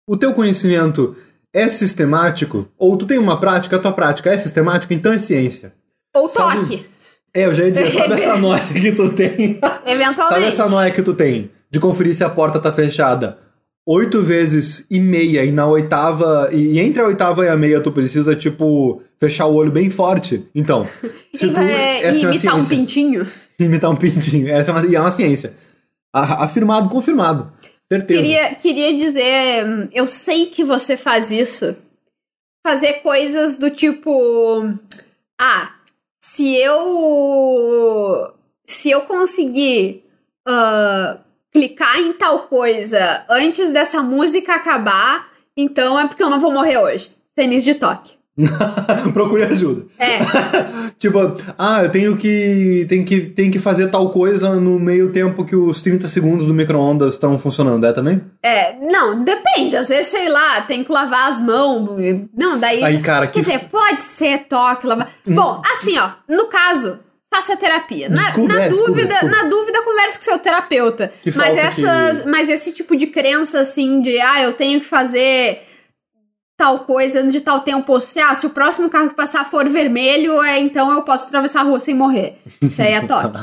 O 0.06 0.16
teu 0.16 0.34
conhecimento 0.34 1.16
é 1.54 1.70
sistemático? 1.70 2.68
Ou 2.76 2.98
tu 2.98 3.06
tem 3.06 3.16
uma 3.16 3.40
prática, 3.40 3.76
a 3.76 3.78
tua 3.78 3.92
prática 3.92 4.30
é 4.30 4.36
sistemática, 4.36 4.92
então 4.92 5.12
é 5.12 5.18
ciência. 5.18 5.72
Ou 6.14 6.28
Sabe- 6.28 6.60
toque, 6.60 6.86
É, 7.34 7.44
eu 7.46 7.54
já 7.54 7.64
ia 7.64 7.70
dizer, 7.70 7.90
sabe 7.92 8.14
essa 8.14 8.36
noia 8.36 8.60
que 8.72 8.92
tu 8.92 9.10
tem? 9.12 9.60
eventualmente. 9.86 10.16
Sabe 10.28 10.44
essa 10.44 10.68
noia 10.68 10.90
que 10.90 11.02
tu 11.02 11.14
tem 11.14 11.50
de 11.70 11.78
conferir 11.78 12.14
se 12.14 12.24
a 12.24 12.30
porta 12.30 12.58
tá 12.58 12.72
fechada 12.72 13.38
oito 13.86 14.22
vezes 14.22 14.84
e 14.90 15.00
meia 15.00 15.44
e 15.44 15.50
na 15.52 15.66
oitava. 15.66 16.50
E 16.52 16.78
entre 16.78 17.00
a 17.00 17.06
oitava 17.06 17.44
e 17.46 17.48
a 17.48 17.56
meia 17.56 17.80
tu 17.80 17.90
precisa, 17.90 18.36
tipo, 18.36 19.02
fechar 19.18 19.46
o 19.46 19.54
olho 19.54 19.72
bem 19.72 19.88
forte? 19.88 20.46
Então, 20.54 20.86
se 21.34 21.46
E 21.46 21.52
tu. 21.52 21.60
essa 21.60 21.70
é 22.06 22.10
imitar 22.30 22.56
um 22.56 22.62
ciência. 22.62 22.76
pintinho. 22.76 23.26
Imitar 23.58 23.90
um 23.90 23.96
pintinho. 23.96 24.48
Essa 24.50 24.70
é 24.70 24.74
uma, 24.74 24.86
e 24.86 24.94
é 24.94 25.00
uma 25.00 25.10
ciência. 25.10 25.54
Afirmado, 26.12 26.88
confirmado. 26.90 27.50
Certeza. 27.90 28.20
Queria, 28.22 28.54
queria 28.56 28.94
dizer, 28.96 29.88
eu 29.94 30.06
sei 30.06 30.46
que 30.46 30.62
você 30.64 30.94
faz 30.96 31.30
isso. 31.30 31.74
Fazer 32.66 32.94
coisas 33.02 33.56
do 33.56 33.70
tipo. 33.70 34.70
Ah, 35.40 35.70
se 36.28 36.54
eu. 36.56 38.34
Se 38.66 38.90
eu 38.90 39.00
conseguir 39.02 40.04
ah, 40.46 41.20
clicar 41.50 41.98
em 41.98 42.12
tal 42.12 42.40
coisa 42.40 43.24
antes 43.30 43.70
dessa 43.70 44.02
música 44.02 44.54
acabar, 44.54 45.26
então 45.56 45.98
é 45.98 46.06
porque 46.06 46.22
eu 46.22 46.28
não 46.28 46.38
vou 46.38 46.52
morrer 46.52 46.76
hoje. 46.76 47.10
Início 47.38 47.72
de 47.72 47.78
toque. 47.78 48.17
Procure 49.12 49.42
ajuda. 49.44 49.84
É. 49.98 50.18
tipo, 50.98 51.18
ah, 51.58 51.82
eu 51.84 51.90
tenho 51.90 52.16
que, 52.16 52.86
tenho 52.88 53.04
que 53.04 53.20
tenho 53.20 53.50
que 53.52 53.58
fazer 53.58 53.88
tal 53.88 54.10
coisa 54.10 54.54
no 54.56 54.78
meio 54.78 55.10
tempo 55.12 55.44
que 55.44 55.56
os 55.56 55.82
30 55.82 56.06
segundos 56.06 56.46
do 56.46 56.54
micro-ondas 56.54 57.14
estão 57.14 57.38
funcionando, 57.38 57.84
é 57.86 57.92
também? 57.92 58.20
É, 58.42 58.74
não, 58.80 59.22
depende. 59.24 59.76
Às 59.76 59.88
vezes, 59.88 60.06
sei 60.06 60.28
lá, 60.28 60.60
tem 60.62 60.84
que 60.84 60.92
lavar 60.92 61.30
as 61.30 61.40
mãos. 61.40 61.90
Não, 62.36 62.58
daí. 62.58 62.82
Aí, 62.84 63.00
cara, 63.00 63.26
Quer 63.26 63.32
que- 63.32 63.38
Hum. 63.40 63.42
dizer, 63.42 63.68
pode 63.70 64.02
ser 64.02 64.38
toque, 64.48 64.86
lavar. 64.86 65.08
Bom, 65.26 65.60
assim, 65.72 65.98
ó, 65.98 66.10
no 66.28 66.46
caso, 66.46 66.98
faça 67.32 67.56
terapia. 67.56 68.08
Na, 68.08 68.22
Desculpa, 68.22 68.54
na 68.54 68.62
é, 68.64 68.68
desculpa, 68.68 68.92
dúvida, 68.92 69.08
desculpa. 69.08 69.36
na 69.36 69.48
dúvida, 69.48 69.82
converse 69.82 70.18
com 70.18 70.24
seu 70.24 70.38
terapeuta. 70.38 71.12
Que 71.22 71.36
mas 71.36 71.56
essas, 71.56 72.24
mas 72.24 72.48
esse 72.48 72.72
tipo 72.72 72.96
de 72.96 73.06
crença 73.08 73.60
assim 73.60 74.00
de, 74.00 74.18
ah, 74.20 74.42
eu 74.42 74.52
tenho 74.52 74.80
que 74.80 74.86
fazer 74.86 75.62
tal 76.58 76.80
coisa 76.80 77.22
de 77.22 77.40
tal 77.40 77.60
tempo, 77.60 77.92
ou 77.92 78.00
se, 78.00 78.18
ah, 78.18 78.34
se 78.34 78.44
o 78.44 78.50
próximo 78.50 78.90
carro 78.90 79.08
que 79.08 79.14
passar 79.14 79.44
for 79.44 79.68
vermelho, 79.68 80.42
é 80.42 80.58
então 80.58 80.92
eu 80.92 81.02
posso 81.02 81.28
atravessar 81.28 81.60
a 81.60 81.62
rua 81.62 81.78
sem 81.78 81.94
morrer. 81.94 82.36
Isso 82.60 82.82
aí 82.82 82.94
é 82.94 83.00
toque. 83.00 83.38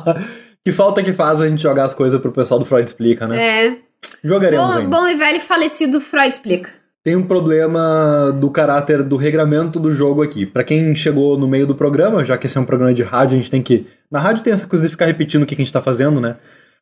que 0.64 0.72
falta 0.72 1.02
que 1.02 1.12
faz 1.12 1.42
a 1.42 1.48
gente 1.48 1.62
jogar 1.62 1.84
as 1.84 1.92
coisas 1.92 2.18
pro 2.18 2.32
pessoal 2.32 2.58
do 2.58 2.64
Freud 2.64 2.86
Explica, 2.86 3.26
né? 3.26 3.66
é. 3.66 3.78
Jogaremos 4.24 4.66
Bom, 4.66 4.72
ainda. 4.72 4.96
bom 4.96 5.06
e 5.06 5.14
velho 5.14 5.40
falecido 5.40 6.00
Freud 6.00 6.30
explica. 6.30 6.70
Tem 7.04 7.14
um 7.14 7.22
problema 7.22 8.32
do 8.40 8.50
caráter 8.50 9.02
do 9.02 9.16
regramento 9.16 9.78
do 9.78 9.92
jogo 9.92 10.22
aqui. 10.22 10.44
Pra 10.44 10.64
quem 10.64 10.96
chegou 10.96 11.38
no 11.38 11.46
meio 11.46 11.66
do 11.66 11.74
programa, 11.74 12.24
já 12.24 12.36
que 12.36 12.46
esse 12.46 12.58
é 12.58 12.60
um 12.60 12.64
programa 12.64 12.92
de 12.92 13.04
rádio, 13.04 13.34
a 13.34 13.36
gente 13.36 13.50
tem 13.50 13.62
que. 13.62 13.86
Na 14.10 14.18
rádio 14.18 14.42
tem 14.42 14.52
essa 14.52 14.66
coisa 14.66 14.84
de 14.84 14.90
ficar 14.90 15.06
repetindo 15.06 15.42
o 15.42 15.46
que 15.46 15.54
que 15.54 15.62
a 15.62 15.64
gente 15.64 15.72
tá 15.72 15.80
fazendo, 15.80 16.20
né? 16.20 16.36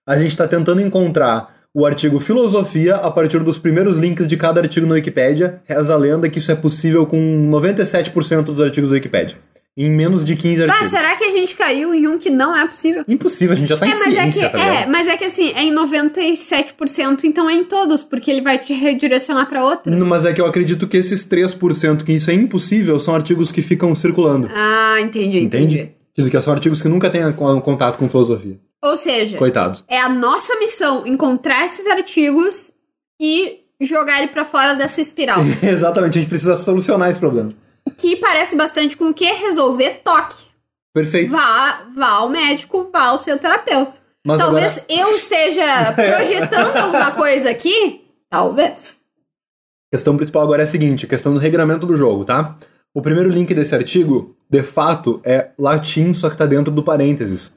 A 0.07 0.19
gente 0.19 0.35
tá 0.35 0.49
tentando 0.49 0.81
encontrar 0.81 1.53
o 1.75 1.85
artigo 1.85 2.21
filosofia 2.21 2.95
a 2.97 3.11
partir 3.11 3.41
dos 3.43 3.59
primeiros 3.59 3.99
links 3.99 4.29
de 4.29 4.37
cada 4.37 4.61
artigo 4.61 4.87
na 4.87 4.95
Wikipédia. 4.95 5.61
Reza 5.67 5.93
a 5.93 5.97
lenda 5.97 6.29
que 6.29 6.39
isso 6.39 6.53
é 6.53 6.55
possível 6.55 7.05
com 7.05 7.19
97% 7.51 8.43
dos 8.45 8.61
artigos 8.61 8.91
da 8.91 8.95
Wikipédia. 8.95 9.37
Em 9.77 9.91
menos 9.91 10.25
de 10.25 10.37
15 10.37 10.63
Ah, 10.63 10.67
artigos. 10.67 10.89
será 10.91 11.17
que 11.17 11.25
a 11.25 11.33
gente 11.33 11.57
caiu 11.57 11.93
em 11.93 12.07
um 12.07 12.17
que 12.17 12.31
não 12.31 12.57
é 12.57 12.65
possível? 12.65 13.03
Impossível, 13.09 13.55
a 13.55 13.57
gente 13.57 13.69
já 13.71 13.77
tá 13.77 13.89
em 13.89 13.91
É, 13.91 13.93
mas 13.93 14.03
é 14.07 14.11
ciência, 14.31 14.49
que, 14.51 14.57
tá 14.57 14.65
é, 14.65 14.87
mas 14.87 15.09
é 15.09 15.17
que 15.17 15.25
assim, 15.25 15.51
é 15.53 15.65
em 15.65 15.75
97%, 15.75 17.25
então 17.25 17.51
é 17.51 17.55
em 17.55 17.65
todos, 17.65 18.03
porque 18.03 18.31
ele 18.31 18.41
vai 18.41 18.57
te 18.59 18.73
redirecionar 18.73 19.49
pra 19.49 19.65
outra. 19.65 19.95
Não, 19.95 20.07
Mas 20.07 20.25
é 20.25 20.33
que 20.33 20.41
eu 20.41 20.47
acredito 20.47 20.87
que 20.87 20.97
esses 20.97 21.25
3% 21.27 22.05
que 22.05 22.13
isso 22.13 22.31
é 22.31 22.35
impossível 22.35 23.01
são 23.01 23.15
artigos 23.17 23.51
que 23.51 23.63
ficam 23.63 23.95
circulando. 23.97 24.49
Ah, 24.55 24.99
entendi, 25.01 25.41
entendi. 25.41 25.91
Entende? 26.17 26.31
Que 26.31 26.41
são 26.43 26.53
artigos 26.53 26.81
que 26.81 26.87
nunca 26.89 27.11
têm 27.11 27.33
con- 27.33 27.61
contato 27.61 27.99
com 27.99 28.09
filosofia. 28.09 28.57
Ou 28.85 28.99
seja, 28.99 29.39
Coitados. 29.39 29.83
é 29.89 29.99
a 29.99 30.11
nossa 30.11 30.59
missão 30.59 31.07
encontrar 31.07 31.65
esses 31.65 31.87
artigos 31.87 32.71
e 33.19 33.61
jogar 33.81 34.19
ele 34.19 34.29
pra 34.29 34.45
fora 34.45 34.75
dessa 34.75 35.01
espiral. 35.01 35.41
Exatamente, 35.65 36.19
a 36.19 36.21
gente 36.21 36.29
precisa 36.29 36.55
solucionar 36.55 37.09
esse 37.09 37.19
problema. 37.19 37.53
que 37.97 38.17
parece 38.17 38.55
bastante 38.55 38.95
com 38.97 39.07
o 39.07 39.15
que? 39.15 39.25
Resolver 39.25 40.03
toque. 40.05 40.45
Perfeito. 40.95 41.33
Vá, 41.33 41.87
vá 41.97 42.09
ao 42.09 42.29
médico, 42.29 42.91
vá 42.93 43.07
ao 43.07 43.19
seu 43.19 43.39
terapeuta. 43.39 43.95
Mas 44.27 44.39
Talvez 44.41 44.79
agora, 44.79 44.87
eu 44.89 45.17
esteja 45.17 45.93
projetando 45.97 46.77
alguma 46.77 47.11
coisa 47.13 47.51
aqui. 47.51 48.05
Talvez. 48.31 48.97
a 49.93 49.97
questão 49.97 50.17
principal 50.17 50.43
agora 50.43 50.63
é 50.63 50.65
a 50.65 50.67
seguinte, 50.67 51.07
a 51.07 51.09
questão 51.09 51.33
do 51.33 51.39
regramento 51.41 51.87
do 51.87 51.97
jogo, 51.97 52.25
tá? 52.25 52.57
O 52.93 53.01
primeiro 53.01 53.29
link 53.31 53.53
desse 53.55 53.75
artigo, 53.75 54.37
de 54.49 54.63
fato, 54.63 55.21
é 55.25 55.51
latim, 55.59 56.13
só 56.13 56.29
que 56.31 56.37
tá 56.37 56.47
dentro 56.47 56.73
do 56.73 56.83
parênteses. 56.83 57.51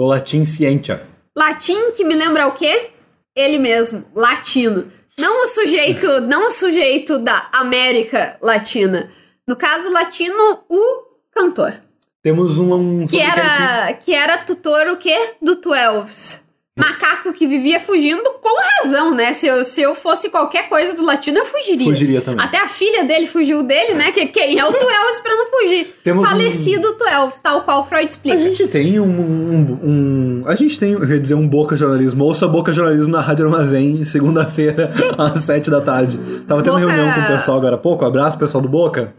Do 0.00 0.06
latim 0.06 0.46
scientia. 0.46 1.06
Latim 1.36 1.90
que 1.90 2.02
me 2.04 2.14
lembra 2.14 2.46
o 2.46 2.52
quê? 2.52 2.88
Ele 3.36 3.58
mesmo, 3.58 4.02
latino. 4.16 4.90
Não 5.18 5.44
o 5.44 5.46
sujeito, 5.46 6.06
não 6.26 6.46
o 6.46 6.50
sujeito 6.50 7.18
da 7.18 7.50
América 7.52 8.38
Latina. 8.40 9.10
No 9.46 9.54
caso 9.56 9.90
latino, 9.90 10.64
o 10.70 11.02
cantor. 11.30 11.74
Temos 12.22 12.58
um... 12.58 12.72
um 12.72 13.06
Que 13.06 13.20
era, 13.20 13.92
que 13.92 14.14
era 14.14 14.38
tutor 14.38 14.88
o 14.88 14.96
quê? 14.96 15.34
Do 15.42 15.56
Twelves. 15.56 16.44
Macaco 16.80 17.32
que 17.32 17.46
vivia 17.46 17.78
fugindo 17.78 18.22
com 18.42 18.60
razão, 18.82 19.14
né? 19.14 19.32
Se 19.32 19.46
eu, 19.46 19.64
se 19.64 19.80
eu 19.82 19.94
fosse 19.94 20.28
qualquer 20.30 20.68
coisa 20.68 20.94
do 20.94 21.04
latino, 21.04 21.38
eu 21.38 21.46
fugiria. 21.46 21.84
Fugiria 21.86 22.20
também. 22.20 22.44
Até 22.44 22.58
a 22.58 22.66
filha 22.68 23.04
dele 23.04 23.26
fugiu 23.26 23.62
dele, 23.62 23.94
né? 23.94 24.10
Que 24.12 24.26
quem 24.26 24.58
é 24.58 24.64
o 24.64 24.72
Twelves 24.72 25.20
pra 25.20 25.34
não 25.34 25.46
fugir. 25.48 25.94
Temos 26.02 26.24
um- 26.24 26.26
Falecido 26.26 26.94
Twelves, 26.94 27.38
tal 27.38 27.62
qual 27.62 27.86
Freud 27.88 28.04
A 28.04 28.08
explica. 28.08 28.38
gente 28.38 28.66
tem 28.68 28.98
um, 28.98 29.04
um, 29.04 29.80
um- 29.82 30.42
A 30.46 30.54
gente 30.56 30.78
tem, 30.78 30.92
eu 30.92 31.04
ia 31.08 31.20
dizer, 31.20 31.34
um 31.34 31.46
Boca 31.46 31.76
Jornalismo. 31.76 32.24
Ouça 32.24 32.48
Boca 32.48 32.72
Jornalismo 32.72 33.12
na 33.12 33.20
Rádio 33.20 33.46
Armazém, 33.46 34.04
segunda-feira, 34.04 34.90
às 35.18 35.40
sete 35.44 35.70
da 35.70 35.80
tarde. 35.80 36.18
Tava 36.48 36.62
tendo 36.62 36.78
Boca- 36.78 36.86
reunião 36.92 37.14
com 37.14 37.20
o 37.20 37.26
pessoal 37.36 37.58
agora 37.58 37.74
há 37.76 37.78
pouco. 37.78 38.04
Abraço, 38.04 38.38
pessoal 38.38 38.62
do 38.62 38.68
Boca. 38.68 39.14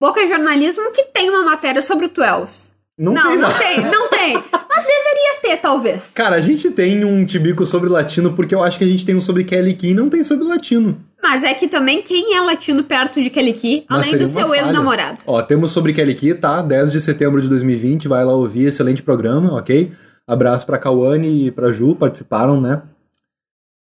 Boca 0.00 0.26
Jornalismo 0.26 0.92
que 0.92 1.04
tem 1.04 1.30
uma 1.30 1.42
matéria 1.42 1.80
sobre 1.80 2.06
o 2.06 2.08
Twelves. 2.08 2.75
Não, 2.98 3.12
Não, 3.12 3.22
tem, 3.22 3.38
não, 3.38 3.52
tem, 3.52 3.90
não 3.90 4.08
tem. 4.08 4.34
Mas 4.34 4.86
deveria 4.86 5.40
ter, 5.42 5.56
talvez. 5.58 6.12
Cara, 6.14 6.36
a 6.36 6.40
gente 6.40 6.70
tem 6.70 7.04
um 7.04 7.26
tibico 7.26 7.66
sobre 7.66 7.90
latino, 7.90 8.32
porque 8.32 8.54
eu 8.54 8.62
acho 8.62 8.78
que 8.78 8.84
a 8.84 8.86
gente 8.86 9.04
tem 9.04 9.14
um 9.14 9.20
sobre 9.20 9.44
Kelly 9.44 9.74
Key 9.74 9.90
e 9.90 9.94
não 9.94 10.08
tem 10.08 10.22
sobre 10.22 10.46
latino. 10.46 10.98
Mas 11.22 11.44
é 11.44 11.52
que 11.52 11.68
também 11.68 12.00
quem 12.00 12.34
é 12.34 12.40
latino 12.40 12.84
perto 12.84 13.22
de 13.22 13.28
Kelly 13.28 13.52
Key, 13.52 13.84
Mas 13.88 14.08
além 14.08 14.18
do 14.18 14.26
seu 14.26 14.54
ex-namorado. 14.54 15.18
Ó, 15.26 15.42
temos 15.42 15.72
sobre 15.72 15.92
Kelly 15.92 16.14
Key, 16.14 16.34
tá? 16.34 16.62
10 16.62 16.90
de 16.90 17.00
setembro 17.00 17.40
de 17.40 17.48
2020, 17.48 18.08
vai 18.08 18.24
lá 18.24 18.32
ouvir, 18.32 18.66
excelente 18.66 19.02
programa, 19.02 19.58
ok? 19.58 19.92
Abraço 20.26 20.64
pra 20.64 20.78
Cauane 20.78 21.48
e 21.48 21.50
pra 21.50 21.70
Ju, 21.72 21.94
participaram, 21.94 22.60
né? 22.60 22.82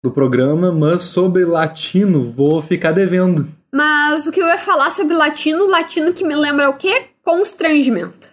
Do 0.03 0.11
programa, 0.11 0.73
mas 0.73 1.03
sobre 1.03 1.45
latino, 1.45 2.25
vou 2.25 2.63
ficar 2.63 2.93
devendo. 2.93 3.47
Mas 3.73 4.27
o 4.27 4.33
que 4.33 4.41
eu 4.41 4.47
ia 4.47 4.59
falar 4.59 4.91
sobre 4.91 5.15
latino, 5.15 5.67
latino 5.67 6.13
que 6.13 6.25
me 6.25 6.35
lembra 6.35 6.69
o 6.71 6.75
quê? 6.75 7.09
Constrangimento. 7.23 8.32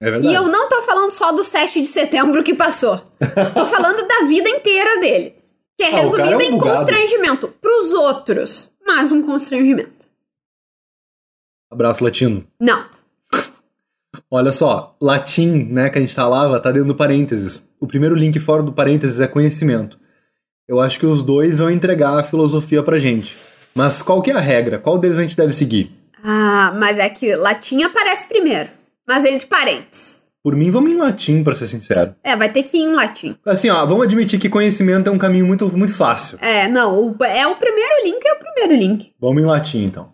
É 0.00 0.10
verdade. 0.10 0.32
E 0.32 0.36
eu 0.36 0.46
não 0.46 0.68
tô 0.68 0.82
falando 0.82 1.10
só 1.10 1.32
do 1.32 1.42
7 1.42 1.80
de 1.80 1.88
setembro 1.88 2.42
que 2.44 2.54
passou. 2.54 2.98
tô 2.98 3.66
falando 3.66 4.06
da 4.06 4.26
vida 4.26 4.48
inteira 4.48 5.00
dele. 5.00 5.34
Que 5.76 5.84
é 5.84 5.86
Ah, 5.86 5.90
é 5.90 6.00
resumida 6.02 6.36
um 6.36 6.40
em 6.40 6.58
constrangimento. 6.58 7.48
Pros 7.60 7.92
outros, 7.92 8.70
mas 8.86 9.10
um 9.12 9.22
constrangimento. 9.22 10.06
Abraço 11.70 12.02
latino. 12.02 12.46
Não. 12.60 12.86
Olha 14.30 14.52
só, 14.52 14.96
latim, 15.00 15.64
né, 15.70 15.88
que 15.90 15.98
a 15.98 16.00
gente 16.00 16.14
falava, 16.14 16.60
tá 16.60 16.70
dentro 16.70 16.88
do 16.88 16.94
parênteses. 16.94 17.62
O 17.80 17.86
primeiro 17.86 18.14
link 18.14 18.38
fora 18.40 18.62
do 18.62 18.72
parênteses 18.72 19.20
é 19.20 19.26
conhecimento. 19.26 19.98
Eu 20.66 20.80
acho 20.80 20.98
que 20.98 21.06
os 21.06 21.22
dois 21.22 21.58
vão 21.58 21.70
entregar 21.70 22.18
a 22.18 22.22
filosofia 22.22 22.82
pra 22.82 22.98
gente. 22.98 23.34
Mas 23.74 24.02
qual 24.02 24.20
que 24.20 24.30
é 24.30 24.34
a 24.34 24.40
regra? 24.40 24.78
Qual 24.78 24.98
deles 24.98 25.18
a 25.18 25.22
gente 25.22 25.36
deve 25.36 25.52
seguir? 25.52 25.90
Ah, 26.22 26.74
mas 26.76 26.98
é 26.98 27.08
que 27.08 27.34
latim 27.36 27.82
aparece 27.84 28.26
primeiro. 28.26 28.68
Mas 29.08 29.24
ele 29.24 29.38
de 29.38 29.46
parênteses. 29.46 30.22
Por 30.44 30.54
mim, 30.54 30.70
vamos 30.70 30.92
em 30.92 30.96
latim, 30.96 31.42
pra 31.42 31.52
ser 31.54 31.66
sincero. 31.66 32.14
É, 32.22 32.36
vai 32.36 32.50
ter 32.52 32.62
que 32.62 32.76
ir 32.76 32.80
em 32.82 32.92
latim. 32.94 33.36
Assim, 33.44 33.68
ó, 33.70 33.84
vamos 33.86 34.04
admitir 34.04 34.38
que 34.38 34.48
conhecimento 34.48 35.08
é 35.08 35.10
um 35.12 35.18
caminho 35.18 35.46
muito, 35.46 35.66
muito 35.76 35.94
fácil. 35.94 36.38
É, 36.40 36.68
não, 36.68 37.10
o- 37.12 37.24
é 37.24 37.46
o 37.46 37.56
primeiro 37.56 38.04
link, 38.04 38.24
é 38.24 38.32
o 38.34 38.38
primeiro 38.38 38.74
link. 38.80 39.12
Vamos 39.20 39.42
em 39.42 39.46
latim, 39.46 39.84
então. 39.84 40.12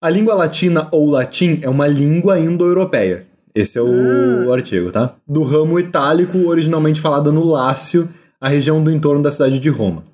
A 0.00 0.08
língua 0.08 0.34
latina 0.34 0.88
ou 0.92 1.10
latim 1.10 1.58
é 1.62 1.68
uma 1.68 1.86
língua 1.88 2.38
indo-europeia. 2.38 3.26
Esse 3.54 3.78
é 3.78 3.82
o 3.82 4.52
artigo, 4.52 4.92
tá? 4.92 5.16
Do 5.26 5.42
ramo 5.42 5.80
itálico, 5.80 6.38
originalmente 6.46 7.00
falada 7.00 7.32
no 7.32 7.42
Lácio, 7.44 8.08
a 8.40 8.48
região 8.48 8.82
do 8.82 8.92
entorno 8.92 9.22
da 9.22 9.32
cidade 9.32 9.58
de 9.58 9.68
Roma. 9.68 10.04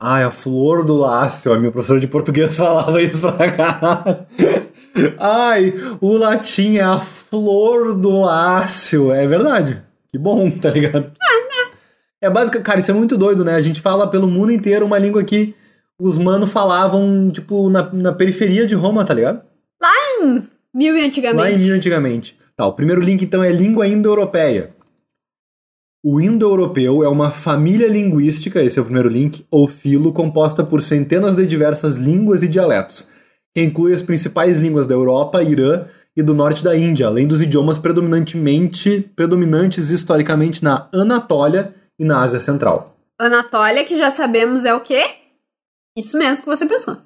Ai, 0.00 0.22
a 0.24 0.30
flor 0.30 0.84
do 0.84 0.94
Lácio. 0.96 1.52
A 1.52 1.58
minha 1.58 1.70
professora 1.70 2.00
de 2.00 2.08
português 2.08 2.56
falava 2.56 3.00
isso 3.02 3.20
pra 3.20 3.52
cá. 3.52 4.26
Ai, 5.18 5.74
o 6.00 6.16
latim 6.16 6.76
é 6.76 6.82
a 6.82 6.98
flor 7.00 7.98
do 7.98 8.20
Lácio. 8.20 9.12
É 9.12 9.26
verdade. 9.26 9.82
Que 10.10 10.18
bom, 10.18 10.50
tá 10.50 10.70
ligado? 10.70 11.10
É 12.20 12.30
básico, 12.30 12.60
cara, 12.60 12.78
isso 12.78 12.90
é 12.90 12.94
muito 12.94 13.16
doido, 13.16 13.44
né? 13.44 13.54
A 13.54 13.60
gente 13.60 13.80
fala 13.80 14.06
pelo 14.08 14.28
mundo 14.28 14.52
inteiro 14.52 14.86
uma 14.86 14.98
língua 14.98 15.24
que 15.24 15.54
os 15.98 16.18
manos 16.18 16.52
falavam, 16.52 17.30
tipo, 17.30 17.68
na, 17.68 17.92
na 17.92 18.12
periferia 18.12 18.66
de 18.66 18.74
Roma, 18.74 19.04
tá 19.04 19.12
ligado? 19.14 19.42
Mil 20.74 20.94
e 20.96 21.00
Lá 21.00 21.04
em 21.04 21.08
antigamente. 21.08 21.64
mil 21.64 21.74
antigamente. 21.74 22.38
Tá, 22.56 22.66
o 22.66 22.72
primeiro 22.74 23.00
link 23.00 23.22
então 23.22 23.42
é 23.42 23.50
língua 23.50 23.86
indo-europeia. 23.86 24.74
O 26.04 26.20
indo-europeu 26.20 27.04
é 27.04 27.08
uma 27.08 27.30
família 27.30 27.86
linguística, 27.88 28.62
esse 28.62 28.78
é 28.78 28.82
o 28.82 28.84
primeiro 28.84 29.08
link, 29.08 29.46
ou 29.50 29.68
filo, 29.68 30.12
composta 30.12 30.64
por 30.64 30.82
centenas 30.82 31.36
de 31.36 31.46
diversas 31.46 31.96
línguas 31.96 32.42
e 32.42 32.48
dialetos, 32.48 33.08
que 33.54 33.62
inclui 33.62 33.94
as 33.94 34.02
principais 34.02 34.58
línguas 34.58 34.86
da 34.86 34.94
Europa, 34.94 35.42
Irã 35.42 35.84
e 36.16 36.22
do 36.22 36.34
norte 36.34 36.62
da 36.62 36.76
Índia, 36.76 37.06
além 37.06 37.26
dos 37.26 37.42
idiomas 37.42 37.78
predominantemente 37.78 39.10
predominantes 39.14 39.90
historicamente 39.90 40.62
na 40.62 40.88
Anatólia 40.92 41.74
e 41.98 42.04
na 42.04 42.22
Ásia 42.22 42.40
Central. 42.40 42.96
Anatólia, 43.18 43.84
que 43.84 43.96
já 43.96 44.10
sabemos 44.10 44.64
é 44.64 44.74
o 44.74 44.80
quê? 44.80 45.04
Isso 45.96 46.18
mesmo 46.18 46.44
que 46.44 46.50
você 46.50 46.66
pensou. 46.66 46.96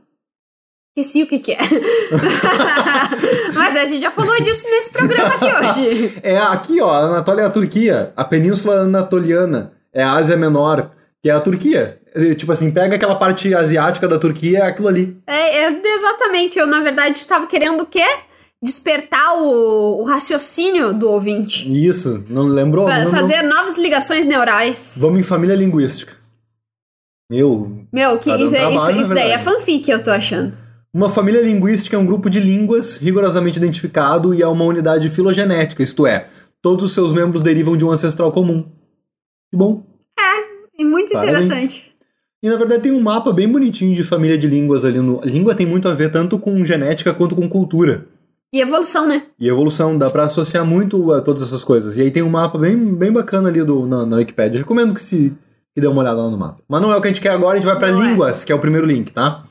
Esqueci 0.97 1.23
o 1.23 1.27
que 1.27 1.39
que 1.39 1.53
é. 1.53 1.59
Mas 3.53 3.77
a 3.77 3.85
gente 3.85 4.01
já 4.01 4.11
falou 4.11 4.35
disso 4.43 4.65
nesse 4.65 4.91
programa 4.91 5.35
aqui 5.35 5.45
hoje. 5.45 6.21
É 6.23 6.39
aqui, 6.39 6.81
ó, 6.81 6.91
a 6.91 7.01
Anatólia 7.01 7.43
é 7.43 7.45
a 7.45 7.51
Turquia, 7.51 8.13
a 8.17 8.25
Península 8.25 8.81
Anatoliana 8.81 9.73
é 9.93 10.03
a 10.03 10.13
Ásia 10.13 10.37
Menor, 10.37 10.91
que 11.23 11.29
é 11.29 11.33
a 11.33 11.41
Turquia. 11.41 12.01
Tipo 12.37 12.53
assim, 12.53 12.71
pega 12.71 12.97
aquela 12.97 13.15
parte 13.17 13.55
asiática 13.55 14.09
da 14.09 14.19
Turquia, 14.19 14.59
é 14.59 14.63
aquilo 14.63 14.89
ali. 14.89 15.17
É, 15.27 15.65
é, 15.65 15.83
exatamente, 15.97 16.59
eu 16.59 16.67
na 16.67 16.81
verdade 16.81 17.17
estava 17.17 17.47
querendo 17.47 17.83
o 17.83 17.87
quê? 17.87 18.05
Despertar 18.63 19.35
o, 19.37 20.01
o 20.01 20.05
raciocínio 20.05 20.95
do 20.95 21.11
ouvinte. 21.11 21.69
Isso, 21.87 22.25
não 22.29 22.45
lembrou? 22.45 22.89
Fa- 22.89 22.99
Não- 22.99 23.05
não- 23.05 23.11
fazer 23.11 23.43
novas 23.43 23.77
ligações 23.77 24.25
neurais. 24.25 24.97
Vamos 24.99 25.21
em 25.21 25.23
família 25.23 25.55
linguística. 25.55 26.15
Meu, 27.31 27.83
Meu, 27.93 28.19
que 28.19 28.31
isso, 28.31 28.39
é- 28.39 28.45
isso, 28.45 28.55
trabalho, 28.55 28.95
na 28.97 29.03
isso 29.03 29.15
daí 29.15 29.31
é 29.33 29.39
fanfic, 29.39 29.91
eu 29.91 30.03
tô 30.03 30.11
achando. 30.11 30.57
uma 30.95 31.11
família 31.11 31.43
linguística 31.43 31.95
é 31.97 31.99
um 31.99 32.07
grupo 32.07 32.31
de 32.31 32.41
línguas 32.41 32.97
rigorosamente 32.97 33.59
identificado 33.59 34.33
e 34.33 34.41
é 34.41 34.47
uma 34.47 34.65
unidade 34.65 35.09
filogenética, 35.09 35.83
isto 35.83 36.07
é, 36.07 36.29
todos 36.63 36.85
os 36.85 36.93
seus 36.95 37.13
membros 37.13 37.43
derivam 37.43 37.77
de 37.77 37.85
um 37.85 37.91
ancestral 37.91 38.31
comum. 38.33 38.63
Que 39.51 39.57
bom. 39.57 39.83
É 40.79 40.85
muito 40.85 41.13
Parabéns. 41.13 41.47
interessante. 41.47 41.96
E 42.43 42.49
na 42.49 42.57
verdade 42.57 42.83
tem 42.83 42.93
um 42.93 43.01
mapa 43.01 43.33
bem 43.33 43.49
bonitinho 43.51 43.95
de 43.95 44.03
família 44.03 44.37
de 44.39 44.47
línguas 44.47 44.85
ali 44.85 44.99
no. 45.01 45.21
Língua 45.25 45.55
tem 45.55 45.67
muito 45.67 45.89
a 45.89 45.95
ver 45.95 46.11
tanto 46.13 46.39
com 46.39 46.65
genética 46.65 47.13
quanto 47.15 47.35
com 47.35 47.49
cultura. 47.49 48.07
E 48.53 48.61
evolução, 48.61 49.09
né? 49.09 49.23
E 49.41 49.49
evolução, 49.49 49.99
dá 49.99 50.09
pra 50.09 50.25
associar 50.25 50.65
muito 50.65 51.13
a 51.13 51.21
todas 51.21 51.43
essas 51.43 51.65
coisas. 51.65 51.97
E 51.99 52.03
aí 52.03 52.11
tem 52.11 52.23
um 52.23 52.31
mapa 52.31 52.57
bem, 52.59 52.77
bem 52.95 53.13
bacana 53.13 53.49
ali 53.49 53.63
do, 53.65 53.87
na, 53.87 54.07
na 54.07 54.17
Wikipedia. 54.17 54.61
Recomendo 54.61 54.95
que 54.95 55.03
se 55.03 55.35
que 55.75 55.81
dê 55.81 55.87
uma 55.89 56.01
olhada 56.01 56.23
lá 56.23 56.31
no 56.31 56.39
mapa. 56.39 56.63
Mas 56.69 56.81
não 56.81 56.91
é 56.93 56.97
o 56.97 57.01
que 57.03 57.09
a 57.09 57.11
gente 57.11 57.21
quer 57.21 57.31
agora, 57.33 57.55
a 57.55 57.57
gente 57.57 57.67
vai 57.67 57.79
pra 57.79 57.91
Não 57.91 58.03
é. 58.03 58.07
línguas, 58.09 58.45
que 58.45 58.53
é 58.53 58.55
o 58.55 58.59
primeiro 58.59 58.87
link, 58.87 59.13
tá? 59.13 59.45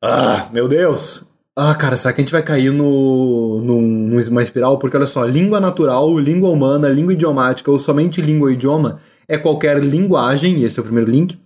Ah, 0.00 0.48
meu 0.52 0.68
Deus! 0.68 1.24
Ah, 1.58 1.74
cara, 1.74 1.96
será 1.96 2.12
que 2.12 2.20
a 2.20 2.24
gente 2.24 2.32
vai 2.32 2.42
cair 2.42 2.70
no, 2.70 3.60
num- 3.62 4.20
numa 4.20 4.42
espiral? 4.42 4.78
Porque 4.78 4.96
olha 4.96 5.06
só, 5.06 5.24
língua 5.24 5.58
natural, 5.58 6.18
língua 6.18 6.50
humana, 6.50 6.88
língua 6.88 7.14
idiomática 7.14 7.70
ou 7.70 7.78
somente 7.78 8.20
língua 8.20 8.48
ou 8.48 8.52
idioma 8.54 8.98
é 9.26 9.38
qualquer 9.38 9.82
linguagem, 9.82 10.58
e 10.58 10.64
esse 10.64 10.78
é 10.78 10.82
o 10.82 10.84
primeiro 10.84 11.10
link, 11.10 11.38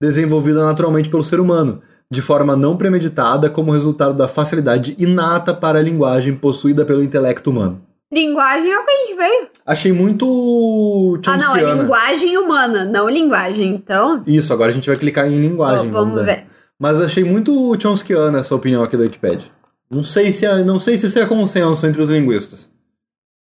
desenvolvida 0.00 0.64
naturalmente 0.64 1.08
pelo 1.08 1.24
ser 1.24 1.40
humano, 1.40 1.80
de 2.10 2.20
forma 2.22 2.54
não 2.56 2.76
premeditada 2.76 3.48
como 3.50 3.72
resultado 3.72 4.14
da 4.14 4.28
facilidade 4.28 4.94
inata 4.98 5.54
para 5.54 5.78
a 5.78 5.82
linguagem 5.82 6.34
possuída 6.34 6.84
pelo 6.84 7.02
intelecto 7.02 7.50
humano. 7.50 7.80
Linguagem 8.12 8.70
é 8.70 8.78
o 8.78 8.84
que 8.84 8.90
a 8.92 8.96
gente 9.06 9.16
veio. 9.16 9.48
Achei 9.66 9.92
muito 9.92 11.18
Ah, 11.26 11.36
não, 11.36 11.56
é 11.56 11.60
Chomskyana. 11.60 11.82
linguagem 11.82 12.38
humana, 12.38 12.84
não 12.84 13.08
linguagem. 13.08 13.70
Então, 13.74 14.22
Isso, 14.26 14.52
agora 14.52 14.70
a 14.70 14.74
gente 14.74 14.86
vai 14.86 14.96
clicar 14.96 15.26
em 15.26 15.40
linguagem. 15.40 15.90
vamos 15.90 16.22
ver. 16.24 16.46
Mas 16.78 17.00
achei 17.00 17.24
muito 17.24 17.76
Chomskyana 17.80 18.38
essa 18.40 18.54
opinião 18.54 18.82
aqui 18.84 18.96
da 18.96 19.02
Wikipedia. 19.04 19.50
Não 19.90 20.02
sei 20.02 20.30
se 20.32 20.44
é, 20.46 20.62
não 20.62 20.78
sei 20.78 20.96
se 20.96 21.06
isso 21.06 21.18
é 21.18 21.26
consenso 21.26 21.86
entre 21.86 22.02
os 22.02 22.10
linguistas. 22.10 22.70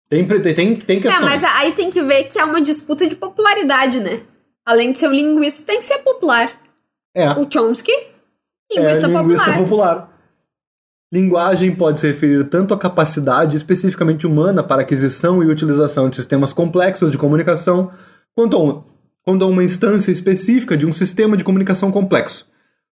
Tem, 0.08 0.24
tem, 0.26 0.40
tem, 0.54 0.76
tem 0.76 0.96
É, 0.98 1.00
questões. 1.00 1.24
mas 1.24 1.44
aí 1.44 1.72
tem 1.72 1.88
que 1.88 2.02
ver 2.02 2.24
que 2.24 2.38
é 2.38 2.44
uma 2.44 2.60
disputa 2.60 3.06
de 3.06 3.16
popularidade, 3.16 3.98
né? 3.98 4.20
Além 4.66 4.92
de 4.92 4.98
ser 4.98 5.08
um 5.08 5.12
linguista, 5.12 5.66
tem 5.66 5.78
que 5.78 5.84
ser 5.84 5.98
popular. 5.98 6.50
É, 7.14 7.28
O 7.32 7.46
Chomsky, 7.50 7.90
é 7.92 8.80
linguista, 8.80 9.06
linguista 9.06 9.44
popular. 9.52 9.58
popular. 9.58 10.12
Linguagem 11.12 11.74
pode 11.74 11.98
se 12.00 12.06
referir 12.06 12.48
tanto 12.48 12.72
à 12.72 12.78
capacidade 12.78 13.56
especificamente 13.56 14.26
humana 14.26 14.62
para 14.62 14.80
aquisição 14.82 15.42
e 15.42 15.46
utilização 15.46 16.08
de 16.08 16.16
sistemas 16.16 16.52
complexos 16.54 17.10
de 17.10 17.18
comunicação, 17.18 17.90
quanto 18.34 18.56
a, 18.56 18.60
um- 18.62 18.82
quanto 19.22 19.44
a 19.44 19.48
uma 19.48 19.62
instância 19.62 20.10
específica 20.10 20.74
de 20.76 20.86
um 20.86 20.92
sistema 20.92 21.36
de 21.36 21.44
comunicação 21.44 21.90
complexo. 21.92 22.48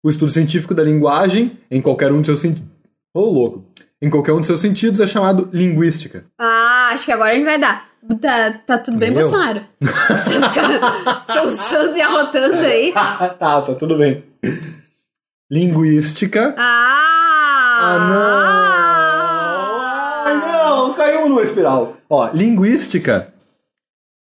O 0.01 0.09
estudo 0.09 0.31
científico 0.31 0.73
da 0.73 0.83
linguagem, 0.83 1.57
em 1.69 1.81
qualquer 1.81 2.11
um 2.13 2.21
de 2.21 2.27
seus 2.27 2.39
sentidos. 2.39 2.69
Ô, 3.13 3.21
louco! 3.25 3.65
Em 4.01 4.09
qualquer 4.09 4.31
um 4.33 4.39
de 4.41 4.47
seus 4.47 4.59
sentidos 4.61 4.99
é 5.01 5.07
chamado 5.07 5.49
linguística. 5.51 6.25
Ah, 6.39 6.89
acho 6.93 7.05
que 7.05 7.11
agora 7.11 7.31
a 7.31 7.35
gente 7.35 7.45
vai 7.45 7.59
dar. 7.59 7.89
Tá, 8.21 8.51
tá 8.65 8.77
tudo 8.77 8.97
bem, 8.97 9.11
Meu. 9.11 9.21
Bolsonaro? 9.21 9.61
Seu 11.25 11.47
santo 11.47 11.97
e 11.97 12.01
arrotando 12.01 12.57
aí. 12.57 12.91
tá, 12.93 13.37
tá 13.37 13.61
tudo 13.61 13.97
bem. 13.97 14.23
Linguística. 15.49 16.53
Ah! 16.57 17.05
Ai, 20.25 20.37
não! 20.37 20.93
Caiu 20.93 21.29
numa 21.29 21.41
espiral. 21.41 21.97
Ó, 22.09 22.29
linguística. 22.33 23.33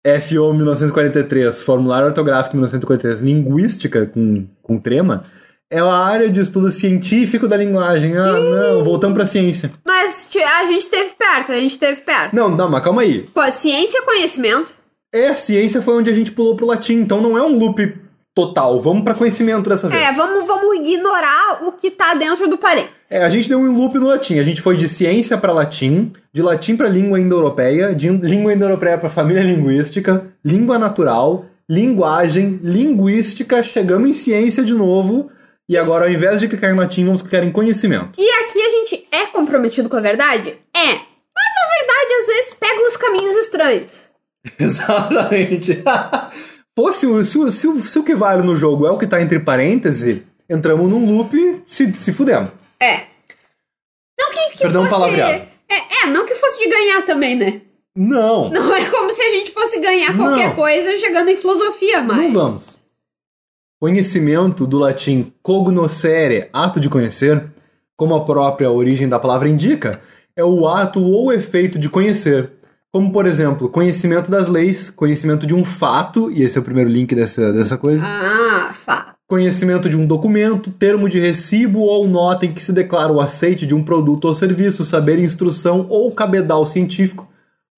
FO 0.04 0.54
1943, 0.54 1.62
Formulário 1.62 2.06
Ortográfico 2.06 2.56
1943. 2.56 3.20
Linguística, 3.20 4.06
com, 4.06 4.46
com 4.62 4.78
trema, 4.78 5.24
é 5.70 5.78
a 5.78 5.92
área 5.92 6.30
de 6.30 6.40
estudo 6.40 6.70
científico 6.70 7.46
da 7.46 7.56
linguagem. 7.56 8.16
Ah, 8.16 8.40
não, 8.40 8.83
voltamos 8.83 9.14
pra 9.14 9.26
ciência. 9.26 9.70
Mas 10.00 10.28
a 10.60 10.66
gente 10.66 10.88
teve 10.88 11.10
perto, 11.14 11.52
a 11.52 11.56
gente 11.56 11.78
teve 11.78 12.00
perto. 12.00 12.34
Não, 12.34 12.48
não, 12.48 12.70
mas 12.70 12.82
calma 12.82 13.02
aí. 13.02 13.22
Pô, 13.34 13.42
ciência 13.50 13.98
e 13.98 14.02
conhecimento. 14.02 14.74
É, 15.12 15.34
ciência 15.34 15.82
foi 15.82 15.94
onde 15.94 16.10
a 16.10 16.14
gente 16.14 16.32
pulou 16.32 16.56
pro 16.56 16.66
latim, 16.66 16.94
então 16.94 17.20
não 17.20 17.36
é 17.36 17.42
um 17.42 17.58
loop 17.58 17.94
total. 18.34 18.80
Vamos 18.80 19.02
pra 19.02 19.14
conhecimento 19.14 19.68
dessa 19.68 19.88
vez. 19.88 20.02
É, 20.02 20.12
vamos, 20.12 20.46
vamos 20.46 20.76
ignorar 20.76 21.64
o 21.66 21.72
que 21.72 21.90
tá 21.90 22.14
dentro 22.14 22.48
do 22.48 22.56
parênteses. 22.56 23.10
É, 23.10 23.24
a 23.24 23.28
gente 23.28 23.48
deu 23.48 23.58
um 23.58 23.76
loop 23.76 23.98
no 23.98 24.06
latim. 24.06 24.38
A 24.38 24.42
gente 24.42 24.62
foi 24.62 24.76
de 24.76 24.88
ciência 24.88 25.36
para 25.36 25.52
latim, 25.52 26.12
de 26.32 26.40
latim 26.40 26.76
para 26.76 26.88
língua 26.88 27.20
indo-europeia, 27.20 27.94
de 27.94 28.08
língua 28.08 28.54
indo-europeia 28.54 28.96
para 28.96 29.10
família 29.10 29.42
linguística, 29.42 30.24
língua 30.44 30.78
natural, 30.78 31.44
linguagem, 31.68 32.58
linguística, 32.62 33.62
chegamos 33.62 34.08
em 34.08 34.12
ciência 34.12 34.62
de 34.62 34.72
novo. 34.72 35.28
E 35.70 35.78
agora, 35.78 36.06
ao 36.06 36.11
invés 36.11 36.40
de 36.40 36.48
clicar 36.48 36.70
em 36.70 36.74
latim, 36.76 37.04
vamos 37.04 37.22
clicar 37.22 37.44
em 37.44 37.52
conhecimento. 37.52 38.11
E 38.18 38.28
aqui 38.28 38.61
a 38.61 38.70
gente 38.70 39.06
é 39.12 39.26
comprometido 39.26 39.88
com 39.88 39.96
a 39.96 40.00
verdade? 40.00 40.48
É. 40.74 40.87
Mas 40.87 41.54
a 41.56 41.78
verdade 41.78 42.12
às 42.20 42.26
vezes 42.26 42.54
pega 42.54 42.80
uns 42.87 42.97
caminhos 42.97 43.36
estranhos. 43.36 44.11
Exatamente. 44.59 45.82
Fosse 46.76 47.07
o, 47.07 47.22
se, 47.24 47.38
o- 47.38 47.51
se, 47.53 47.68
o- 47.68 47.80
se 47.80 47.99
o 47.99 48.03
que 48.03 48.14
vale 48.14 48.42
no 48.42 48.57
jogo 48.57 48.86
é 48.86 48.90
o 48.90 48.99
que 48.99 49.07
tá 49.07 49.20
entre 49.22 49.38
parênteses, 49.38 50.22
entramos 50.49 50.90
num 50.90 51.07
loop 51.07 51.36
e 51.36 51.62
se, 51.66 51.92
se 51.92 52.12
fudemos. 52.12 52.51
É. 52.80 53.03
Não 54.18 54.30
que, 54.30 54.51
que 54.53 54.59
Perdão 54.62 54.86
fosse. 54.88 55.20
É, 55.20 55.49
é, 55.68 56.07
não 56.09 56.26
que 56.26 56.34
fosse 56.34 56.59
de 56.59 56.68
ganhar 56.68 57.03
também, 57.03 57.36
né? 57.36 57.61
Não. 57.95 58.51
Não 58.51 58.74
é 58.74 58.84
como 58.86 59.12
se 59.12 59.22
a 59.22 59.30
gente 59.30 59.53
fosse 59.53 59.78
ganhar 59.78 60.16
qualquer 60.16 60.49
Não. 60.49 60.55
coisa 60.57 60.99
chegando 60.99 61.28
em 61.28 61.36
filosofia, 61.36 62.01
Não 62.01 62.07
mas. 62.16 62.32
vamos. 62.32 62.80
Conhecimento 63.81 64.66
do 64.66 64.78
latim 64.78 65.33
cognoscere, 65.43 66.51
ato 66.53 66.78
de 66.78 66.91
conhecer, 66.91 67.51
como 67.97 68.14
a 68.14 68.26
própria 68.26 68.70
origem 68.70 69.09
da 69.09 69.18
palavra 69.18 69.49
indica, 69.49 69.99
é 70.37 70.45
o 70.45 70.68
ato 70.68 71.03
ou 71.03 71.33
efeito 71.33 71.78
de 71.78 71.89
conhecer. 71.89 72.53
Como, 72.93 73.11
por 73.11 73.24
exemplo, 73.24 73.70
conhecimento 73.70 74.31
das 74.31 74.49
leis, 74.49 74.91
conhecimento 74.91 75.47
de 75.47 75.55
um 75.55 75.64
fato, 75.64 76.31
e 76.31 76.43
esse 76.43 76.59
é 76.59 76.61
o 76.61 76.64
primeiro 76.64 76.91
link 76.91 77.14
dessa, 77.14 77.55
dessa 77.55 77.78
coisa. 77.78 78.05
Ah, 78.07 78.70
fato. 78.74 79.14
Conhecimento 79.26 79.89
de 79.89 79.97
um 79.97 80.07
documento, 80.07 80.70
termo 80.72 81.09
de 81.09 81.18
recibo 81.18 81.81
ou 81.81 82.07
nota 82.07 82.45
em 82.45 82.53
que 82.53 82.62
se 82.62 82.74
declara 82.74 83.11
o 83.11 83.18
aceite 83.18 83.64
de 83.64 83.74
um 83.74 83.83
produto 83.83 84.26
ou 84.26 84.35
serviço, 84.35 84.85
saber, 84.85 85.18
instrução 85.18 85.87
ou 85.89 86.12
cabedal 86.12 86.66
científico, 86.66 87.26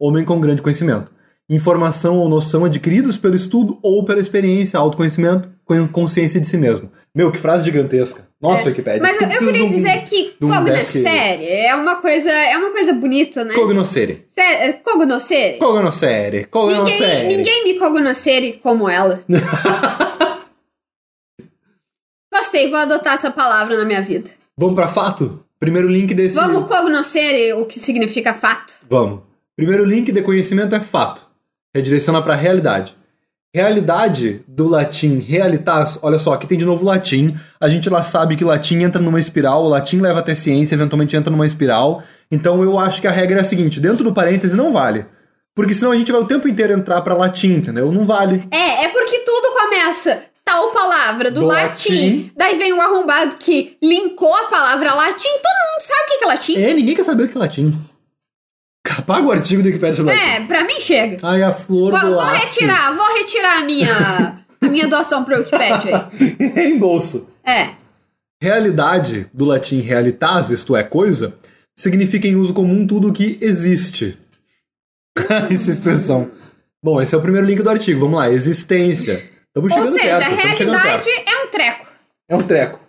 homem 0.00 0.24
com 0.24 0.40
grande 0.40 0.62
conhecimento. 0.62 1.12
Informação 1.50 2.18
ou 2.18 2.28
noção 2.28 2.64
adquiridos 2.64 3.16
pelo 3.16 3.34
estudo 3.34 3.78
ou 3.82 4.04
pela 4.04 4.20
experiência, 4.20 4.78
autoconhecimento, 4.78 5.50
consciência 5.92 6.40
de 6.40 6.46
si 6.46 6.56
mesmo. 6.56 6.90
Meu, 7.14 7.30
que 7.32 7.38
frase 7.38 7.64
gigantesca. 7.64 8.26
Nossa, 8.40 8.68
Wikipedia. 8.68 9.02
Mas 9.02 9.20
eu, 9.20 9.28
eu 9.28 9.38
queria 9.38 9.64
um- 9.64 9.68
dizer 9.68 10.04
que 10.04 10.34
um 10.40 10.48
cognoscere 10.48 11.44
é 11.46 11.74
uma 11.74 11.96
coisa, 11.96 12.30
é 12.30 12.56
uma 12.56 12.70
coisa 12.70 12.92
bonita, 12.94 13.44
né? 13.44 13.54
Cognoscere. 13.54 14.24
Cognoscere? 14.82 15.58
Cognoscere. 15.58 16.44
Cognoscere. 16.46 17.22
Ninguém, 17.28 17.36
ninguém 17.38 17.64
me 17.64 17.78
cognoscere 17.78 18.54
como 18.62 18.88
ela. 18.88 19.22
Gostei, 22.32 22.68
vou 22.70 22.78
adotar 22.78 23.14
essa 23.14 23.30
palavra 23.30 23.76
na 23.76 23.84
minha 23.84 24.00
vida. 24.00 24.30
Vamos 24.56 24.74
pra 24.74 24.88
fato? 24.88 25.44
Primeiro 25.60 25.88
link 25.88 26.14
desse. 26.14 26.34
Vamos 26.36 26.66
cognoscere 26.66 27.52
o 27.52 27.66
que 27.66 27.78
significa 27.78 28.32
fato. 28.34 28.74
Vamos. 28.88 29.20
Primeiro 29.54 29.84
link 29.84 30.10
de 30.10 30.22
conhecimento 30.22 30.74
é 30.74 30.80
fato. 30.80 31.26
Redireciona 31.74 32.20
pra 32.22 32.34
realidade. 32.34 32.94
Realidade 33.54 34.42
do 34.48 34.66
latim 34.66 35.18
realitas, 35.18 35.98
olha 36.02 36.18
só, 36.18 36.32
aqui 36.32 36.46
tem 36.46 36.56
de 36.56 36.64
novo 36.64 36.86
latim. 36.86 37.34
A 37.60 37.68
gente 37.68 37.90
lá 37.90 38.02
sabe 38.02 38.34
que 38.34 38.44
latim 38.44 38.82
entra 38.82 39.00
numa 39.00 39.20
espiral, 39.20 39.64
o 39.64 39.68
latim 39.68 40.00
leva 40.00 40.20
até 40.20 40.34
ciência, 40.34 40.74
eventualmente 40.74 41.14
entra 41.14 41.30
numa 41.30 41.44
espiral. 41.44 42.02
Então 42.30 42.62
eu 42.62 42.78
acho 42.78 43.00
que 43.02 43.06
a 43.06 43.10
regra 43.10 43.38
é 43.38 43.42
a 43.42 43.44
seguinte: 43.44 43.78
dentro 43.78 44.04
do 44.04 44.12
parêntese 44.14 44.56
não 44.56 44.72
vale. 44.72 45.04
Porque 45.54 45.74
senão 45.74 45.92
a 45.92 45.96
gente 45.96 46.10
vai 46.10 46.22
o 46.22 46.26
tempo 46.26 46.48
inteiro 46.48 46.72
entrar 46.72 47.02
pra 47.02 47.14
latim, 47.14 47.52
entendeu? 47.52 47.92
Não 47.92 48.04
vale. 48.06 48.48
É, 48.50 48.84
é 48.84 48.88
porque 48.88 49.18
tudo 49.18 49.54
começa 49.54 50.22
tal 50.42 50.70
palavra 50.70 51.30
do, 51.30 51.40
Do 51.40 51.46
latim, 51.46 51.92
latim. 51.92 52.32
daí 52.34 52.56
vem 52.56 52.72
o 52.72 52.80
arrombado 52.80 53.36
que 53.36 53.76
linkou 53.82 54.34
a 54.34 54.44
palavra 54.44 54.94
latim, 54.94 55.28
todo 55.28 55.72
mundo 55.72 55.80
sabe 55.80 56.00
o 56.02 56.18
que 56.18 56.24
é 56.24 56.26
latim. 56.26 56.56
É, 56.56 56.72
ninguém 56.74 56.94
quer 56.96 57.04
saber 57.04 57.24
o 57.24 57.28
que 57.28 57.36
é 57.36 57.40
latim. 57.40 57.70
Apaga 58.98 59.26
o 59.26 59.32
artigo 59.32 59.62
do 59.62 59.66
Wikipedia 59.66 59.94
sobre. 59.96 60.14
É, 60.14 60.44
pra 60.46 60.64
mim 60.64 60.80
chega. 60.80 61.16
Ai, 61.22 61.42
a 61.42 61.52
flor 61.52 61.92
Vou, 61.92 62.00
do 62.00 62.06
vou 62.08 62.16
laço. 62.16 62.54
retirar, 62.54 62.92
vou 62.94 63.14
retirar 63.16 63.58
a 63.58 63.64
minha, 63.64 64.44
a 64.60 64.68
minha 64.68 64.86
doação 64.86 65.24
pro 65.24 65.36
Wikipedia 65.38 66.08
aí. 66.20 66.36
Reembolso. 66.54 67.28
É. 67.44 67.70
Realidade, 68.42 69.28
do 69.32 69.44
latim 69.44 69.80
realitas, 69.80 70.50
isto 70.50 70.76
é, 70.76 70.82
coisa, 70.82 71.34
significa 71.76 72.26
em 72.28 72.36
uso 72.36 72.52
comum 72.52 72.86
tudo 72.86 73.12
que 73.12 73.38
existe. 73.40 74.18
Essa 75.50 75.70
expressão. 75.70 76.30
Bom, 76.84 77.00
esse 77.00 77.14
é 77.14 77.18
o 77.18 77.22
primeiro 77.22 77.46
link 77.46 77.62
do 77.62 77.70
artigo. 77.70 78.00
Vamos 78.00 78.18
lá, 78.18 78.30
existência. 78.30 79.30
Estamos 79.46 79.70
Ou 79.72 79.78
chegando 79.78 79.92
seja, 79.92 80.16
a 80.16 80.20
perto. 80.20 80.56
chegando 80.56 80.76
realidade 80.76 81.08
é 81.10 81.44
um 81.44 81.48
treco. 81.48 81.86
É 82.28 82.36
um 82.36 82.42
treco. 82.42 82.80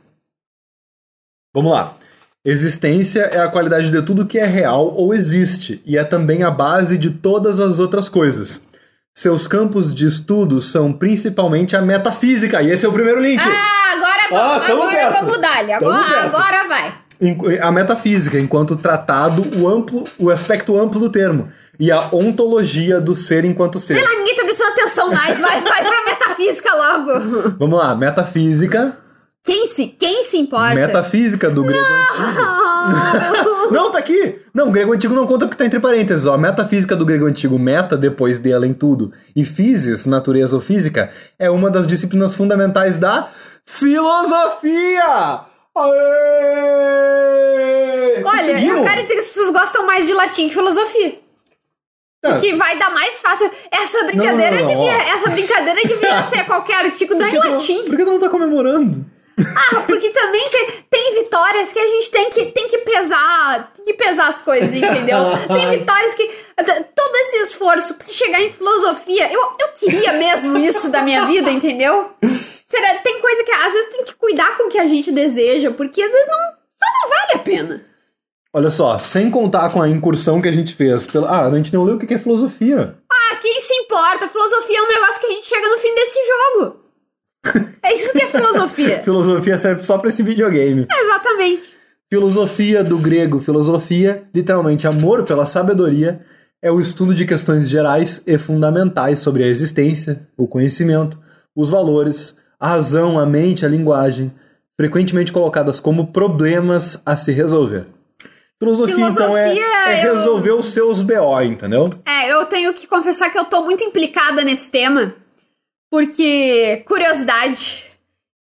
Vamos 1.53 1.71
lá. 1.71 1.97
Existência 2.45 3.21
é 3.21 3.39
a 3.39 3.47
qualidade 3.47 3.89
de 3.89 4.01
tudo 4.01 4.25
que 4.25 4.37
é 4.37 4.45
real 4.45 4.93
ou 4.93 5.13
existe, 5.13 5.81
e 5.85 5.97
é 5.97 6.03
também 6.03 6.43
a 6.43 6.51
base 6.51 6.97
de 6.97 7.09
todas 7.09 7.61
as 7.61 7.79
outras 7.79 8.09
coisas. 8.09 8.61
Seus 9.15 9.47
campos 9.47 9.93
de 9.93 10.05
estudo 10.07 10.59
são 10.59 10.91
principalmente 10.91 11.73
a 11.75 11.81
metafísica, 11.81 12.61
e 12.61 12.69
esse 12.69 12.85
é 12.85 12.89
o 12.89 12.91
primeiro 12.91 13.21
link. 13.21 13.39
Ah, 13.41 13.93
agora 13.93 14.21
Ah, 14.25 14.27
vamos, 14.59 14.67
tamo 14.67 14.81
agora 14.83 14.97
perto. 14.97 15.25
vamos 15.25 15.41
dar 15.41 15.57
agora, 15.75 16.23
agora 16.25 16.67
vai. 16.67 16.95
A 17.61 17.71
metafísica, 17.71 18.37
enquanto 18.37 18.75
tratado, 18.75 19.41
o 19.57 19.69
amplo, 19.69 20.03
o 20.19 20.29
aspecto 20.29 20.77
amplo 20.77 20.99
do 20.99 21.09
termo, 21.09 21.47
e 21.79 21.89
a 21.93 22.09
ontologia 22.11 22.99
do 22.99 23.15
ser 23.15 23.45
enquanto 23.45 23.79
ser. 23.79 23.95
Sei 23.95 24.03
lá, 24.03 24.15
ninguém 24.17 24.35
tá 24.35 24.43
prestando 24.43 24.71
atenção 24.71 25.09
mais, 25.11 25.39
vai, 25.39 25.61
vai 25.61 25.81
pra 25.85 26.03
metafísica 26.03 26.69
logo. 26.75 27.55
Vamos 27.57 27.79
lá, 27.79 27.95
metafísica, 27.95 28.97
Quem 29.45 29.67
se, 29.67 29.87
quem 29.87 30.23
se 30.23 30.37
importa? 30.37 30.73
metafísica 30.73 31.49
do 31.49 31.65
grego 31.65 31.85
antigo. 31.85 33.71
Não, 33.71 33.91
tá 33.91 33.97
aqui! 33.99 34.39
Não, 34.53 34.69
o 34.69 34.71
grego 34.71 34.93
antigo 34.93 35.13
não 35.13 35.27
conta 35.27 35.45
porque 35.45 35.57
tá 35.57 35.65
entre 35.65 35.81
parênteses, 35.81 36.25
ó. 36.25 36.37
Metafísica 36.37 36.95
do 36.95 37.05
grego 37.05 37.25
antigo, 37.25 37.59
meta, 37.59 37.97
depois 37.97 38.39
de 38.39 38.53
além 38.53 38.73
tudo, 38.73 39.11
e 39.35 39.43
physis, 39.43 40.05
natureza 40.05 40.55
ou 40.55 40.61
física, 40.61 41.11
é 41.37 41.49
uma 41.49 41.69
das 41.69 41.85
disciplinas 41.85 42.35
fundamentais 42.35 42.97
da 42.97 43.27
filosofia! 43.65 45.41
Aê! 45.75 47.03
Olha, 48.23 48.65
eu 48.65 48.81
quero 48.83 49.01
dizer 49.01 49.13
que 49.15 49.19
as 49.19 49.27
pessoas 49.27 49.49
gostam 49.51 49.85
mais 49.85 50.07
de 50.07 50.13
latim 50.13 50.47
que 50.47 50.53
filosofia. 50.53 51.19
Tá, 52.21 52.37
Que 52.37 52.53
vai 52.55 52.79
dar 52.79 52.91
mais 52.91 53.19
fácil. 53.19 53.51
Essa 53.69 54.05
brincadeira 54.05 54.61
não, 54.61 54.61
não, 54.61 54.67
devia, 54.83 54.97
ó. 54.97 55.17
essa 55.17 55.29
brincadeira 55.31 55.81
devia 55.85 56.23
ser 56.31 56.45
qualquer 56.45 56.85
artigo 56.85 57.13
não 57.15 57.27
por 57.29 57.35
em 57.35 57.39
não- 57.39 57.51
latim. 57.51 57.83
Por 57.83 57.97
que 57.97 58.05
tu 58.05 58.11
não 58.11 58.19
tá 58.19 58.29
comemorando? 58.29 59.05
Ah, 59.39 59.83
porque 59.87 60.09
também 60.11 60.49
tem, 60.89 61.13
vitórias 61.15 61.73
que 61.73 61.79
a 61.79 61.87
gente 61.87 62.11
tem 62.11 62.29
que, 62.29 62.45
tem 62.47 62.67
que 62.67 62.77
pesar, 62.79 63.71
tem 63.75 63.85
que 63.85 63.93
pesar 63.93 64.27
as 64.27 64.39
coisas, 64.39 64.73
entendeu? 64.73 65.17
Tem 65.47 65.79
vitórias 65.79 66.13
que 66.13 66.27
todo 66.95 67.15
esse 67.17 67.37
esforço 67.37 67.95
pra 67.95 68.07
chegar 68.09 68.41
em 68.41 68.51
filosofia, 68.51 69.31
eu, 69.31 69.41
eu 69.59 69.67
queria 69.79 70.13
mesmo 70.13 70.57
isso 70.57 70.91
da 70.91 71.01
minha 71.01 71.25
vida, 71.25 71.49
entendeu? 71.49 72.11
Será, 72.21 72.95
tem 72.99 73.19
coisa 73.19 73.43
que 73.43 73.51
às 73.51 73.73
vezes 73.73 73.91
tem 73.91 74.05
que 74.05 74.15
cuidar 74.15 74.57
com 74.57 74.63
o 74.65 74.69
que 74.69 74.79
a 74.79 74.85
gente 74.85 75.11
deseja, 75.11 75.71
porque 75.71 76.01
às 76.01 76.11
vezes 76.11 76.27
não, 76.27 76.37
só 76.73 76.85
não 77.01 77.09
vale 77.09 77.33
a 77.35 77.39
pena. 77.39 77.85
Olha 78.55 78.69
só, 78.69 78.99
sem 78.99 79.31
contar 79.31 79.71
com 79.71 79.81
a 79.81 79.89
incursão 79.89 80.39
que 80.39 80.47
a 80.47 80.51
gente 80.51 80.75
fez. 80.75 81.07
Pela... 81.07 81.27
Ah, 81.27 81.47
a 81.47 81.55
gente 81.55 81.73
não 81.73 81.83
leu 81.83 81.95
o 81.95 81.99
que 81.99 82.13
é 82.13 82.19
filosofia. 82.19 82.95
Ah, 83.11 83.35
quem 83.41 83.59
se 83.59 83.73
importa? 83.73 84.27
Filosofia 84.27 84.77
é 84.77 84.81
um 84.83 84.87
negócio 84.87 85.21
que 85.21 85.25
a 85.25 85.31
gente 85.31 85.47
chega 85.47 85.67
no 85.69 85.77
fim 85.79 85.95
desse 85.95 86.19
jogo. 86.27 86.82
É 87.81 87.93
isso 87.93 88.13
que 88.13 88.23
é 88.23 88.27
filosofia. 88.27 89.01
Filosofia 89.03 89.57
serve 89.57 89.83
só 89.83 89.97
pra 89.97 90.09
esse 90.09 90.23
videogame. 90.23 90.87
Exatamente. 90.89 91.73
Filosofia 92.09 92.83
do 92.83 92.97
grego, 92.97 93.39
filosofia, 93.39 94.23
literalmente 94.33 94.87
amor 94.87 95.23
pela 95.23 95.45
sabedoria, 95.45 96.21
é 96.61 96.71
o 96.71 96.79
estudo 96.79 97.13
de 97.13 97.25
questões 97.25 97.67
gerais 97.67 98.21
e 98.25 98.37
fundamentais 98.37 99.19
sobre 99.19 99.43
a 99.43 99.47
existência, 99.47 100.27
o 100.37 100.47
conhecimento, 100.47 101.17
os 101.55 101.69
valores, 101.69 102.35
a 102.59 102.69
razão, 102.69 103.19
a 103.19 103.25
mente, 103.25 103.65
a 103.65 103.69
linguagem, 103.69 104.31
frequentemente 104.77 105.31
colocadas 105.33 105.79
como 105.79 106.07
problemas 106.13 107.01
a 107.05 107.15
se 107.15 107.31
resolver. 107.31 107.85
Filosofia, 108.59 109.09
então, 109.09 109.37
é, 109.37 109.49
Filosofia, 109.49 109.65
é 109.87 110.05
eu- 110.07 110.13
resolver 110.15 110.51
os 110.51 110.67
seus 110.67 111.01
BO, 111.01 111.41
entendeu? 111.41 111.89
É, 112.05 112.31
eu 112.31 112.45
tenho 112.45 112.73
que 112.73 112.87
confessar 112.87 113.29
que 113.29 113.37
eu 113.37 113.43
tô 113.45 113.63
muito 113.63 113.83
implicada 113.83 114.41
nesse 114.43 114.69
tema, 114.69 115.13
porque, 115.93 116.83
curiosidade, 116.87 117.85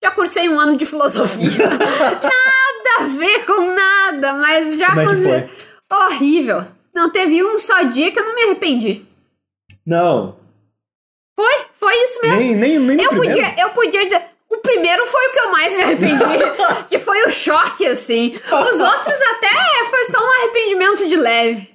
já 0.01 0.09
cursei 0.11 0.47
um 0.47 0.57
ano 0.57 0.77
de 0.77 0.85
filosofia. 0.85 1.67
nada 1.67 2.95
a 2.97 3.03
ver 3.07 3.45
com 3.45 3.73
nada, 3.73 4.33
mas 4.35 4.77
já 4.77 4.91
Como 4.91 5.27
é. 5.27 5.49
Horrível. 5.91 6.65
Não 6.95 7.09
teve 7.09 7.43
um 7.43 7.59
só 7.59 7.83
dia 7.83 8.09
que 8.09 8.17
eu 8.17 8.23
não 8.23 8.35
me 8.35 8.43
arrependi. 8.43 9.05
Não. 9.85 10.37
Foi, 11.37 11.53
foi 11.73 11.93
isso 12.03 12.21
mesmo. 12.21 12.39
Nem, 12.39 12.55
nem, 12.55 12.79
nem 12.79 13.01
eu, 13.01 13.09
primeiro. 13.09 13.35
podia, 13.35 13.61
eu 13.61 13.69
podia 13.71 14.05
dizer. 14.05 14.21
O 14.49 14.57
primeiro 14.59 15.05
foi 15.05 15.27
o 15.27 15.31
que 15.33 15.39
eu 15.39 15.51
mais 15.51 15.75
me 15.75 15.83
arrependi. 15.83 16.23
que 16.87 16.99
foi 16.99 17.21
o 17.25 17.29
choque, 17.29 17.85
assim. 17.85 18.33
Os 18.33 18.79
outros 18.79 19.21
até 19.29 19.85
foi 19.89 20.05
só 20.05 20.25
um 20.25 20.31
arrependimento 20.39 21.05
de 21.05 21.17
leve. 21.17 21.70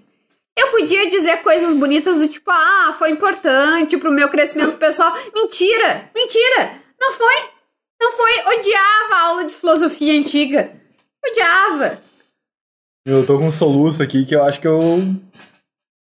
Eu 0.58 0.70
podia 0.70 1.10
dizer 1.10 1.42
coisas 1.42 1.74
bonitas 1.74 2.18
do 2.18 2.28
tipo, 2.28 2.50
ah, 2.50 2.94
foi 2.98 3.10
importante 3.10 3.98
pro 3.98 4.10
meu 4.10 4.30
crescimento 4.30 4.76
pessoal. 4.76 5.12
Mentira! 5.34 6.10
Mentira! 6.14 6.72
Não 7.00 7.12
foi! 7.12 7.34
Não 8.00 8.12
foi! 8.12 8.56
Odiava 8.56 9.14
a 9.14 9.26
aula 9.28 9.44
de 9.44 9.54
filosofia 9.54 10.18
antiga. 10.18 10.72
Odiava. 11.24 12.00
Eu 13.06 13.24
tô 13.26 13.38
com 13.38 13.46
um 13.46 13.52
soluço 13.52 14.02
aqui 14.02 14.24
que 14.24 14.34
eu 14.34 14.42
acho 14.42 14.60
que 14.60 14.66
eu. 14.66 14.80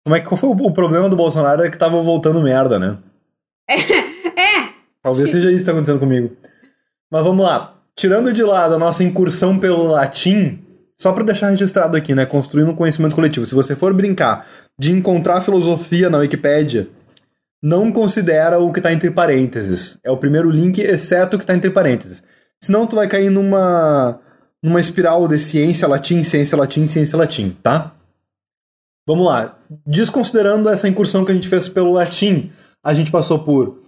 Como 0.06 0.16
é 0.16 0.20
que 0.20 0.28
qual 0.28 0.38
foi 0.38 0.50
o, 0.50 0.74
problema 0.74 1.08
do 1.08 1.16
Bolsonaro? 1.16 1.64
É 1.64 1.70
que 1.70 1.78
tava 1.78 2.02
voltando 2.02 2.42
merda, 2.42 2.78
né? 2.78 2.98
É, 3.70 3.76
Talvez 5.02 5.32
seja 5.32 5.50
isso 5.50 5.60
que 5.60 5.66
tá 5.66 5.72
acontecendo 5.72 6.00
comigo. 6.00 6.36
Mas 7.12 7.24
vamos 7.24 7.46
lá. 7.46 7.76
Tirando 7.96 8.34
de 8.34 8.44
lado 8.44 8.76
a 8.76 8.80
nossa 8.80 9.04
incursão 9.04 9.60
pelo 9.60 9.84
latim, 9.84 10.64
só 10.98 11.12
pra 11.12 11.24
deixar 11.24 11.50
registrado 11.50 11.98
aqui, 11.98 12.14
né? 12.16 12.26
Construindo 12.26 12.72
um 12.72 12.76
conhecimento 12.76 13.16
coletivo. 13.16 13.46
Se 13.46 13.56
você 13.56 13.76
for 13.76 13.94
brincar 13.94 14.46
de 14.80 14.92
encontrar 14.92 15.42
filosofia 15.42 16.10
na 16.10 16.20
Wikipédia, 16.20 16.88
não 17.62 17.92
considera 17.92 18.60
o 18.60 18.72
que 18.72 18.82
tá 18.82 18.92
entre 18.92 19.12
parênteses. 19.12 19.98
É 20.04 20.12
o 20.12 20.18
primeiro 20.18 20.50
link, 20.50 20.80
exceto 20.80 21.36
o 21.36 21.40
que 21.40 21.46
tá 21.46 21.56
entre 21.56 21.72
parênteses. 21.72 22.24
Senão 22.62 22.86
tu 22.88 22.96
vai 22.96 23.08
cair 23.08 23.30
numa 23.30 24.20
numa 24.62 24.80
espiral 24.80 25.28
de 25.28 25.38
ciência 25.38 25.86
latim, 25.88 26.24
ciência 26.24 26.58
latim, 26.58 26.86
ciência 26.86 27.18
latim, 27.18 27.50
tá? 27.62 27.94
Vamos 29.06 29.26
lá. 29.26 29.58
Desconsiderando 29.86 30.70
essa 30.70 30.88
incursão 30.88 31.26
que 31.26 31.32
a 31.34 31.36
gente 31.36 31.50
fez 31.50 31.68
pelo 31.68 31.92
latim, 31.92 32.50
a 32.82 32.94
gente 32.94 33.12
passou 33.12 33.40
por 33.40 33.82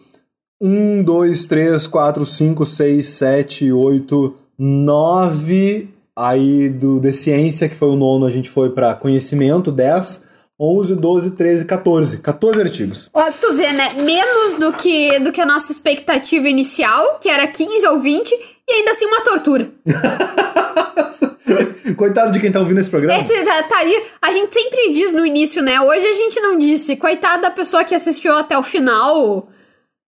1, 0.62 1.04
2, 1.04 1.46
3, 1.46 1.88
4, 1.88 2.26
5, 2.26 2.66
6, 2.66 3.06
7, 3.06 3.72
8, 3.72 4.36
9 4.60 5.95
Aí 6.18 6.70
do 6.70 7.00
de 7.00 7.12
ciência, 7.12 7.68
que 7.68 7.76
foi 7.76 7.90
o 7.90 7.96
nono, 7.96 8.26
a 8.26 8.32
gente 8.32 8.50
foi 8.50 8.70
pra 8.70 8.96
conhecimento, 8.96 9.70
10, 9.70 10.24
11, 10.58 10.96
12, 10.96 11.32
13, 11.32 11.66
14. 11.66 12.18
14 12.20 12.62
artigos. 12.62 13.10
Ó, 13.14 13.30
tu 13.32 13.54
vê, 13.54 13.70
né? 13.74 13.94
Menos 14.02 14.56
do 14.56 14.72
que, 14.72 15.20
do 15.20 15.34
que 15.34 15.42
a 15.42 15.46
nossa 15.46 15.74
expectativa 15.74 16.48
inicial, 16.48 17.20
que 17.20 17.28
era 17.28 17.46
15 17.46 17.86
ou 17.88 18.00
20, 18.00 18.32
e 18.32 18.72
ainda 18.72 18.92
assim 18.92 19.06
uma 19.06 19.22
tortura. 19.22 19.70
Coitado 21.98 22.32
de 22.32 22.40
quem 22.40 22.52
tá 22.52 22.60
ouvindo 22.60 22.80
esse 22.80 22.90
programa. 22.90 23.20
Esse 23.20 23.34
tá, 23.44 23.64
tá 23.64 23.78
aí, 23.80 24.04
a 24.22 24.32
gente 24.32 24.54
sempre 24.54 24.94
diz 24.94 25.14
no 25.14 25.26
início, 25.26 25.62
né? 25.62 25.80
Hoje 25.82 26.06
a 26.06 26.14
gente 26.14 26.40
não 26.40 26.58
disse. 26.58 26.96
Coitado 26.96 27.42
da 27.42 27.52
pessoa 27.52 27.84
que 27.84 27.94
assistiu 27.94 28.38
até 28.38 28.58
o 28.58 28.64
final, 28.64 29.50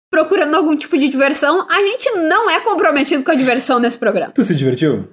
procurando 0.09 0.55
algum 0.55 0.75
tipo 0.75 0.97
de 0.97 1.09
diversão. 1.09 1.67
A 1.69 1.81
gente 1.81 2.09
não 2.11 2.49
é 2.49 2.61
comprometido 2.61 3.23
com 3.23 3.31
a 3.31 3.35
diversão 3.35 3.79
nesse 3.79 3.97
programa. 3.97 4.31
Tu 4.33 4.43
se 4.43 4.55
divertiu? 4.55 5.07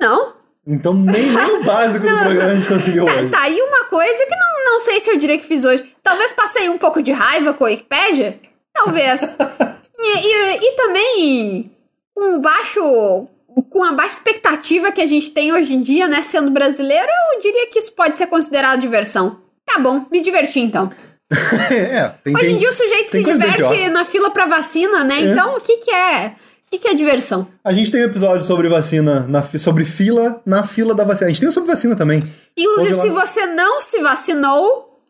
Não. 0.00 0.32
Então 0.66 0.94
nem, 0.94 1.22
nem 1.22 1.56
o 1.56 1.64
básico 1.64 2.06
do 2.06 2.16
programa 2.18 2.50
a 2.52 2.54
gente 2.54 2.68
conseguiu 2.68 3.04
Tá, 3.06 3.14
hoje. 3.14 3.28
tá 3.28 3.40
aí 3.42 3.60
uma 3.60 3.84
coisa 3.86 4.24
que 4.26 4.36
não, 4.36 4.72
não 4.74 4.80
sei 4.80 5.00
se 5.00 5.10
eu 5.10 5.18
diria 5.18 5.38
que 5.38 5.44
fiz 5.46 5.64
hoje. 5.64 5.84
Talvez 6.02 6.32
passei 6.32 6.68
um 6.68 6.78
pouco 6.78 7.02
de 7.02 7.12
raiva 7.12 7.52
com 7.54 7.64
a 7.64 7.68
Wikipedia. 7.68 8.38
Talvez. 8.72 9.22
e, 9.98 10.18
e- 10.18 10.58
e 10.62 10.72
também 10.76 11.70
com 12.14 12.36
o 12.36 12.40
baixo. 12.40 13.26
Com 13.68 13.82
a 13.84 13.92
baixa 13.92 14.14
expectativa 14.14 14.92
que 14.92 15.00
a 15.00 15.06
gente 15.06 15.30
tem 15.30 15.52
hoje 15.52 15.74
em 15.74 15.82
dia, 15.82 16.06
né? 16.08 16.22
Sendo 16.22 16.50
brasileiro, 16.50 17.08
eu 17.34 17.40
diria 17.40 17.66
que 17.66 17.78
isso 17.78 17.92
pode 17.92 18.16
ser 18.16 18.26
considerado 18.28 18.80
diversão. 18.80 19.40
Tá 19.66 19.78
bom, 19.78 20.06
me 20.10 20.20
diverti 20.22 20.60
então. 20.60 20.90
é, 21.70 22.08
tem, 22.24 22.34
Hoje 22.34 22.50
em 22.52 22.58
dia 22.58 22.70
o 22.70 22.72
sujeito 22.72 23.10
se 23.10 23.22
diverte 23.24 23.88
na 23.90 24.04
fila 24.04 24.30
pra 24.30 24.46
vacina, 24.46 25.04
né? 25.04 25.20
Então 25.20 25.56
o 25.56 25.60
que 25.60 25.76
que 25.78 25.90
é? 25.90 26.32
O 26.72 26.76
que 26.76 26.78
que 26.78 26.88
é 26.88 26.94
diversão? 26.94 27.48
A 27.64 27.72
gente 27.72 27.90
tem 27.90 28.00
um 28.00 28.04
episódio 28.04 28.46
sobre 28.46 28.68
vacina, 28.68 29.26
na 29.28 29.42
sobre 29.42 29.84
fila 29.84 30.40
na 30.46 30.62
fila 30.62 30.94
da 30.94 31.02
vacina. 31.02 31.26
A 31.26 31.30
gente 31.30 31.40
tem 31.40 31.48
um 31.48 31.52
sobre 31.52 31.68
vacina 31.68 31.96
também. 31.96 32.22
Inclusive, 32.56 32.94
Ouve 32.94 33.08
se 33.08 33.08
lá. 33.08 33.26
você 33.26 33.46
não 33.46 33.80
se 33.80 34.00
vacinou, 34.00 35.00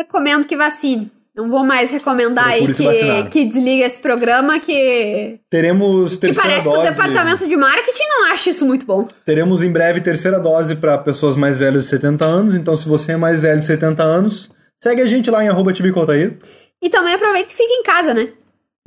recomendo 0.00 0.46
que 0.46 0.56
vacine. 0.56 1.12
Não 1.36 1.50
vou 1.50 1.62
mais 1.62 1.90
recomendar 1.90 2.48
aí 2.48 2.66
que, 2.66 3.24
que 3.30 3.44
desliga 3.44 3.84
esse 3.84 3.98
programa, 3.98 4.58
que, 4.58 5.38
Teremos 5.50 6.14
que 6.14 6.20
terceira 6.22 6.48
parece 6.48 6.68
que 6.68 6.74
dose. 6.74 6.88
o 6.88 6.90
departamento 6.90 7.46
de 7.46 7.56
marketing 7.56 8.08
não 8.08 8.32
acha 8.32 8.48
isso 8.48 8.64
muito 8.64 8.86
bom. 8.86 9.06
Teremos 9.26 9.62
em 9.62 9.70
breve 9.70 10.00
terceira 10.00 10.40
dose 10.40 10.74
para 10.74 10.96
pessoas 10.96 11.36
mais 11.36 11.58
velhas 11.58 11.84
de 11.84 11.90
70 11.90 12.24
anos. 12.24 12.54
Então, 12.54 12.74
se 12.74 12.88
você 12.88 13.12
é 13.12 13.16
mais 13.18 13.42
velho 13.42 13.60
de 13.60 13.66
70 13.66 14.02
anos, 14.02 14.50
segue 14.82 15.02
a 15.02 15.06
gente 15.06 15.30
lá 15.30 15.44
em 15.44 15.48
arroba 15.48 15.70
E 15.70 16.88
também 16.88 17.12
aproveita 17.14 17.52
e 17.52 17.56
fica 17.56 17.72
em 17.74 17.82
casa, 17.82 18.14
né? 18.14 18.30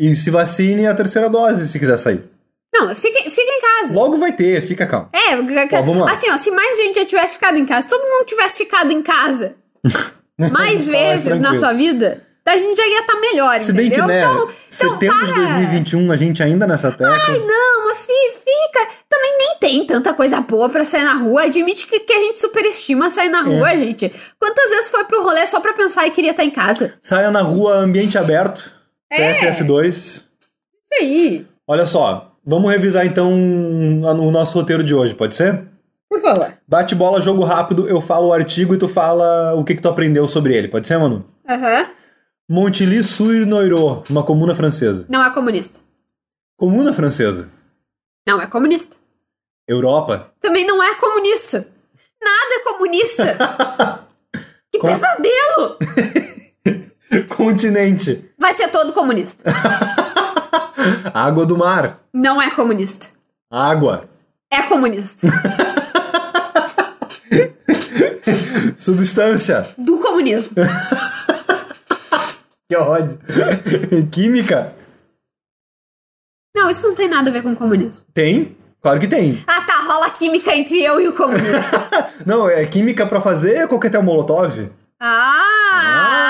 E 0.01 0.15
se 0.15 0.29
vacine 0.31 0.87
a 0.87 0.93
terceira 0.95 1.29
dose 1.29 1.67
se 1.69 1.77
quiser 1.79 1.97
sair. 1.97 2.23
Não, 2.73 2.93
fica, 2.95 3.19
fica 3.29 3.51
em 3.51 3.61
casa. 3.61 3.93
Logo 3.93 4.17
vai 4.17 4.31
ter, 4.31 4.61
fica 4.61 4.85
calmo. 4.87 5.09
É, 5.13 5.35
Ó, 5.35 5.81
vamos 5.83 6.05
lá. 6.05 6.11
assim, 6.11 6.29
ó, 6.31 6.37
se 6.37 6.49
mais 6.51 6.77
gente 6.77 6.99
já 6.99 7.05
tivesse 7.05 7.33
ficado 7.33 7.57
em 7.57 7.65
casa, 7.65 7.83
se 7.83 7.89
todo 7.89 8.01
mundo 8.09 8.25
tivesse 8.25 8.57
ficado 8.57 8.91
em 8.91 9.01
casa 9.01 9.55
mais 10.37 10.85
Tá, 10.85 10.91
vezes 10.91 11.25
na 11.27 11.49
tranquilo. 11.49 11.59
sua 11.59 11.73
vida, 11.73 12.21
a 12.45 12.57
gente 12.57 12.77
já 12.77 12.87
ia 12.87 13.01
estar 13.01 13.15
melhor, 13.19 13.59
Se 13.59 13.73
bem 13.73 13.87
entendeu? 13.87 14.05
que, 14.05 14.11
né, 14.11 14.21
Então, 14.21 14.35
então 14.43 14.49
setembro 14.69 15.25
de 15.27 15.33
para- 15.33 15.41
2021, 15.43 16.11
a 16.11 16.15
gente 16.15 16.41
ainda 16.41 16.65
nessa 16.65 16.91
tecla. 16.91 17.09
Não, 17.39 17.87
mas 17.87 17.97
fi- 17.99 18.31
fica. 18.39 18.87
Também 19.09 19.37
nem 19.37 19.57
tem 19.59 19.85
tanta 19.85 20.13
coisa 20.13 20.39
boa 20.41 20.69
pra 20.69 20.83
sair 20.85 21.03
na 21.03 21.13
rua. 21.13 21.43
Admite 21.43 21.85
que, 21.85 21.99
que 21.99 22.13
a 22.13 22.19
gente 22.19 22.39
superestima 22.39 23.09
sair 23.09 23.27
É. 23.27 23.29
na 23.29 23.41
rua, 23.43 23.69
gente. 23.75 24.11
Quantas 24.39 24.69
vezes 24.71 24.89
foi 24.89 25.03
pro 25.05 25.21
rolê 25.23 25.45
só 25.45 25.59
pra 25.59 25.73
pensar 25.73 26.07
e 26.07 26.11
queria 26.11 26.31
estar 26.31 26.43
em 26.45 26.49
casa? 26.51 26.93
Saia 27.01 27.29
na 27.29 27.41
rua, 27.41 27.75
ambiente 27.75 28.17
aberto. 28.17 28.71
É. 29.11 29.51
TFF2. 29.51 29.87
Isso 29.89 30.25
aí. 31.01 31.47
Olha 31.67 31.85
só, 31.85 32.33
vamos 32.45 32.71
revisar 32.71 33.05
então 33.05 33.33
o 33.33 34.31
nosso 34.31 34.57
roteiro 34.57 34.83
de 34.83 34.95
hoje, 34.95 35.13
pode 35.15 35.35
ser? 35.35 35.65
Por 36.09 36.19
favor. 36.21 36.53
Bate 36.67 36.95
bola, 36.95 37.21
jogo 37.21 37.43
rápido, 37.43 37.87
eu 37.87 38.01
falo 38.01 38.27
o 38.29 38.33
artigo 38.33 38.73
e 38.73 38.77
tu 38.77 38.87
fala 38.87 39.53
o 39.55 39.63
que, 39.63 39.75
que 39.75 39.81
tu 39.81 39.87
aprendeu 39.89 40.27
sobre 40.27 40.55
ele, 40.55 40.67
pode 40.67 40.87
ser, 40.87 40.97
mano? 40.97 41.25
Aham. 41.47 41.87
Montilly-sur-Noiro, 42.49 44.03
uma 44.09 44.23
comuna 44.23 44.53
francesa. 44.53 45.05
Não 45.07 45.23
é 45.23 45.29
comunista. 45.33 45.79
Comuna 46.57 46.91
francesa. 46.93 47.49
Não 48.27 48.41
é 48.41 48.47
comunista. 48.47 48.97
Europa. 49.67 50.31
Também 50.41 50.65
não 50.67 50.83
é 50.83 50.95
comunista. 50.95 51.65
Nada 52.21 52.55
é 52.55 52.63
comunista. 52.73 53.25
que 54.71 54.79
Com- 54.79 54.87
pesadelo! 54.87 55.77
Continente. 57.35 58.31
Vai 58.39 58.53
ser 58.53 58.69
todo 58.69 58.93
comunista. 58.93 59.43
Água 61.13 61.45
do 61.45 61.57
mar. 61.57 61.99
Não 62.13 62.41
é 62.41 62.49
comunista. 62.51 63.07
Água. 63.51 64.05
É 64.51 64.61
comunista. 64.63 65.27
Substância. 68.77 69.67
Do 69.77 69.97
comunismo. 69.99 70.49
Que 72.69 72.75
ódio. 72.75 73.19
Química. 74.11 74.73
Não, 76.55 76.69
isso 76.69 76.87
não 76.87 76.95
tem 76.95 77.07
nada 77.09 77.29
a 77.29 77.33
ver 77.33 77.43
com 77.43 77.55
comunismo. 77.55 78.05
Tem? 78.13 78.57
Claro 78.81 78.99
que 78.99 79.07
tem. 79.07 79.43
Ah, 79.47 79.61
tá. 79.61 79.81
Rola 79.81 80.09
química 80.09 80.55
entre 80.55 80.81
eu 80.81 80.99
e 81.01 81.07
o 81.07 81.13
comunismo. 81.15 81.59
Não, 82.25 82.49
é 82.49 82.65
química 82.65 83.05
pra 83.05 83.21
fazer 83.21 83.67
coquetel 83.67 84.01
molotov? 84.01 84.69
Ah, 84.99 85.41
Ah. 85.73 86.20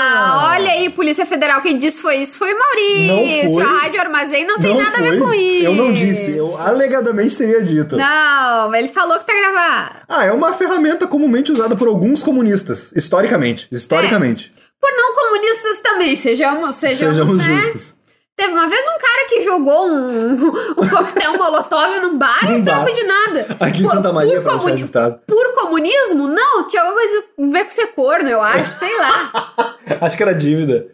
Olha 0.52 0.72
aí, 0.72 0.90
Polícia 0.90 1.26
Federal, 1.26 1.62
quem 1.62 1.78
disse 1.78 2.00
foi 2.00 2.18
isso 2.18 2.38
foi 2.38 2.54
Maurício. 2.54 3.08
Não 3.08 3.54
foi. 3.54 3.64
A 3.64 3.68
Rádio 3.82 4.02
Armazém 4.02 4.46
não 4.46 4.60
tem 4.60 4.74
Não 4.74 4.82
nada 4.82 4.98
foi. 4.98 5.08
a 5.08 5.12
ver 5.12 5.20
com 5.20 5.34
isso. 5.34 5.66
Eu 5.66 5.76
não 5.76 5.94
disse, 5.94 6.32
eu 6.36 6.58
alegadamente 6.58 7.38
teria 7.38 7.62
dito. 7.64 7.96
Não, 7.98 8.76
ele 8.76 8.88
falou 8.88 9.18
que 9.20 9.26
tá 9.26 9.34
gravado. 9.34 9.96
Ah, 10.08 10.26
é 10.26 10.32
uma 10.32 10.54
ferramenta 10.54 11.08
comumente 11.08 11.52
usada 11.52 11.76
por 11.76 11.88
alguns 11.88 12.22
comunistas, 12.24 12.92
historicamente. 12.96 13.68
Historicamente. 13.72 14.52
Por 14.80 14.92
não 14.98 15.14
comunistas 15.14 15.80
também, 15.80 16.16
sejamos, 16.16 16.76
sejamos, 16.76 17.16
Sejamos 17.18 17.38
né? 17.38 17.62
justos. 17.62 17.94
Teve 18.42 18.54
uma 18.54 18.68
vez 18.68 18.82
um 18.88 18.98
cara 18.98 19.28
que 19.30 19.42
jogou 19.44 19.88
um, 19.88 20.34
um 20.76 20.90
coquetel 20.90 21.38
molotov 21.38 22.00
num 22.02 22.18
bar 22.18 22.44
Num 22.50 22.58
e 22.58 22.64
troco 22.64 22.92
de 22.92 23.04
nada. 23.04 23.46
Aqui 23.60 23.84
em 23.84 23.88
Santa 23.88 24.12
Maria, 24.12 24.42
por 24.42 24.58
comuni-. 24.58 24.84
Por 25.28 25.54
comunismo? 25.54 26.28
Não, 26.28 26.68
tinha 26.68 26.82
alguma 26.82 27.00
coisa 27.00 27.24
a 27.38 27.52
ver 27.52 27.64
com 27.66 27.70
ser 27.70 27.88
corno, 27.90 28.28
eu 28.28 28.42
acho, 28.42 28.80
sei 28.80 28.98
lá. 28.98 29.76
Acho 30.02 30.18
que 30.18 30.24
era 30.24 30.34
dívida. 30.34 30.88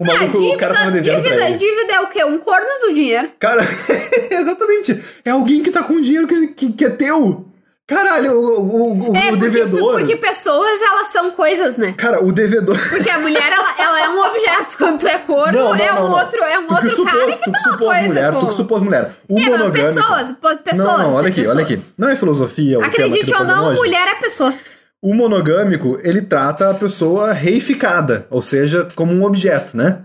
O 0.00 0.04
Ah, 0.04 0.06
maluco, 0.06 0.38
o 0.38 0.56
cara 0.56 0.72
tava 0.72 0.92
dívida, 0.92 1.20
devendo 1.20 1.22
pra 1.24 1.30
dívida, 1.30 1.48
ele. 1.50 1.58
dívida 1.58 1.92
é 1.92 2.00
o 2.00 2.06
quê? 2.06 2.24
Um 2.24 2.38
corno 2.38 2.66
do 2.86 2.94
dinheiro. 2.94 3.32
Cara, 3.38 3.60
exatamente. 4.30 4.98
É 5.26 5.30
alguém 5.30 5.62
que 5.62 5.70
tá 5.70 5.82
com 5.82 6.00
dinheiro 6.00 6.26
que, 6.26 6.46
que, 6.48 6.72
que 6.72 6.84
é 6.86 6.90
teu. 6.90 7.47
Caralho, 7.88 8.32
o, 8.32 8.60
o, 8.60 9.10
o, 9.12 9.16
É, 9.16 9.18
o 9.18 9.28
porque, 9.30 9.36
devedor. 9.38 9.98
porque 9.98 10.16
pessoas, 10.16 10.82
elas 10.82 11.06
são 11.06 11.30
coisas, 11.30 11.78
né? 11.78 11.94
Cara, 11.96 12.22
o 12.22 12.30
devedor. 12.30 12.76
Porque 12.90 13.08
a 13.08 13.18
mulher, 13.20 13.50
ela, 13.50 13.74
ela 13.78 14.04
é 14.04 14.08
um 14.10 14.20
objeto. 14.28 14.76
Quando 14.76 14.98
tu 14.98 15.06
é 15.08 15.16
corno, 15.20 15.58
Não, 15.58 15.70
não, 15.70 15.76
é 15.76 15.92
um 15.94 15.96
não, 15.96 16.12
outro, 16.12 16.42
é 16.44 16.58
um 16.58 16.66
tu 16.66 16.74
outro 16.74 16.90
supôs, 16.90 17.10
cara 17.14 17.32
tu 17.32 17.40
que 17.40 17.50
tá 17.50 17.58
uma 17.58 17.72
supôs 17.72 17.88
coisa, 17.88 18.06
mulher, 18.08 18.32
pô. 18.34 18.40
tu 18.40 18.46
que 18.46 18.54
supôs 18.54 18.82
mulher. 18.82 19.10
O 19.26 19.38
É, 19.38 19.42
monogâmico. 19.46 19.94
pessoas, 19.94 20.34
pessoas. 20.62 20.86
não, 20.86 20.98
não, 20.98 21.14
olha 21.14 21.22
né, 21.22 21.28
aqui, 21.30 21.46
olha 21.48 21.62
aqui. 21.62 21.74
pessoas. 21.76 21.94
Não 21.96 22.08
é 22.10 22.16
filosofia. 22.16 22.78
Acredite 22.84 23.32
do 23.32 23.38
ou 23.38 23.44
não, 23.46 23.74
mulher 23.74 24.06
é 24.08 24.14
pessoa. 24.16 24.52
O 25.00 25.14
monogâmico, 25.14 25.98
ele 26.02 26.20
trata 26.20 26.70
a 26.70 26.74
pessoa 26.74 27.32
reificada, 27.32 28.26
ou 28.28 28.42
seja, 28.42 28.86
como 28.94 29.14
um 29.14 29.24
objeto, 29.24 29.74
né? 29.74 30.00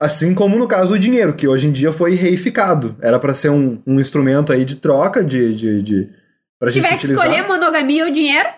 Assim 0.00 0.34
como 0.34 0.58
no 0.58 0.66
caso 0.66 0.94
o 0.94 0.98
dinheiro, 0.98 1.34
que 1.34 1.46
hoje 1.46 1.68
em 1.68 1.70
dia 1.70 1.92
foi 1.92 2.14
reificado. 2.14 2.96
Era 3.00 3.18
pra 3.20 3.34
ser 3.34 3.50
um, 3.50 3.80
um 3.86 4.00
instrumento 4.00 4.52
aí 4.52 4.64
de 4.64 4.76
troca, 4.76 5.22
de. 5.22 5.54
de, 5.54 5.82
de 5.82 6.19
pra 6.60 6.68
Se 6.68 6.74
gente 6.76 6.84
tiver 6.84 6.88
que 6.98 7.04
utilizar. 7.06 7.26
escolher 7.26 7.48
monogamia 7.48 8.04
ou 8.04 8.12
dinheiro, 8.12 8.48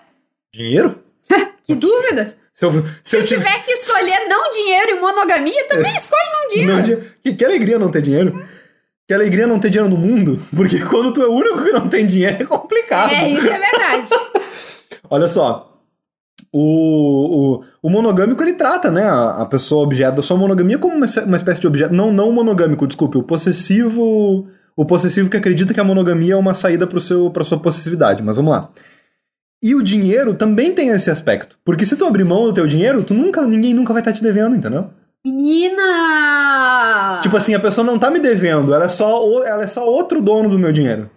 Dinheiro? 0.53 0.99
que 1.65 1.75
dúvida. 1.75 2.37
Se 2.53 2.67
eu, 2.67 2.71
se 2.73 2.83
Se 3.03 3.17
eu 3.17 3.25
tiver. 3.25 3.43
tiver 3.47 3.65
que 3.65 3.71
escolher 3.73 4.29
não 4.29 4.53
dinheiro 4.53 4.91
e 4.91 5.01
monogamia, 5.01 5.67
também 5.69 5.97
escolhe 5.97 6.31
não 6.31 6.49
dinheiro. 6.51 6.73
Não, 6.77 6.83
dinheiro. 6.83 7.05
que, 7.23 7.33
que 7.33 7.45
alegria 7.47 7.79
não 7.79 7.91
ter 7.91 8.03
dinheiro. 8.03 8.45
Que 9.09 9.15
alegria 9.15 9.47
não 9.47 9.59
ter 9.59 9.71
dinheiro 9.71 9.89
no 9.89 9.97
mundo. 9.97 10.39
Porque 10.55 10.79
quando 10.85 11.11
tu 11.13 11.23
é 11.23 11.27
o 11.27 11.33
único 11.33 11.65
que 11.65 11.73
não 11.73 11.89
tem 11.89 12.05
dinheiro 12.05 12.43
é 12.43 12.45
complicado. 12.45 13.11
É, 13.13 13.29
isso 13.31 13.49
é 13.49 13.59
verdade. 13.59 14.07
Olha 15.09 15.27
só. 15.29 15.71
O, 16.53 17.57
o, 17.61 17.65
o 17.83 17.89
monogâmico 17.91 18.43
ele 18.43 18.53
trata, 18.53 18.91
né, 18.91 19.05
a, 19.05 19.43
a 19.43 19.47
pessoa 19.47 19.83
objeto 19.85 20.17
da 20.17 20.23
sua 20.23 20.37
monogamia 20.37 20.79
como 20.79 20.95
uma, 20.97 21.07
uma 21.25 21.37
espécie 21.37 21.61
de 21.63 21.67
objeto. 21.67 21.95
Não, 21.95 22.13
não 22.13 22.31
monogâmico, 22.31 22.87
desculpe, 22.87 23.17
o 23.17 23.23
possessivo. 23.23 24.47
O 24.77 24.85
possessivo 24.85 25.29
que 25.29 25.37
acredita 25.37 25.75
que 25.75 25.81
a 25.81 25.85
monogamia 25.85 26.35
é 26.35 26.37
uma 26.37 26.55
saída 26.55 26.87
para 26.87 27.01
sua 27.01 27.59
possessividade, 27.61 28.23
mas 28.23 28.37
vamos 28.37 28.53
lá. 28.53 28.71
E 29.63 29.75
o 29.75 29.83
dinheiro 29.83 30.35
também 30.35 30.73
tem 30.73 30.89
esse 30.89 31.11
aspecto. 31.11 31.59
Porque 31.65 31.87
se 31.87 31.95
tu 31.95 32.05
abrir 32.05 32.25
mão 32.25 32.45
do 32.45 32.53
teu 32.53 32.67
dinheiro, 32.67 33.03
tu 33.03 33.15
nunca, 33.15 33.43
ninguém 33.43 33.73
nunca 33.73 33.93
vai 33.93 34.03
estar 34.03 34.13
te 34.13 34.23
devendo, 34.23 34.57
entendeu? 34.57 34.91
Menina! 35.25 35.83
Tipo 37.23 37.37
assim, 37.37 37.55
a 37.55 37.61
pessoa 37.61 37.87
não 37.87 37.97
tá 37.97 38.11
me 38.11 38.19
devendo, 38.19 38.75
ela 38.75 38.87
é 38.87 38.89
só, 38.89 39.45
ela 39.45 39.63
é 39.63 39.69
só 39.69 39.87
outro 39.87 40.21
dono 40.21 40.49
do 40.49 40.59
meu 40.59 40.73
dinheiro. 40.73 41.09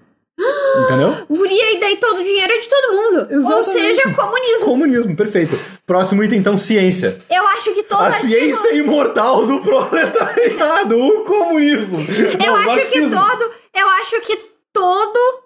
Entendeu? 0.83 1.25
Guria, 1.29 1.73
e 1.73 1.79
daí 1.79 1.97
todo 1.97 2.19
o 2.19 2.23
dinheiro 2.23 2.51
é 2.53 2.57
de 2.59 2.67
todo 2.69 2.95
mundo. 2.95 3.27
Ou 3.31 3.37
Exatamente. 3.39 3.71
seja, 3.95 4.13
comunismo. 4.13 4.65
Comunismo, 4.65 5.15
perfeito. 5.15 5.59
Próximo 5.85 6.23
item, 6.23 6.39
então, 6.39 6.57
ciência. 6.57 7.17
Eu 7.29 7.47
acho 7.49 7.73
que 7.73 7.83
todo 7.83 8.01
A 8.01 8.07
artigo... 8.07 8.27
ciência 8.29 8.73
imortal 8.75 9.45
do 9.45 9.61
proletariado, 9.61 10.97
o 10.99 11.23
comunismo. 11.23 11.99
Eu 11.99 12.47
Não, 12.47 12.55
acho 12.57 12.91
que 12.91 12.99
marxismo. 12.99 13.19
todo... 13.19 13.51
Eu 13.73 13.89
acho 13.89 14.21
que 14.21 14.37
todo 14.73 15.43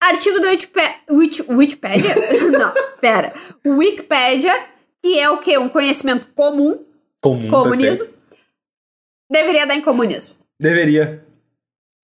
Artigo 0.00 0.38
do 0.40 0.46
Wikipedia. 0.48 0.94
Wiki, 1.10 1.42
Wikipedia? 1.48 2.14
Não, 2.52 2.72
pera. 3.00 3.32
Wikipedia, 3.66 4.54
que 5.02 5.18
é 5.18 5.28
o 5.30 5.38
quê? 5.38 5.56
Um 5.58 5.68
conhecimento 5.68 6.26
comum. 6.34 6.84
Comum, 7.20 7.50
Comunismo. 7.50 8.04
perfeito. 8.04 8.16
Deveria 9.30 9.66
dar 9.66 9.74
em 9.74 9.80
comunismo. 9.80 10.36
Deveria. 10.60 11.25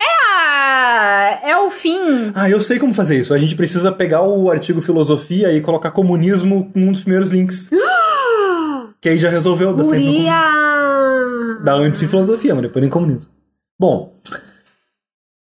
Ah, 0.04 1.40
é 1.42 1.56
o 1.56 1.70
fim. 1.70 2.32
Ah, 2.34 2.48
eu 2.48 2.60
sei 2.60 2.78
como 2.78 2.94
fazer 2.94 3.20
isso. 3.20 3.34
A 3.34 3.38
gente 3.38 3.56
precisa 3.56 3.92
pegar 3.92 4.22
o 4.22 4.50
artigo 4.50 4.80
filosofia 4.80 5.52
e 5.52 5.60
colocar 5.60 5.90
comunismo 5.90 6.70
com 6.72 6.80
um 6.80 6.92
dos 6.92 7.00
primeiros 7.02 7.30
links. 7.30 7.70
que 9.00 9.08
aí 9.08 9.18
já 9.18 9.28
resolveu. 9.28 9.74
Dá 9.74 9.84
sempre 9.84 10.20
no. 10.20 11.64
Dá 11.64 11.74
antes 11.74 12.02
em 12.02 12.08
filosofia, 12.08 12.54
mas 12.54 12.62
depois 12.62 12.84
em 12.84 12.90
comunismo. 12.90 13.30
Bom. 13.78 14.16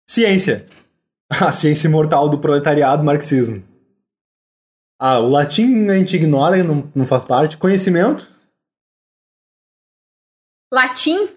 Ciência. 0.09 0.67
A 1.31 1.53
ciência 1.53 1.89
imortal 1.89 2.29
do 2.29 2.39
proletariado, 2.39 3.05
marxismo. 3.05 3.63
Ah, 5.01 5.21
o 5.21 5.29
latim 5.29 5.89
a 5.89 5.95
gente 5.95 6.17
ignora, 6.17 6.63
não, 6.65 6.91
não 6.93 7.07
faz 7.07 7.25
parte. 7.25 7.57
Conhecimento. 7.57 8.27
Latim. 10.73 11.29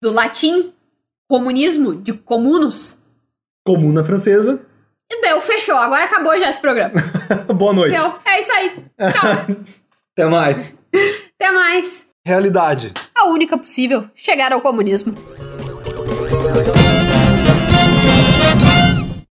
Do 0.00 0.12
latim. 0.12 0.72
Comunismo. 1.30 1.94
De 1.94 2.12
comunos. 2.12 2.98
Comuna 3.64 4.02
francesa. 4.02 4.66
E 5.08 5.22
deu, 5.22 5.40
fechou. 5.40 5.76
Agora 5.76 6.04
acabou 6.04 6.36
já 6.36 6.50
esse 6.50 6.58
programa. 6.58 7.00
Boa 7.54 7.72
noite. 7.72 7.96
Deu. 7.96 8.14
É 8.26 8.40
isso 8.40 8.52
aí. 8.52 8.84
Tchau. 8.98 9.56
Até 10.12 10.28
mais. 10.28 10.74
Até 11.38 11.52
mais. 11.52 12.06
Realidade. 12.26 12.92
A 13.14 13.26
única 13.26 13.56
possível 13.56 14.10
chegar 14.16 14.52
ao 14.52 14.60
comunismo. 14.60 15.16